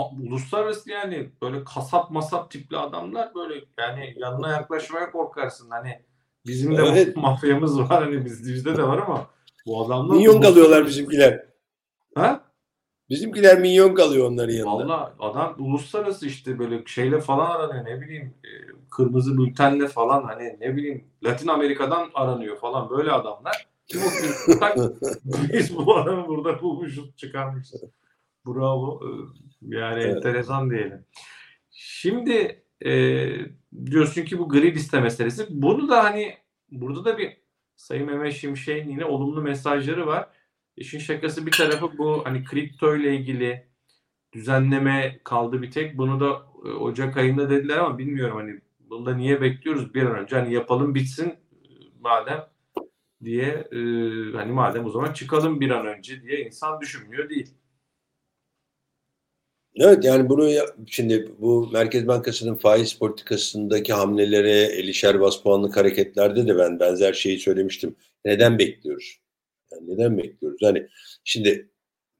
[0.00, 5.70] uluslararası yani böyle kasap masap tipli adamlar böyle yani yanına yaklaşmaya korkarsın.
[5.70, 6.02] Hani
[6.46, 7.16] bizim de Evet.
[7.16, 9.26] mafyamız var hani biz, bizde de var ama
[9.66, 11.44] bu adamlar Minyon kalıyorlar bizimkiler.
[12.14, 12.44] Ha?
[13.10, 14.72] Bizimkiler minyon kalıyor onların yanında.
[14.72, 18.50] Valla adam uluslararası işte böyle şeyle falan aranıyor ne bileyim e,
[18.90, 23.66] kırmızı bültenle falan hani ne bileyim Latin Amerika'dan aranıyor falan böyle adamlar.
[25.52, 27.82] Biz bu adamı burada bulmuşuz çıkarmışız.
[28.46, 29.00] Bravo.
[29.04, 29.28] Ee,
[29.62, 30.16] Yani Evet.
[30.16, 31.04] enteresan diyelim.
[31.70, 32.92] Şimdi e,
[33.86, 35.46] diyorsun ki bu gri liste meselesi.
[35.50, 36.34] Bunu da hani
[36.70, 37.36] burada da bir
[37.76, 40.28] Sayın Mehmet Şimşek'in yine olumlu mesajları var.
[40.76, 43.66] İşin şakası bir tarafı bu hani kripto ile ilgili
[44.32, 45.98] düzenleme kaldı bir tek.
[45.98, 50.16] Bunu da e, Ocak ayında dediler ama bilmiyorum hani bunu da niye bekliyoruz bir an
[50.18, 51.36] önce hani yapalım bitsin e,
[52.00, 52.46] madem
[53.24, 53.78] diye e,
[54.36, 57.54] hani madem o zaman çıkalım bir an önce diye insan düşünmüyor değil.
[59.76, 60.50] Evet yani bunu
[60.86, 67.38] şimdi bu Merkez Bankası'nın faiz politikasındaki hamlelere, elişer bas puanlık hareketlerde de ben benzer şeyi
[67.38, 67.96] söylemiştim.
[68.24, 69.18] Neden bekliyoruz?
[69.72, 70.62] Yani neden bekliyoruz?
[70.62, 70.88] Hani
[71.24, 71.68] şimdi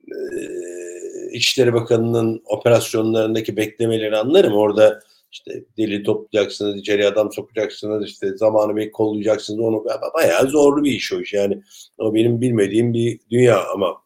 [0.09, 4.53] eee İçişleri Bakanı'nın operasyonlarındaki beklemeleri anlarım.
[4.53, 5.01] Orada
[5.33, 9.61] işte deli toplayacaksınız, içeriye adam sokacaksınız, işte zamanı bir kollayacaksınız.
[9.61, 11.33] Onu ba- bayağı zorlu bir iş o iş.
[11.33, 11.63] Yani
[11.99, 14.02] o benim bilmediğim bir dünya ama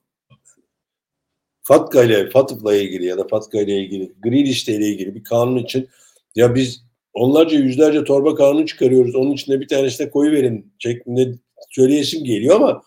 [1.67, 5.57] FATKA ile FATF'la ilgili ya da FATKA ile ilgili gri liste ile ilgili bir kanun
[5.57, 5.89] için
[6.35, 9.15] ya biz onlarca yüzlerce torba kanun çıkarıyoruz.
[9.15, 11.33] Onun içinde bir tanesine koyu verin şeklinde
[11.71, 12.83] söyleyesim geliyor ama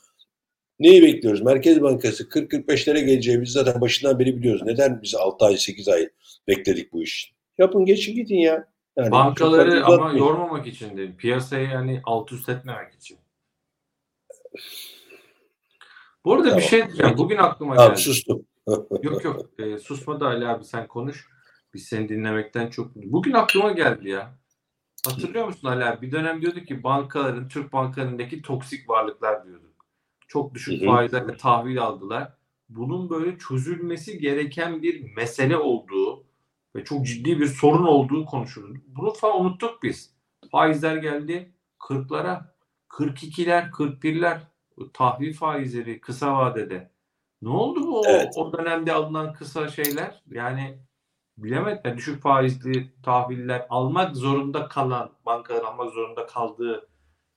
[0.79, 1.41] neyi bekliyoruz?
[1.41, 4.61] Merkez Bankası 40-45'lere geleceği biz zaten başından beri biliyoruz.
[4.65, 6.09] Neden biz 6 ay 8 ay
[6.47, 7.33] bekledik bu iş?
[7.57, 8.67] Yapın geçin gidin ya.
[8.97, 11.11] Yani Bankaları ama yormamak için değil.
[11.17, 13.17] Piyasayı yani alt üst etmemek için.
[16.25, 16.61] Bu arada bir Tamam.
[16.61, 17.17] şey diyeceğim.
[17.17, 18.01] Bugün aklıma Tamam geldi.
[18.01, 18.45] sustum.
[19.03, 19.49] Yok yok.
[19.59, 21.27] E, susma da Ali abi sen konuş.
[21.73, 24.39] Biz seni dinlemekten çok Bugün aklıma geldi ya.
[25.05, 26.07] Hatırlıyor musun Ali abi?
[26.07, 29.85] Bir dönem diyorduk ki bankaların, Türk bankalarındaki toksik varlıklar diyorduk.
[30.27, 32.33] Çok düşük faizlerle tahvil aldılar.
[32.69, 36.23] Bunun böyle çözülmesi gereken bir mesele olduğu
[36.75, 38.77] ve çok ciddi bir sorun olduğu konuşuldu.
[38.87, 40.13] Bunu falan unuttuk biz.
[40.51, 42.41] Faizler geldi 40'lara,
[42.89, 44.39] 42'ler, 41'ler
[44.93, 46.91] tahvil faizleri kısa vadede.
[47.41, 48.33] Ne oldu bu o- Evet.
[48.35, 50.21] o dönemde alınan kısa şeyler?
[50.31, 50.77] Yani
[51.37, 51.81] bilemedim.
[51.85, 56.87] Yani düşük faizli tahviller almak zorunda kalan, bankalar almak zorunda kaldığı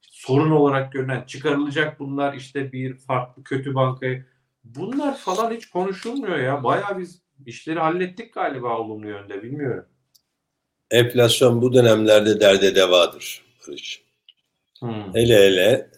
[0.00, 4.24] sorun olarak görünen çıkarılacak bunlar işte bir farklı kötü bankaya.
[4.64, 6.64] Bunlar falan hiç konuşulmuyor ya.
[6.64, 9.84] Bayağı biz işleri hallettik galiba olumlu yönde bilmiyorum.
[10.90, 13.44] Enflasyon bu dönemlerde derde devadır.
[13.68, 14.03] Barış.
[14.80, 15.14] Hmm.
[15.14, 15.90] Hele hele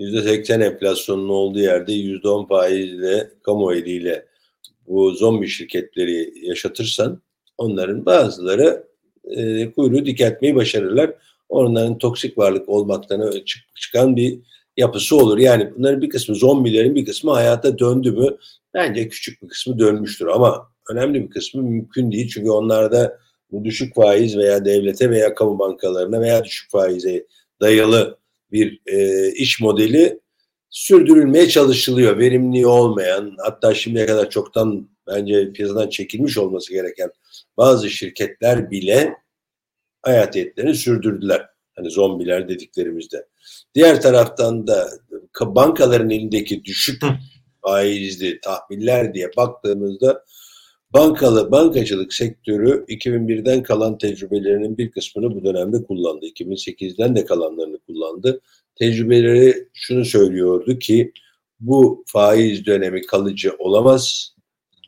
[0.00, 4.26] %80 enflasyonun olduğu yerde %10 faizle, kamu eliyle
[4.86, 7.22] bu zombi şirketleri yaşatırsan
[7.58, 8.86] onların bazıları
[9.24, 11.14] e, kuyruğu dikeltmeyi başarırlar.
[11.48, 13.32] Onların toksik varlık olmaktan
[13.80, 14.38] çıkan bir
[14.76, 15.38] yapısı olur.
[15.38, 18.36] Yani bunların bir kısmı zombilerin bir kısmı hayata döndü mü?
[18.74, 22.28] Bence küçük bir kısmı dönmüştür ama önemli bir kısmı mümkün değil.
[22.28, 23.18] Çünkü onlarda
[23.52, 27.26] bu düşük faiz veya devlete veya kamu bankalarına veya düşük faize
[27.60, 28.19] dayalı
[28.52, 30.20] bir e, iş modeli
[30.70, 32.18] sürdürülmeye çalışılıyor.
[32.18, 37.10] Verimli olmayan hatta şimdiye kadar çoktan bence piyasadan çekilmiş olması gereken
[37.56, 39.14] bazı şirketler bile
[40.02, 41.46] hayatiyetlerini sürdürdüler.
[41.76, 43.26] Hani zombiler dediklerimizde.
[43.74, 44.90] Diğer taraftan da
[45.32, 47.02] ka- bankaların elindeki düşük
[47.62, 50.24] faizli tahviller diye baktığımızda
[50.92, 56.26] bankalı bankacılık sektörü 2001'den kalan tecrübelerinin bir kısmını bu dönemde kullandı.
[56.26, 58.40] 2008'den de kalanlarını kullandı.
[58.76, 61.12] Tecrübeleri şunu söylüyordu ki
[61.60, 64.34] bu faiz dönemi kalıcı olamaz.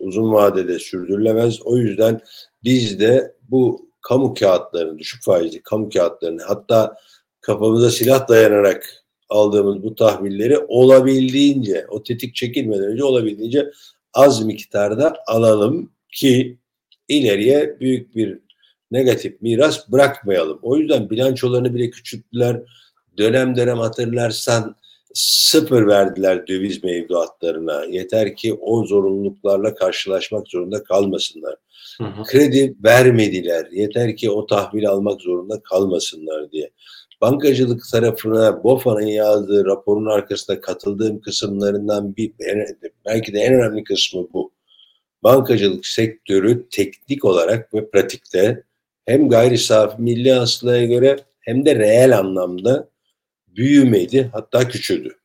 [0.00, 1.62] Uzun vadede sürdürülemez.
[1.62, 2.20] O yüzden
[2.64, 6.96] biz de bu kamu kağıtlarını, düşük faizli kamu kağıtlarını hatta
[7.40, 13.70] kafamıza silah dayanarak aldığımız bu tahvilleri olabildiğince, o tetik çekilmeden önce olabildiğince
[14.14, 16.58] az miktarda alalım ki
[17.08, 18.38] ileriye büyük bir
[18.90, 20.58] negatif miras bırakmayalım.
[20.62, 22.60] O yüzden bilançolarını bile küçülttüler.
[23.18, 24.76] Dönem dönem hatırlarsan
[25.14, 27.84] sıfır verdiler döviz mevduatlarına.
[27.84, 31.56] Yeter ki o zorunluluklarla karşılaşmak zorunda kalmasınlar.
[31.98, 32.22] Hı hı.
[32.22, 33.66] Kredi vermediler.
[33.72, 36.70] Yeter ki o tahvil almak zorunda kalmasınlar diye.
[37.22, 42.32] Bankacılık tarafına BOFA'nın yazdığı raporun arkasında katıldığım kısımlarından bir
[43.06, 44.52] belki de en önemli kısmı bu.
[45.22, 48.64] Bankacılık sektörü teknik olarak ve pratikte
[49.06, 52.88] hem gayri safi milli hasılaya göre hem de reel anlamda
[53.48, 55.16] büyümedi hatta küçüldü.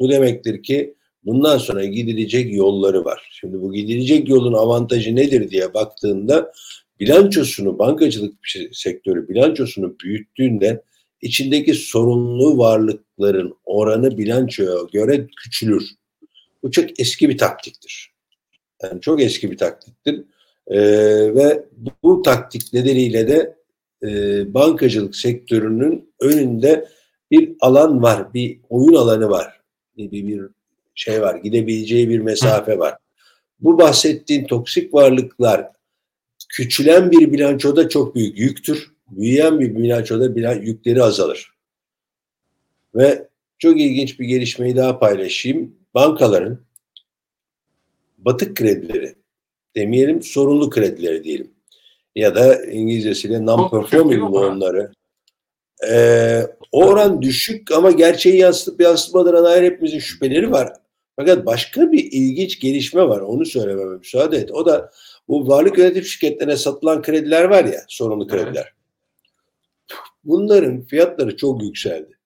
[0.00, 0.94] Bu demektir ki
[1.24, 3.28] bundan sonra gidilecek yolları var.
[3.32, 6.52] Şimdi bu gidilecek yolun avantajı nedir diye baktığında
[7.00, 8.34] bilançosunu bankacılık
[8.72, 10.82] sektörü bilançosunu büyüttüğünde
[11.24, 15.84] içindeki sorunlu varlıkların oranı bilançoya göre küçülür.
[16.62, 18.12] Bu çok eski bir taktiktir.
[18.82, 20.24] Yani çok eski bir taktiktir.
[20.66, 20.80] Ee,
[21.34, 21.64] ve
[22.02, 23.56] bu taktik nedeniyle de
[24.02, 24.08] e,
[24.54, 26.88] bankacılık sektörünün önünde
[27.30, 29.60] bir alan var, bir oyun alanı var,
[29.96, 30.42] bir, bir
[30.94, 32.98] şey var, gidebileceği bir mesafe var.
[33.60, 35.68] Bu bahsettiğin toksik varlıklar
[36.48, 38.93] küçülen bir bilançoda çok büyük yüktür.
[39.16, 41.54] Büyüyen bir bilançoda bilan, yükleri azalır.
[42.94, 45.76] Ve çok ilginç bir gelişmeyi daha paylaşayım.
[45.94, 46.58] Bankaların
[48.18, 49.14] batık kredileri,
[49.76, 51.50] demeyelim sorunlu kredileri diyelim.
[52.14, 54.92] Ya da İngilizcesiyle non-performing loanları.
[55.90, 56.40] Ee,
[56.72, 60.72] o oran düşük ama gerçeği yansıtıp yansıtmadığına dair hepimizin şüpheleri var.
[61.16, 63.20] Fakat başka bir ilginç gelişme var.
[63.20, 64.50] Onu söylememe müsaade et.
[64.52, 64.90] O da
[65.28, 68.72] bu varlık yönetim şirketlerine satılan krediler var ya, sorunlu krediler.
[70.24, 72.18] Bunların fiyatları çok yükseldi.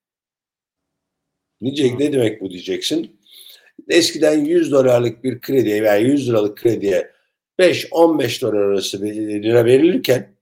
[1.61, 3.19] Nice, ne demek bu diyeceksin.
[3.89, 7.11] Eskiden 100 dolarlık bir krediye veya 100 liralık krediye
[7.59, 10.35] 5-15 dolar arası bir lira verilirken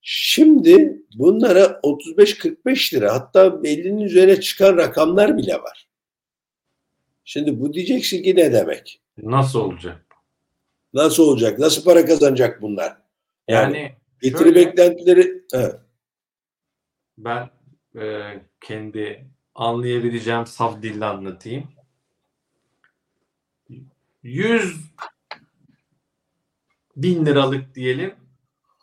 [0.00, 5.88] şimdi bunlara 35-45 lira hatta 50'nin üzerine çıkan rakamlar bile var.
[7.24, 9.00] Şimdi bu diyeceksin ki ne demek?
[9.22, 10.06] Nasıl olacak?
[10.94, 11.58] Nasıl olacak?
[11.58, 12.96] Nasıl para kazanacak bunlar?
[13.48, 13.92] Yani, yani
[14.22, 15.74] getiri şöyle, beklentileri evet.
[17.18, 17.50] Ben
[17.96, 21.68] e, kendi anlayabileceğim saf dille anlatayım.
[24.22, 24.94] 100
[26.96, 28.14] bin liralık diyelim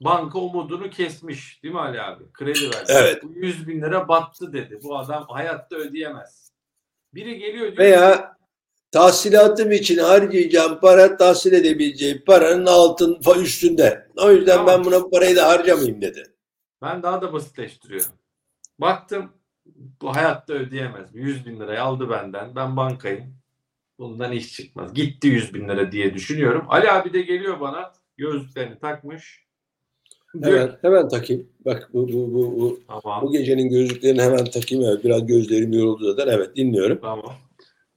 [0.01, 2.23] banka umudunu kesmiş değil mi Ali abi?
[2.33, 2.91] Kredi verdi.
[2.95, 3.23] Evet.
[3.23, 4.79] Bu 100 bin lira battı dedi.
[4.83, 6.51] Bu adam hayatta ödeyemez.
[7.13, 8.37] Biri geliyor diyor Veya
[8.91, 14.07] tahsilatım için harcayacağım para tahsil edebileceğim paranın altın üstünde.
[14.17, 14.77] O yüzden tamam.
[14.77, 16.23] ben buna parayı da harcamayayım dedi.
[16.81, 18.11] Ben daha da basitleştiriyorum.
[18.81, 19.29] Baktım
[20.01, 21.09] bu hayatta ödeyemez.
[21.13, 22.55] 100 bin lirayı aldı benden.
[22.55, 23.23] Ben bankayım.
[23.99, 24.93] Bundan iş çıkmaz.
[24.93, 26.65] Gitti 100 bin lira diye düşünüyorum.
[26.69, 29.45] Ali abi de geliyor bana gözlüklerini takmış.
[30.43, 31.47] Hemen, hemen takayım.
[31.65, 33.21] Bak bu, bu, bu, bu, tamam.
[33.21, 34.85] bu gecenin gözlüklerini hemen takayım.
[34.85, 36.33] Evet, biraz gözlerim yoruldu zaten.
[36.33, 36.99] Evet dinliyorum.
[37.01, 37.33] Tamam.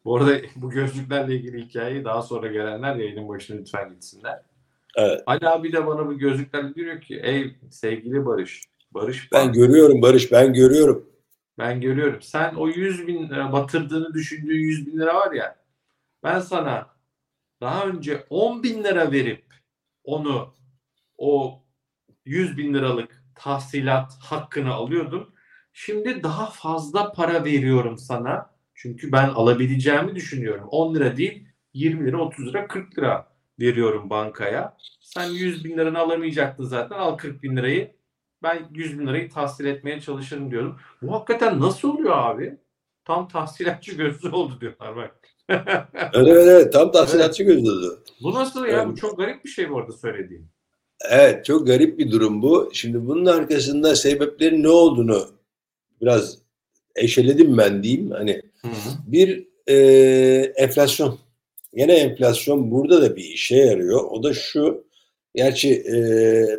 [0.04, 4.42] Bu arada bu gözlüklerle ilgili hikayeyi daha sonra gelenler yayının başına lütfen gitsinler.
[4.96, 5.22] Evet.
[5.26, 8.62] Ali abi de bana bu gözlüklerle diyor ki ey sevgili Barış.
[8.94, 9.54] Barış ben bak.
[9.54, 11.10] görüyorum Barış ben görüyorum.
[11.58, 12.22] Ben görüyorum.
[12.22, 15.56] Sen o 100 bin lira batırdığını düşündüğün 100 bin lira var ya
[16.22, 16.94] ben sana
[17.60, 19.44] daha önce 10 bin lira verip
[20.04, 20.54] onu
[21.18, 21.62] o
[22.24, 25.34] 100 bin liralık tahsilat hakkını alıyordum.
[25.72, 28.54] Şimdi daha fazla para veriyorum sana.
[28.74, 30.68] Çünkü ben alabileceğimi düşünüyorum.
[30.68, 33.28] 10 lira değil 20 lira 30 lira 40 lira
[33.60, 34.76] veriyorum bankaya.
[35.00, 37.96] Sen 100 bin liranı alamayacaktın zaten al 40 bin lirayı.
[38.44, 40.76] Ben 100 bin lirayı tahsil etmeye çalışırım diyorum.
[41.02, 42.58] Bu hakikaten nasıl oluyor abi?
[43.04, 45.20] Tam tahsilatçı gözü oldu diyorlar bak.
[46.14, 47.54] evet evet tam tahsilatçı evet.
[47.54, 48.02] gözü oldu.
[48.22, 48.72] Bu nasıl ya?
[48.72, 48.86] Evet.
[48.86, 50.48] Bu çok garip bir şey bu arada söylediğim.
[51.10, 52.70] Evet çok garip bir durum bu.
[52.72, 55.26] Şimdi bunun arkasında sebeplerin ne olduğunu
[56.00, 56.38] biraz
[56.96, 58.10] eşeledim ben diyeyim.
[58.10, 58.72] Hani hı hı.
[59.06, 59.76] bir e,
[60.56, 61.18] enflasyon.
[61.74, 64.04] Yine enflasyon burada da bir işe yarıyor.
[64.04, 64.84] O da şu.
[65.34, 65.96] Gerçi e,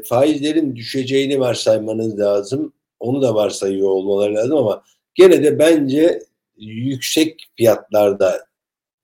[0.04, 2.74] faizlerin düşeceğini varsaymanız lazım.
[3.00, 4.84] Onu da varsayıyor olmaları lazım ama
[5.16, 6.20] gene de bence
[6.58, 8.46] yüksek fiyatlarda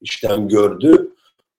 [0.01, 1.11] işlem gördü.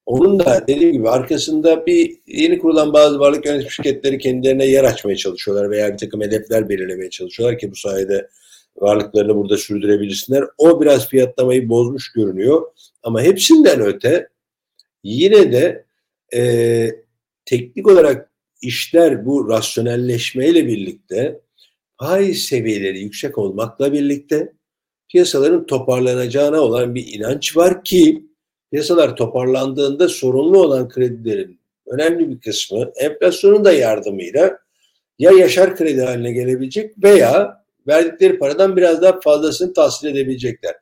[0.07, 5.17] Onun da dediğim gibi arkasında bir yeni kurulan bazı varlık yönetim şirketleri kendilerine yer açmaya
[5.17, 8.29] çalışıyorlar veya bir takım hedefler belirlemeye çalışıyorlar ki bu sayede
[8.77, 10.45] varlıklarını burada sürdürebilsinler.
[10.59, 12.63] O biraz fiyatlamayı bozmuş görünüyor.
[13.03, 14.29] Ama hepsinden öte
[15.05, 15.85] yine de
[16.35, 17.02] e,
[17.45, 18.31] teknik olarak
[18.63, 21.41] işler bu rasyonelleşmeyle birlikte
[22.01, 24.53] faiz seviyeleri yüksek olmakla birlikte
[25.09, 28.27] piyasaların toparlanacağına olan bir inanç var ki
[28.71, 34.59] piyasalar toparlandığında sorunlu olan kredilerin önemli bir kısmı enflasyonun da yardımıyla
[35.19, 40.75] ya yaşar kredi haline gelebilecek veya verdikleri paradan biraz daha fazlasını tahsil edebilecekler.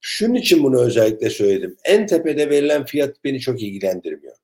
[0.00, 1.76] Şunun için bunu özellikle söyledim.
[1.84, 4.36] En tepede verilen fiyat beni çok ilgilendirmiyor.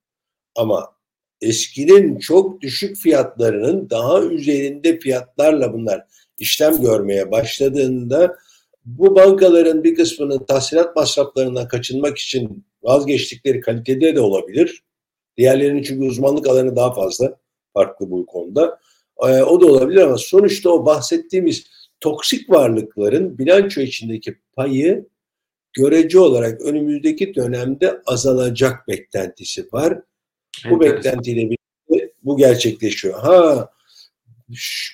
[0.57, 0.97] Ama
[1.41, 6.05] eskinin çok düşük fiyatlarının daha üzerinde fiyatlarla bunlar
[6.39, 8.36] işlem görmeye başladığında
[8.84, 14.82] bu bankaların bir kısmının tahsilat masraflarından kaçınmak için vazgeçtikleri kalitede de olabilir.
[15.36, 17.36] Diğerlerinin çünkü uzmanlık alanı daha fazla
[17.74, 18.78] farklı bu konuda.
[19.22, 21.66] Ee, o da olabilir ama sonuçta o bahsettiğimiz
[22.01, 25.07] toksik varlıkların bilanço içindeki payı
[25.72, 30.03] görece olarak önümüzdeki dönemde azalacak beklentisi var.
[30.64, 30.96] Bu Enteresan.
[30.96, 33.20] beklentiyle birlikte bu gerçekleşiyor.
[33.20, 33.70] Ha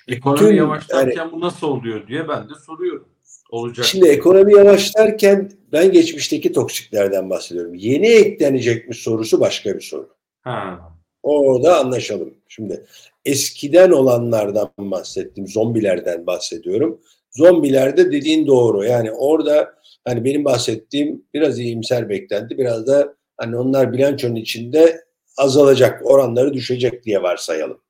[0.08, 3.08] Ekonomi yavaşlarken bu nasıl oluyor diye ben de soruyorum.
[3.50, 3.86] Olacak.
[3.86, 7.74] Şimdi ekonomi yavaşlarken ben geçmişteki toksiklerden bahsediyorum.
[7.74, 10.08] Yeni eklenecek mi sorusu başka bir soru.
[10.42, 10.80] Ha.
[11.22, 12.34] Orada anlaşalım.
[12.48, 12.84] Şimdi
[13.24, 15.48] eskiden olanlardan bahsettim.
[15.48, 17.00] Zombilerden bahsediyorum.
[17.30, 18.84] Zombilerde dediğin doğru.
[18.84, 19.74] Yani orada
[20.04, 22.58] hani benim bahsettiğim biraz iyimser beklenti.
[22.58, 25.04] Biraz da hani onlar bilançonun içinde
[25.36, 27.80] azalacak, oranları düşecek diye varsayalım.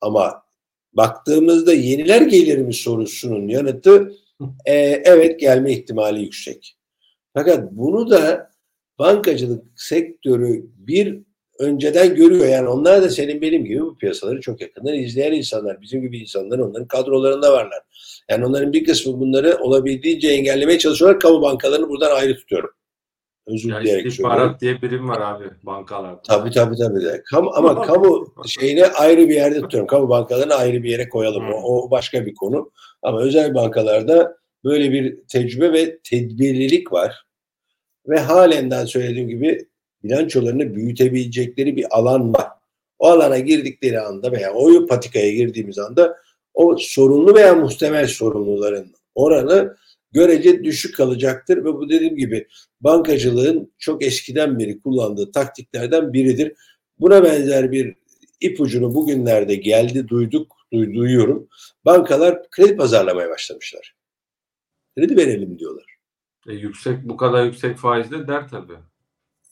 [0.00, 0.42] Ama
[0.92, 4.12] baktığımızda yeniler gelir mi sorusunun yanıtı
[4.64, 4.74] e,
[5.04, 6.76] evet gelme ihtimali yüksek.
[7.34, 8.50] Fakat bunu da
[8.98, 11.18] bankacılık sektörü bir
[11.58, 12.46] önceden görüyor.
[12.46, 15.80] Yani onlar da senin benim gibi bu piyasaları çok yakından izleyen insanlar.
[15.80, 17.82] Bizim gibi insanlar onların kadrolarında varlar.
[18.30, 21.20] Yani onların bir kısmı bunları olabildiğince engellemeye çalışıyorlar.
[21.20, 22.70] Kamu bankalarını buradan ayrı tutuyorum.
[23.46, 26.22] Özür Ya dileyerek istihbarat diye birim var abi bankalarda.
[26.22, 27.04] Tabii tabii tabii.
[27.04, 27.22] de.
[27.30, 29.86] Kamu, ama kamu şeyini ayrı bir yerde tutuyorum.
[29.86, 31.52] Kamu bankalarını ayrı bir yere koyalım.
[31.52, 32.70] O, o başka bir konu.
[33.02, 37.26] Ama özel bankalarda böyle bir tecrübe ve tedbirlilik var.
[38.08, 39.68] Ve halenden söylediğim gibi
[40.04, 42.48] bilançolarını büyütebilecekleri bir alan var.
[42.98, 46.16] O alana girdikleri anda veya o patikaya girdiğimiz anda
[46.54, 49.76] o sorunlu veya muhtemel sorumluların oranı
[50.12, 52.46] görece düşük kalacaktır ve bu dediğim gibi
[52.80, 56.52] bankacılığın çok eskiden beri kullandığı taktiklerden biridir.
[56.98, 57.94] Buna benzer bir
[58.40, 61.48] ipucunu bugünlerde geldi, duyduk, duy- duyuyorum.
[61.84, 63.94] Bankalar kredi pazarlamaya başlamışlar.
[64.96, 65.96] Kredi verelim diyorlar.
[66.48, 68.76] E, yüksek bu kadar yüksek faizde der tabii.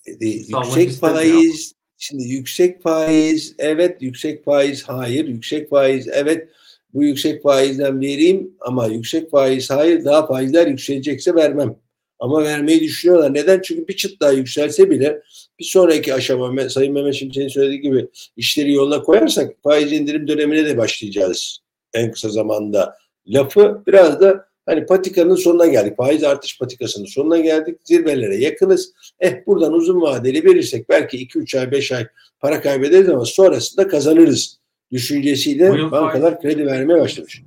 [0.06, 6.48] E, yüksek faiz, şimdi yüksek faiz, evet yüksek faiz, hayır, yüksek faiz, evet
[6.94, 11.76] bu yüksek faizden vereyim ama yüksek faiz, hayır daha faizler yükselecekse vermem.
[12.18, 13.34] Ama vermeyi düşünüyorlar.
[13.34, 13.60] Neden?
[13.64, 15.22] Çünkü bir çıt daha yükselse bile
[15.58, 20.76] bir sonraki aşama Sayın Mehmet Şimşek'in söylediği gibi işleri yoluna koyarsak faiz indirim dönemine de
[20.76, 21.58] başlayacağız
[21.94, 22.96] en kısa zamanda.
[23.26, 25.96] Lafı biraz da hani patikanın sonuna geldik.
[25.96, 27.78] Faiz artış patikasının sonuna geldik.
[27.84, 28.92] Zirvelere yakınız.
[29.20, 32.06] Eh buradan uzun vadeli verirsek belki 2-3 ay 5 ay
[32.40, 34.58] para kaybederiz ama sonrasında kazanırız
[34.92, 37.42] düşüncesiyle yıl bankalar faiz- kredi vermeye başlamış.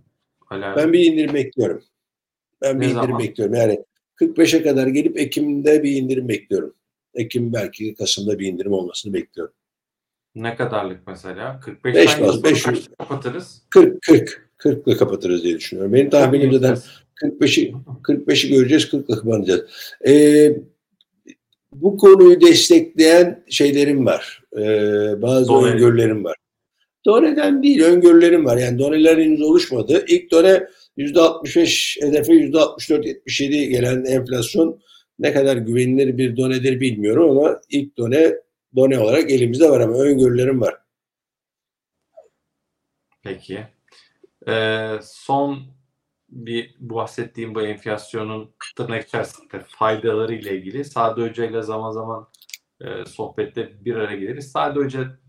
[0.50, 0.62] Abi.
[0.78, 1.84] Ben bir indirim bekliyorum.
[2.62, 3.20] Ben bir Ne indirim zaman?
[3.20, 3.56] bekliyorum.
[3.56, 3.84] Yani
[4.16, 6.74] 45'e kadar gelip Ekim'de bir indirim bekliyorum.
[7.14, 9.54] Ekim belki Kasım'da bir indirim olmasını bekliyorum.
[10.36, 11.60] Ne kadarlık mesela?
[11.60, 12.86] 45 Beş tane baz, yıl beş sonra yüz.
[12.88, 13.62] kaçta kapatırız?
[13.70, 15.94] 40 40 40'la kapatırız diye düşünüyorum.
[15.94, 16.78] Benim tahminim zaten
[17.24, 17.74] 45'i
[18.04, 19.62] 45'i göreceğiz, 40'la kapanacağız.
[20.08, 20.58] Ee,
[21.74, 24.44] bu konuyu destekleyen şeylerim var.
[24.58, 26.36] Ee, bazı öngörülerim var.
[27.06, 28.58] Done'den değil, öngörülerim var.
[28.58, 30.06] Yani doneler henüz oluşmadı.
[30.08, 30.68] İlk done
[30.98, 34.80] %65 hedefe %64-77 gelen enflasyon
[35.20, 38.36] ne kadar güvenilir bir donedir bilmiyorum ama ilk done
[38.76, 40.76] done olarak elimizde var ama öngörülerim var.
[43.24, 43.60] Peki.
[44.48, 45.60] Ee, son
[46.30, 52.28] bir bahsettiğim bu enflasyonun tırnak içerisinde faydaları ile ilgili Sade Hoca ile zaman zaman
[52.82, 54.52] e, sohbette bir araya geliriz.
[54.52, 55.20] Sade Hoca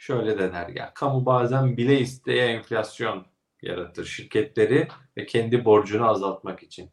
[0.00, 3.26] şöyle de der ya kamu bazen bile isteye enflasyon
[3.62, 6.90] yaratır şirketleri ve kendi borcunu azaltmak için.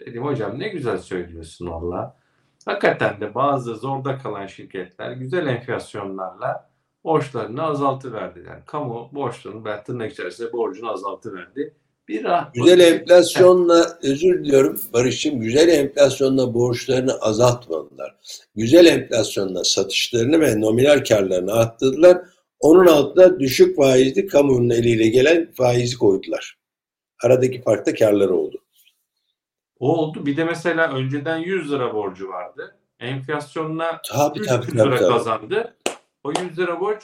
[0.00, 2.20] Dedim hocam ne güzel söylüyorsun valla.
[2.66, 6.70] Hakikaten de bazı zorda kalan şirketler güzel enflasyonlarla
[7.04, 8.66] borçlarını azaltıverdiler.
[8.66, 11.76] Kamu borçlarını ben tırnak içerisinde borcunu azaltıverdi.
[12.08, 18.16] Bir rahat Güzel enflasyonla özür diliyorum Barış'cığım güzel enflasyonla borçlarını azaltmadılar.
[18.56, 22.18] Güzel enflasyonla satışlarını ve nominal karlarını arttırdılar.
[22.60, 26.58] Onun altına düşük faizli kamunun eliyle gelen faizi koydular.
[27.24, 28.58] Aradaki fark da karları oldu.
[29.78, 30.26] O oldu.
[30.26, 32.76] Bir de mesela önceden 100 lira borcu vardı.
[33.00, 34.98] Enflasyonla Tabii 300 tabii lira tabii.
[34.98, 35.08] tabii.
[35.12, 35.76] kazandı.
[36.24, 37.02] O 100 lira borç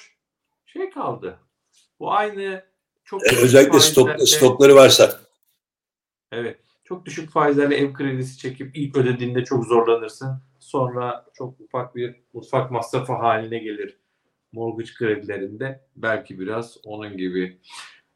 [0.66, 1.38] şey kaldı.
[2.00, 2.62] Bu aynı
[3.06, 5.20] çok Ee, Özellikle stok, stokları varsa.
[6.32, 6.58] Evet.
[6.84, 10.42] Çok düşük faizlerle ev kredisi çekip ilk ödediğinde çok zorlanırsın.
[10.58, 13.98] Sonra çok ufak bir mutfak masrafı haline gelir
[14.52, 15.80] mortgage kredilerinde.
[15.96, 17.58] Belki biraz onun gibi.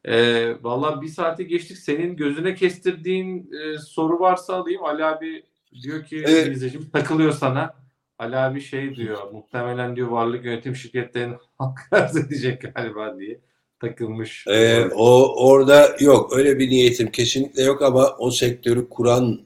[0.05, 1.79] Ee, Valla bir saate geçtik.
[1.79, 4.85] Senin gözüne kestirdiğin e, soru varsa alayım.
[4.85, 5.45] Ali abi
[5.83, 6.57] Diyor ki evet.
[6.57, 7.75] izleyicim takılıyor sana.
[8.19, 13.41] Ali abi şey diyor muhtemelen diyor varlık yönetim şirketlerinin halka arz edecek galiba diye
[13.81, 14.45] takılmış.
[14.49, 19.41] Ee, o orada yok öyle bir niyetim kesinlikle yok ama o sektörü kuran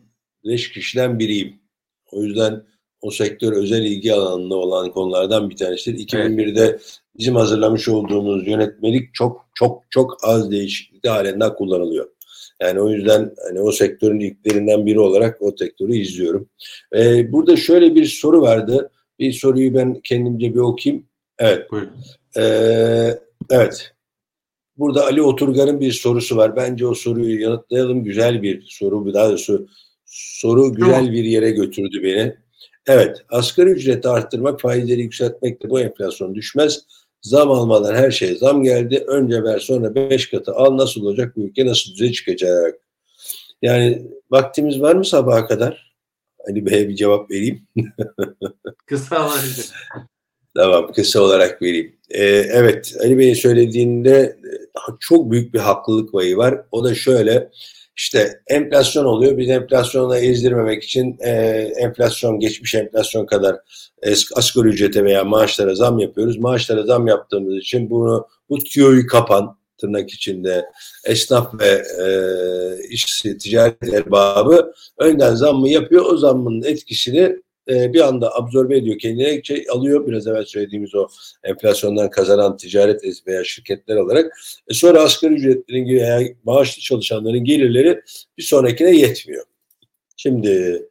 [0.44, 1.60] beş kişiden biriyim.
[2.12, 2.62] O yüzden
[3.00, 6.06] o sektör özel ilgi alanında olan konulardan bir tanesidir.
[6.06, 7.00] 2001'de evet.
[7.18, 12.08] bizim hazırlamış olduğumuz yönetmelik çok çok çok az değişiklik halinde kullanılıyor.
[12.62, 16.48] Yani o yüzden hani o sektörün ilklerinden biri olarak o sektörü izliyorum.
[16.96, 18.90] Ee, burada şöyle bir soru vardı.
[19.18, 21.06] Bir soruyu ben kendimce bir okuyayım.
[21.38, 21.70] Evet.
[21.70, 21.90] Buyurun.
[22.36, 23.18] Ee,
[23.50, 23.93] evet.
[24.76, 26.56] Burada Ali Oturgan'ın bir sorusu var.
[26.56, 28.04] Bence o soruyu yanıtlayalım.
[28.04, 29.14] Güzel bir soru.
[29.14, 29.68] Daha doğrusu
[30.06, 32.36] soru güzel bir yere götürdü beni.
[32.86, 36.86] Evet, asgari ücreti arttırmak, faizleri yükseltmekle bu enflasyon düşmez.
[37.22, 39.04] Zam almadan her şeye zam geldi.
[39.06, 40.76] Önce ver sonra beş katı al.
[40.76, 41.66] Nasıl olacak bu ülke?
[41.66, 42.74] Nasıl düze çıkacak?
[43.62, 45.94] Yani vaktimiz var mı sabaha kadar?
[46.48, 47.68] Ali Bey'e bir cevap vereyim.
[48.86, 49.70] kısa alabilir.
[50.56, 51.96] Tamam kısa olarak vereyim.
[52.10, 54.36] Ee, evet Ali Bey'in söylediğinde
[55.00, 56.60] çok büyük bir haklılık payı var.
[56.72, 57.50] O da şöyle
[57.96, 59.38] işte enflasyon oluyor.
[59.38, 61.30] Biz enflasyona ezdirmemek için e,
[61.78, 63.56] enflasyon, geçmiş enflasyon kadar
[64.02, 66.38] eski asgari ücrete veya maaşlara zam yapıyoruz.
[66.38, 70.64] Maaşlara zam yaptığımız için bunu bu tüyoyu kapan tırnak içinde
[71.04, 72.08] esnaf ve e,
[72.88, 76.04] iş ticaret erbabı önden zammı yapıyor.
[76.04, 77.36] O zammın etkisini
[77.68, 81.08] e, bir anda absorbe ediyor kendine şey alıyor biraz evvel söylediğimiz o
[81.44, 84.38] enflasyondan kazanan ticaret veya şirketler olarak
[84.68, 88.02] e, sonra asgari ücretlerin veya maaşlı çalışanların gelirleri
[88.38, 89.44] bir sonrakine yetmiyor.
[90.16, 90.82] Şimdi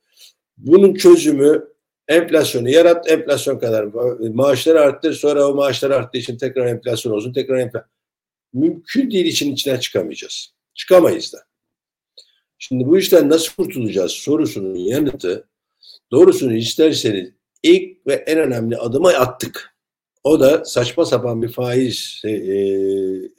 [0.58, 1.68] bunun çözümü
[2.08, 3.88] enflasyonu yarat, enflasyon kadar
[4.34, 7.94] maaşları arttır, sonra o maaşlar arttığı için tekrar enflasyon olsun, tekrar enflasyon.
[8.54, 10.54] Mümkün değil için içinden çıkamayacağız.
[10.74, 11.38] Çıkamayız da.
[12.58, 15.48] Şimdi bu işten nasıl kurtulacağız sorusunun yanıtı
[16.12, 17.30] Doğrusunu isterseniz
[17.64, 19.74] ilk ve en önemli adımı attık.
[20.24, 22.56] O da saçma sapan bir faiz e, e,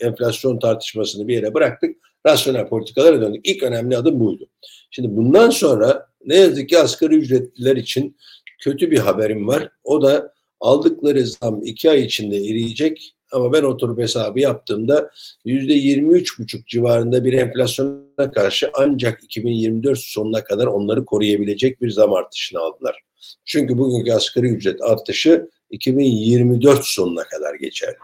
[0.01, 1.97] enflasyon tartışmasını bir yere bıraktık.
[2.27, 3.49] Rasyonel politikalara döndük.
[3.49, 4.49] İlk önemli adım buydu.
[4.91, 8.17] Şimdi bundan sonra ne yazık ki asgari ücretliler için
[8.61, 9.69] kötü bir haberim var.
[9.85, 15.11] O da aldıkları zam iki ay içinde eriyecek ama ben oturup hesabı yaptığımda
[15.45, 21.91] yüzde yirmi üç buçuk civarında bir enflasyona karşı ancak 2024 sonuna kadar onları koruyabilecek bir
[21.91, 23.01] zam artışını aldılar.
[23.45, 27.97] Çünkü bugünkü asgari ücret artışı 2024 sonuna kadar geçerli.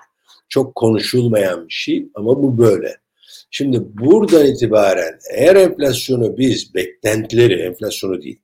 [0.48, 2.96] Çok konuşulmayan bir şey ama bu böyle.
[3.50, 8.40] Şimdi buradan itibaren eğer enflasyonu biz beklentileri, enflasyonu değil,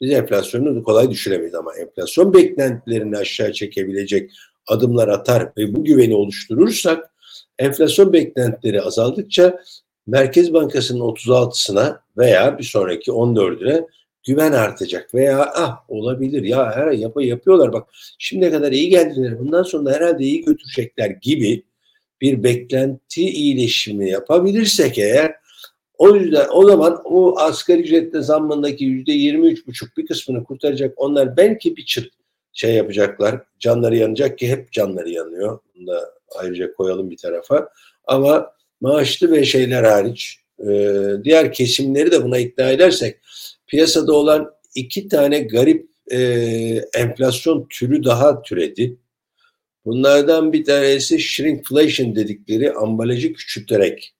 [0.00, 4.30] biz enflasyonu kolay düşüremeyiz ama enflasyon beklentilerini aşağı çekebilecek
[4.68, 7.10] adımlar atar ve bu güveni oluşturursak
[7.58, 9.60] enflasyon beklentileri azaldıkça
[10.06, 13.86] Merkez Bankası'nın 36'sına veya bir sonraki 14'üne
[14.26, 17.88] güven artacak veya ah olabilir ya her yap yapıyorlar bak
[18.18, 21.62] şimdiye kadar iyi geldiler bundan sonra herhalde iyi götürecekler gibi
[22.20, 25.34] bir beklenti iyileşimi yapabilirsek eğer
[25.98, 30.94] o yüzden o zaman o asgari ücretle zammındaki yüzde yirmi üç buçuk bir kısmını kurtaracak
[30.96, 32.12] onlar belki bir çıt
[32.52, 33.42] şey yapacaklar.
[33.58, 35.58] Canları yanacak ki hep canları yanıyor.
[35.74, 37.68] Bunu da ayrıca koyalım bir tarafa.
[38.06, 43.16] Ama maaşlı ve şeyler hariç e, diğer kesimleri de buna ikna edersek
[43.66, 46.18] piyasada olan iki tane garip e,
[46.94, 48.96] enflasyon türü daha türedi.
[49.84, 54.14] Bunlardan bir tanesi shrinkflation dedikleri ambalajı küçülterek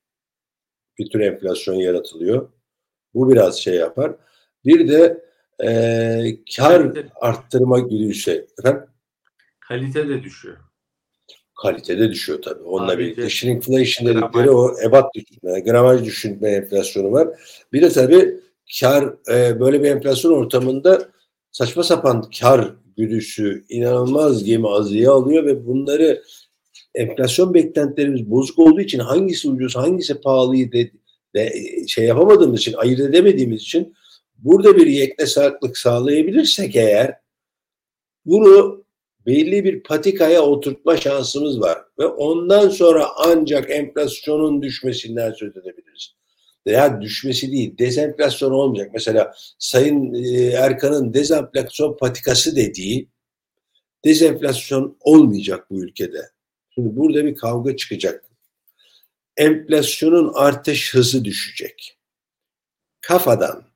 [0.98, 2.48] bir tür enflasyon yaratılıyor.
[3.14, 4.12] Bu biraz şey yapar.
[4.64, 5.27] Bir de
[5.64, 8.46] e, kar kalite, arttırma güdüsü.
[8.58, 8.82] Efendim?
[9.60, 10.56] Kalite de düşüyor.
[11.62, 12.62] Kalite de düşüyor tabii.
[12.62, 17.28] Onunla Abi birlikte shrinkflation dedikleri o ebat düşürme, gramaj düşürme enflasyonu var.
[17.72, 18.40] Bir de tabii
[18.80, 21.08] kar e, böyle bir enflasyon ortamında
[21.52, 26.22] saçma sapan kar güdüsü inanılmaz gemi azıya alıyor ve bunları
[26.94, 30.90] enflasyon beklentilerimiz bozuk olduğu için hangisi ucuz hangisi pahalıyı de,
[31.34, 31.52] de
[31.88, 33.94] şey yapamadığımız için ayırt edemediğimiz için
[34.38, 37.20] burada bir yeknesaklık sağlayabilirsek eğer
[38.24, 38.84] bunu
[39.26, 46.14] belli bir patikaya oturtma şansımız var ve ondan sonra ancak enflasyonun düşmesinden söz edebiliriz.
[46.66, 48.90] Veya düşmesi değil, dezenflasyon olmayacak.
[48.94, 53.08] Mesela Sayın e, Erkan'ın dezenflasyon patikası dediği
[54.04, 56.30] dezenflasyon olmayacak bu ülkede.
[56.70, 58.24] Şimdi burada bir kavga çıkacak.
[59.36, 61.98] Enflasyonun artış hızı düşecek.
[63.00, 63.67] Kafadan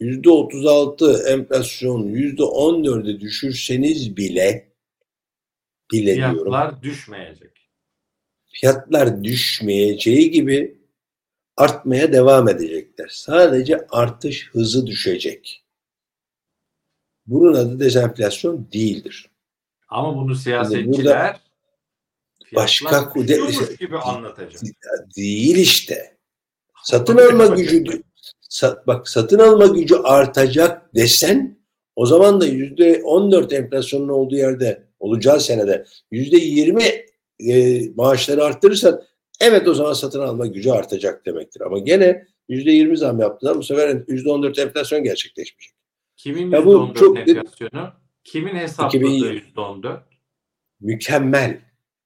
[0.00, 4.72] yüzde otuz altı enflasyon yüzde on dörde düşürseniz bile
[5.92, 6.52] bile Fiyatlar diyorum.
[6.52, 7.70] Fiyatlar düşmeyecek.
[8.46, 10.78] Fiyatlar düşmeyeceği gibi
[11.56, 13.08] artmaya devam edecekler.
[13.08, 15.64] Sadece artış hızı düşecek.
[17.26, 19.30] Bunun adı dezenflasyon değildir.
[19.88, 21.40] Ama bunu siyasetçiler
[22.54, 24.62] başka de, gibi anlatacak.
[25.16, 26.16] Değil işte.
[26.84, 28.02] Satın alma gücü
[28.86, 31.58] bak satın alma gücü artacak desen
[31.96, 36.82] o zaman da yüzde 14 enflasyonun olduğu yerde olacağı senede yüzde 20
[37.40, 39.02] e, maaşları arttırırsan
[39.40, 41.60] evet o zaman satın alma gücü artacak demektir.
[41.60, 45.76] Ama gene yüzde 20 zam yaptılar bu sefer yüzde 14 enflasyon gerçekleşmeyecek.
[46.16, 47.92] Kimin yüzde 14 çok, enflasyonu?
[48.24, 50.02] Kimin hesapladığı yüzde 14?
[50.80, 51.60] Mükemmel.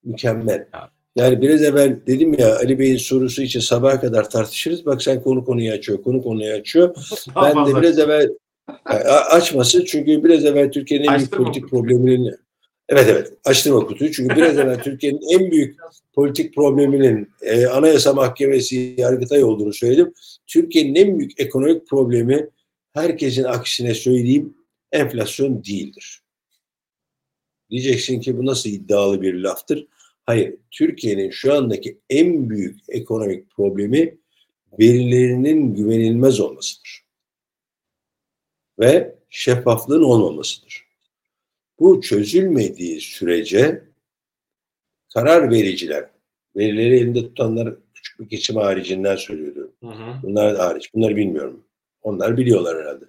[0.04, 0.68] Mükemmel.
[1.16, 4.86] Yani biraz evvel dedim ya Ali Bey'in sorusu için sabaha kadar tartışırız.
[4.86, 6.94] Bak sen konu konuyu açıyor, konu konuyu açıyor.
[7.36, 8.28] ben de biraz evvel
[9.30, 12.36] açmasın çünkü biraz evvel Türkiye'nin en büyük politik probleminin
[12.90, 15.76] Evet evet açtırma kutuyu çünkü biraz evvel Türkiye'nin en büyük
[16.12, 20.14] politik probleminin e, Anayasa Mahkemesi Yargıtay olduğunu söyledim.
[20.46, 22.48] Türkiye'nin en büyük ekonomik problemi
[22.92, 24.54] herkesin aksine söyleyeyim
[24.92, 26.22] enflasyon değildir.
[27.70, 29.86] Diyeceksin ki bu nasıl iddialı bir laftır?
[30.31, 34.19] Hayır, Türkiye'nin şu andaki en büyük ekonomik problemi
[34.81, 37.05] verilerinin güvenilmez olmasıdır.
[38.78, 40.85] Ve şeffaflığın olmamasıdır.
[41.78, 43.85] Bu çözülmediği sürece
[45.15, 46.11] karar vericiler,
[46.57, 49.73] verileri elinde tutanlar küçük bir geçim haricinden söylüyorum.
[49.81, 50.23] Hı hı.
[50.23, 50.94] Bunlar hariç.
[50.94, 51.65] Bunları bilmiyorum.
[52.02, 53.05] Onlar biliyorlar herhalde.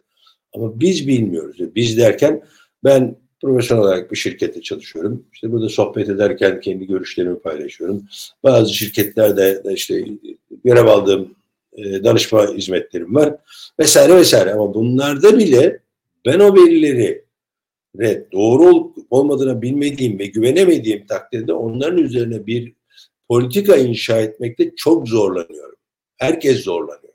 [0.54, 1.76] Ama biz bilmiyoruz.
[1.76, 2.44] Biz derken
[2.84, 5.26] ben profesyonel olarak bir şirkette çalışıyorum.
[5.34, 8.04] İşte burada sohbet ederken kendi görüşlerimi paylaşıyorum.
[8.44, 10.06] Bazı şirketlerde işte
[10.66, 11.36] görev aldığım
[11.74, 13.36] e, danışma hizmetlerim var
[13.80, 15.80] vesaire vesaire ama bunlarda bile
[16.26, 17.26] ben o verileri
[17.96, 22.74] ve doğru olup olmadığını bilmediğim ve güvenemediğim takdirde onların üzerine bir
[23.30, 25.76] politika inşa etmekte çok zorlanıyorum.
[26.18, 27.14] Herkes zorlanıyor.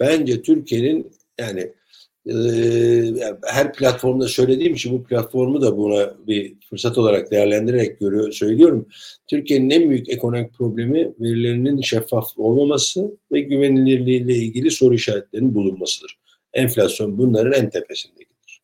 [0.00, 1.72] Bence Türkiye'nin yani
[3.46, 8.88] her platformda söylediğim için bu platformu da buna bir fırsat olarak değerlendirerek görüyor, söylüyorum.
[9.26, 16.18] Türkiye'nin en büyük ekonomik problemi verilerinin şeffaf olmaması ve güvenilirliğiyle ilgili soru işaretlerinin bulunmasıdır.
[16.52, 18.60] Enflasyon bunların en tepesindedir.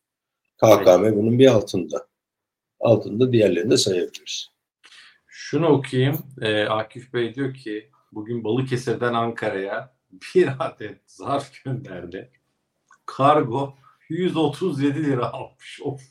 [0.57, 2.07] KKM bunun bir altında.
[2.79, 4.47] Altında diğerlerini de sayabiliriz.
[5.27, 6.17] Şunu okuyayım.
[6.41, 9.93] Ee, Akif Bey diyor ki bugün Balıkesir'den Ankara'ya
[10.35, 12.31] bir adet zarf gönderdi
[13.05, 13.73] kargo
[14.09, 15.81] 137 lira almış.
[15.83, 16.01] Of.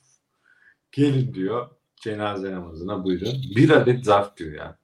[0.93, 1.71] Gelin diyor
[2.03, 3.35] cenaze namazına buyurun.
[3.57, 4.75] Bir adet zarf diyor yani.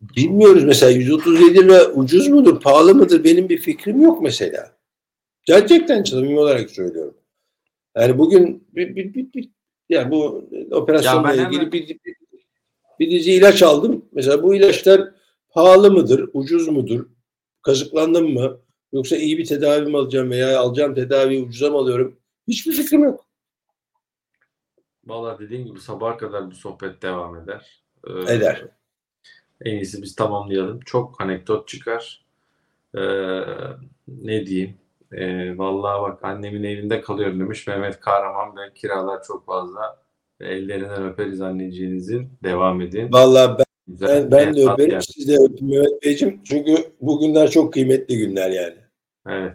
[0.00, 4.76] Bilmiyoruz mesela 137 lira ucuz mudur, pahalı mıdır benim bir fikrim yok mesela.
[5.44, 7.14] Gerçekten samimi olarak söylüyorum.
[7.96, 9.50] Yani bugün bir, bir, bir, bir
[9.88, 11.72] yani bu operasyonla ya ilgili hemen...
[11.72, 12.16] bir, bir,
[13.00, 14.04] bir dizi ilaç aldım.
[14.12, 15.10] Mesela bu ilaçlar
[15.48, 17.06] pahalı mıdır, ucuz mudur,
[17.62, 18.60] kazıklandım mı?
[18.94, 22.16] Yoksa iyi bir tedavi mi alacağım veya alacağım tedaviyi ucuza mı alıyorum?
[22.48, 23.24] Hiçbir fikrim yok.
[25.06, 27.82] Valla dediğin gibi sabaha kadar bu sohbet devam eder.
[28.06, 28.64] Ee, Eder.
[29.64, 30.80] En iyisi biz tamamlayalım.
[30.80, 32.24] Çok anekdot çıkar.
[32.94, 33.00] Ee,
[34.08, 34.74] ne diyeyim?
[35.12, 38.56] Ee, vallahi bak annemin evinde kalıyorum demiş Mehmet Kahraman.
[38.56, 40.04] Ben kiralar çok fazla.
[40.40, 42.30] Ellerinden öperiz anneciğinizin.
[42.42, 43.12] Devam edin.
[43.12, 44.30] Vallahi ben Güzel.
[44.30, 45.02] Ben, ben de öperim.
[45.02, 46.40] Siz de öpün Mehmet Beyciğim.
[46.44, 48.83] Çünkü bu günler çok kıymetli günler yani.
[49.28, 49.52] Evet.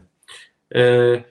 [0.75, 1.23] Ee,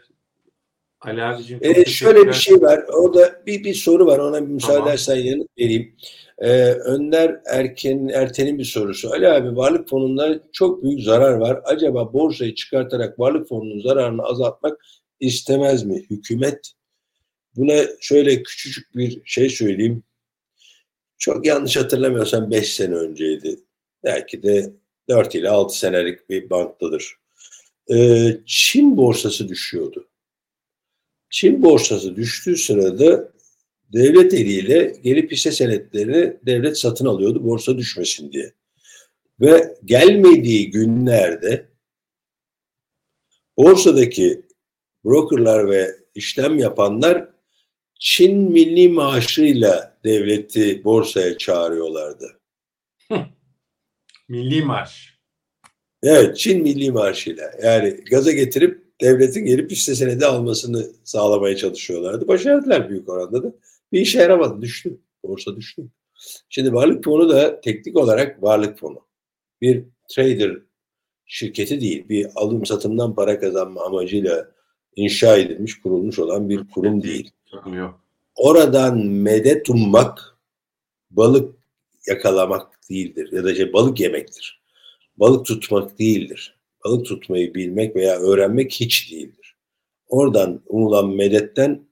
[1.01, 1.59] Ali abicim.
[1.63, 2.85] Ee, şöyle bir şey var.
[2.93, 4.19] Orada bir, bir soru var.
[4.19, 4.89] Ona bir müsaade tamam.
[4.89, 5.97] edersen yanıt vereyim.
[6.39, 9.11] Ee, Önder Erken, Erten'in bir sorusu.
[9.11, 11.61] Ali abi varlık fonunda çok büyük zarar var.
[11.65, 14.87] Acaba borsayı çıkartarak varlık fonunun zararını azaltmak
[15.21, 16.73] istemez mi hükümet?
[17.57, 20.03] Buna şöyle küçücük bir şey söyleyeyim.
[21.19, 23.57] Çok yanlış hatırlamıyorsam 5 sene önceydi.
[24.05, 24.73] Belki de
[25.09, 27.17] 4 ile 6 senelik bir banktadır.
[27.95, 30.09] Ee, Çin borsası düşüyordu.
[31.31, 33.33] Çin borsası düştüğü sırada
[33.93, 38.53] devlet eliyle gelip hisse senetlerini devlet satın alıyordu borsa düşmesin diye.
[39.41, 41.69] Ve gelmediği günlerde
[43.57, 44.43] borsadaki
[45.05, 47.29] brokerlar ve işlem yapanlar
[48.01, 52.41] Çin milli maaşıyla devleti borsaya çağırıyorlardı.
[54.29, 55.08] milli maaş.
[56.03, 57.51] Evet, Çin milli maaşıyla.
[57.63, 62.29] Yani gaza getirip devletin gelip hisse senedi almasını sağlamaya çalışıyorlardı.
[62.29, 63.53] Başardılar büyük oranda da.
[63.93, 64.99] Bir işe yaramadı, düştü.
[65.23, 65.83] Borsa düştü.
[66.49, 69.01] Şimdi varlık fonu da teknik olarak varlık fonu.
[69.61, 70.59] Bir trader
[71.27, 74.51] şirketi değil, bir alım satımdan para kazanma amacıyla
[74.97, 77.31] inşa edilmiş, kurulmuş olan bir kurum değil.
[78.35, 80.39] Oradan medet ummak
[81.11, 81.55] balık
[82.07, 84.58] yakalamak değildir ya da şey balık yemektir.
[85.21, 86.59] Balık tutmak değildir.
[86.85, 89.57] Balık tutmayı bilmek veya öğrenmek hiç değildir.
[90.09, 91.89] Oradan umulan medetten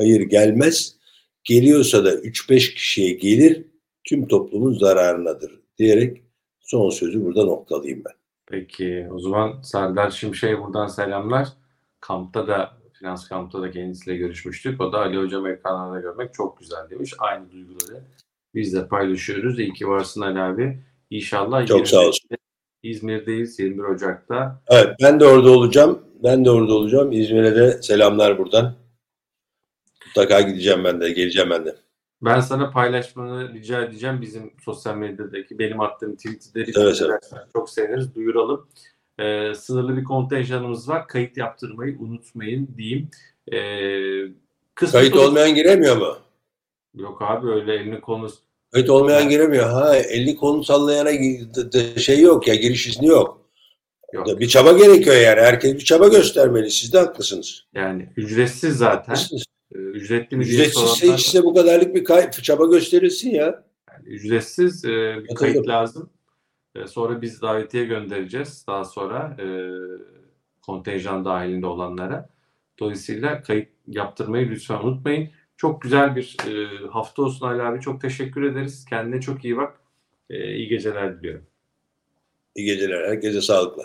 [0.00, 0.96] Hayır gelmez.
[1.44, 3.66] Geliyorsa da 3-5 kişiye gelir.
[4.04, 6.22] Tüm toplumun zararınadır diyerek
[6.60, 8.12] son sözü burada noktalayayım ben.
[8.46, 11.48] Peki o zaman Serdar Şimşek'e buradan selamlar.
[12.00, 14.80] Kampta da finans kampta da kendisiyle görüşmüştük.
[14.80, 17.14] O da Ali Hocam ekranlarda görmek çok güzel demiş.
[17.18, 18.04] Aynı duyguları
[18.54, 19.58] biz de paylaşıyoruz.
[19.58, 20.82] İyi ki varsın Ali abi.
[21.10, 22.30] İnşallah Çok sağ olsun.
[22.82, 24.62] İzmir'deyiz 21 Ocak'ta.
[24.68, 26.02] Evet ben de orada olacağım.
[26.24, 27.12] Ben de orada olacağım.
[27.12, 28.74] İzmir'e de selamlar buradan.
[30.06, 31.10] Mutlaka gideceğim ben de.
[31.10, 31.76] Geleceğim ben de.
[32.22, 34.20] Ben sana paylaşmanı rica edeceğim.
[34.20, 37.30] Bizim sosyal medyadaki benim attığım tweetleri Evet, evet.
[37.52, 38.14] çok seviniriz.
[38.14, 38.68] Duyuralım.
[39.18, 41.08] Ee, sınırlı bir kontenjanımız var.
[41.08, 43.10] Kayıt yaptırmayı unutmayın diyeyim.
[43.52, 44.32] Ee,
[44.74, 46.16] kısmet Kayıt olmayan giremiyor mu?
[46.94, 48.30] Yok abi öyle elini kolunu
[48.72, 49.70] Kayıt olmayan giremiyor.
[49.70, 51.10] Ha elini kolunu sallayana
[51.96, 53.50] şey yok ya giriş izni yok.
[54.12, 54.40] yok.
[54.40, 55.40] Bir çaba gerekiyor yani.
[55.40, 56.70] Herkes bir çaba göstermeli.
[56.70, 57.64] Siz de haklısınız.
[57.74, 59.12] Yani ücretsiz zaten.
[59.14, 59.44] Haklısınız.
[59.74, 63.64] Ee, Ücretli mi Ücretsizse soranlar- işte bu kadarlık bir kay- çaba gösterilsin ya.
[63.92, 65.34] Yani ücretsiz e, bir Katıldım.
[65.36, 66.10] kayıt lazım.
[66.76, 69.46] E, sonra biz davetiye göndereceğiz daha sonra e,
[70.66, 72.28] kontenjan dahilinde olanlara.
[72.78, 75.28] Dolayısıyla kayıt yaptırmayı lütfen unutmayın.
[75.60, 77.80] Çok güzel bir e, hafta olsun Ali abi.
[77.80, 78.84] Çok teşekkür ederiz.
[78.84, 79.80] Kendine çok iyi bak.
[80.30, 81.46] E, iyi geceler diliyorum.
[82.54, 83.08] İyi geceler.
[83.08, 83.82] Herkese sağlıkla.